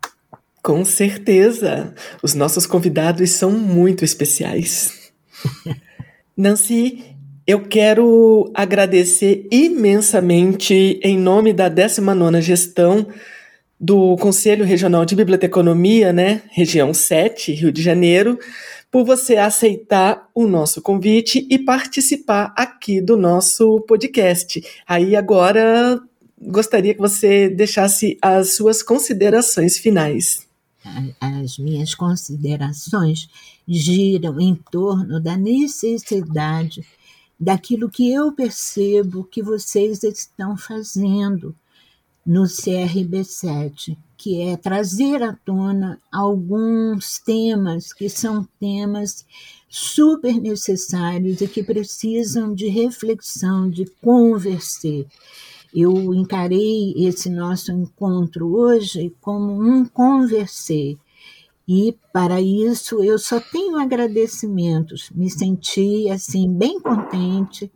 Com 0.63 0.83
certeza! 0.83 1.93
Os 2.23 2.33
nossos 2.33 2.67
convidados 2.67 3.29
são 3.33 3.51
muito 3.51 4.03
especiais. 4.03 5.13
Nancy, 6.35 7.05
eu 7.47 7.69
quero 7.69 8.51
agradecer 8.55 9.47
imensamente, 9.53 10.99
em 11.03 11.19
nome 11.19 11.53
da 11.53 11.71
19ª 11.71 12.41
Gestão 12.41 13.07
do 13.85 14.17
Conselho 14.17 14.65
Regional 14.65 15.05
de 15.05 15.15
Biblioteconomia, 15.15 16.11
né, 16.11 16.41
região 16.49 16.95
7, 16.95 17.53
Rio 17.53 17.71
de 17.71 17.83
Janeiro, 17.83 18.39
por 18.91 19.05
você 19.05 19.37
aceitar 19.37 20.27
o 20.35 20.47
nosso 20.47 20.81
convite 20.81 21.47
e 21.51 21.59
participar 21.59 22.55
aqui 22.57 22.99
do 22.99 23.15
nosso 23.15 23.83
podcast. 23.83 24.65
Aí 24.89 25.15
agora 25.15 26.01
gostaria 26.41 26.95
que 26.95 27.01
você 27.01 27.51
deixasse 27.51 28.17
as 28.23 28.55
suas 28.55 28.83
considerações 28.83 29.77
finais. 29.77 30.47
As 31.21 31.59
minhas 31.59 31.95
considerações 31.95 33.29
giram 33.69 34.41
em 34.41 34.55
torno 34.71 35.21
da 35.21 35.37
necessidade 35.37 36.83
daquilo 37.39 37.91
que 37.91 38.11
eu 38.11 38.33
percebo 38.33 39.25
que 39.25 39.43
vocês 39.43 40.03
estão 40.03 40.57
fazendo 40.57 41.55
no 42.27 42.45
CRB7, 42.45 43.97
que 44.17 44.41
é 44.41 44.57
trazer 44.57 45.23
à 45.23 45.35
tona 45.45 46.01
alguns 46.11 47.19
temas 47.19 47.93
que 47.93 48.09
são 48.09 48.49
temas 48.59 49.27
super 49.69 50.41
necessários 50.41 51.41
e 51.41 51.49
que 51.49 51.63
precisam 51.63 52.55
de 52.55 52.69
reflexão, 52.69 53.69
de 53.69 53.85
conversar. 54.01 55.05
Eu 55.75 56.15
encarei 56.15 56.95
esse 56.97 57.29
nosso 57.29 57.73
encontro 57.73 58.57
hoje 58.57 59.13
como 59.21 59.61
um 59.61 59.85
conversar 59.85 60.97
e 61.67 61.97
para 62.13 62.41
isso 62.41 63.03
eu 63.03 63.19
só 63.19 63.41
tenho 63.41 63.77
agradecimentos. 63.77 65.11
Me 65.11 65.31
senti 65.31 66.09
assim 66.11 66.53
bem 66.53 66.79
contente 66.81 67.73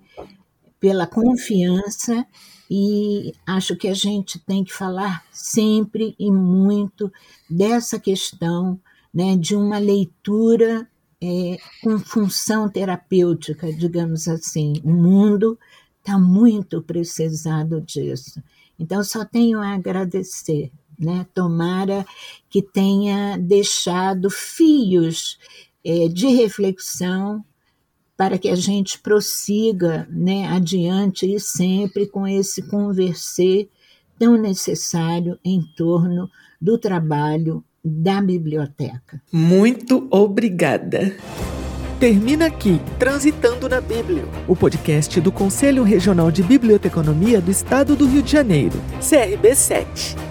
pela 0.78 1.06
confiança 1.06 2.26
e 2.70 3.32
acho 3.46 3.76
que 3.76 3.88
a 3.88 3.94
gente 3.94 4.38
tem 4.38 4.62
que 4.62 4.72
falar 4.72 5.24
sempre 5.32 6.14
e 6.18 6.30
muito 6.30 7.12
dessa 7.48 7.98
questão 7.98 8.78
né, 9.12 9.36
de 9.36 9.56
uma 9.56 9.78
leitura 9.78 10.88
é, 11.20 11.56
com 11.82 11.98
função 11.98 12.68
terapêutica, 12.68 13.72
digamos 13.72 14.28
assim. 14.28 14.74
O 14.84 14.92
mundo 14.92 15.58
está 15.98 16.18
muito 16.18 16.82
precisado 16.82 17.80
disso. 17.80 18.42
Então, 18.78 19.02
só 19.02 19.24
tenho 19.24 19.60
a 19.60 19.74
agradecer 19.74 20.70
né? 20.98 21.26
Tomara 21.32 22.04
que 22.50 22.60
tenha 22.60 23.36
deixado 23.38 24.28
fios 24.28 25.38
é, 25.84 26.08
de 26.08 26.26
reflexão 26.28 27.44
para 28.18 28.36
que 28.36 28.48
a 28.48 28.56
gente 28.56 28.98
prossiga 28.98 30.08
né, 30.10 30.48
adiante 30.48 31.32
e 31.32 31.38
sempre 31.38 32.08
com 32.08 32.26
esse 32.26 32.62
conversar 32.62 33.64
tão 34.18 34.36
necessário 34.36 35.38
em 35.44 35.62
torno 35.76 36.28
do 36.60 36.76
trabalho 36.76 37.62
da 37.84 38.20
biblioteca. 38.20 39.22
Muito 39.30 40.08
obrigada. 40.10 41.16
Termina 42.00 42.46
aqui 42.46 42.80
Transitando 42.98 43.68
na 43.68 43.80
Bíblia, 43.80 44.24
o 44.48 44.56
podcast 44.56 45.20
do 45.20 45.30
Conselho 45.30 45.84
Regional 45.84 46.32
de 46.32 46.42
Biblioteconomia 46.42 47.40
do 47.40 47.52
Estado 47.52 47.94
do 47.94 48.04
Rio 48.04 48.22
de 48.22 48.32
Janeiro, 48.32 48.80
CRB7. 49.00 50.27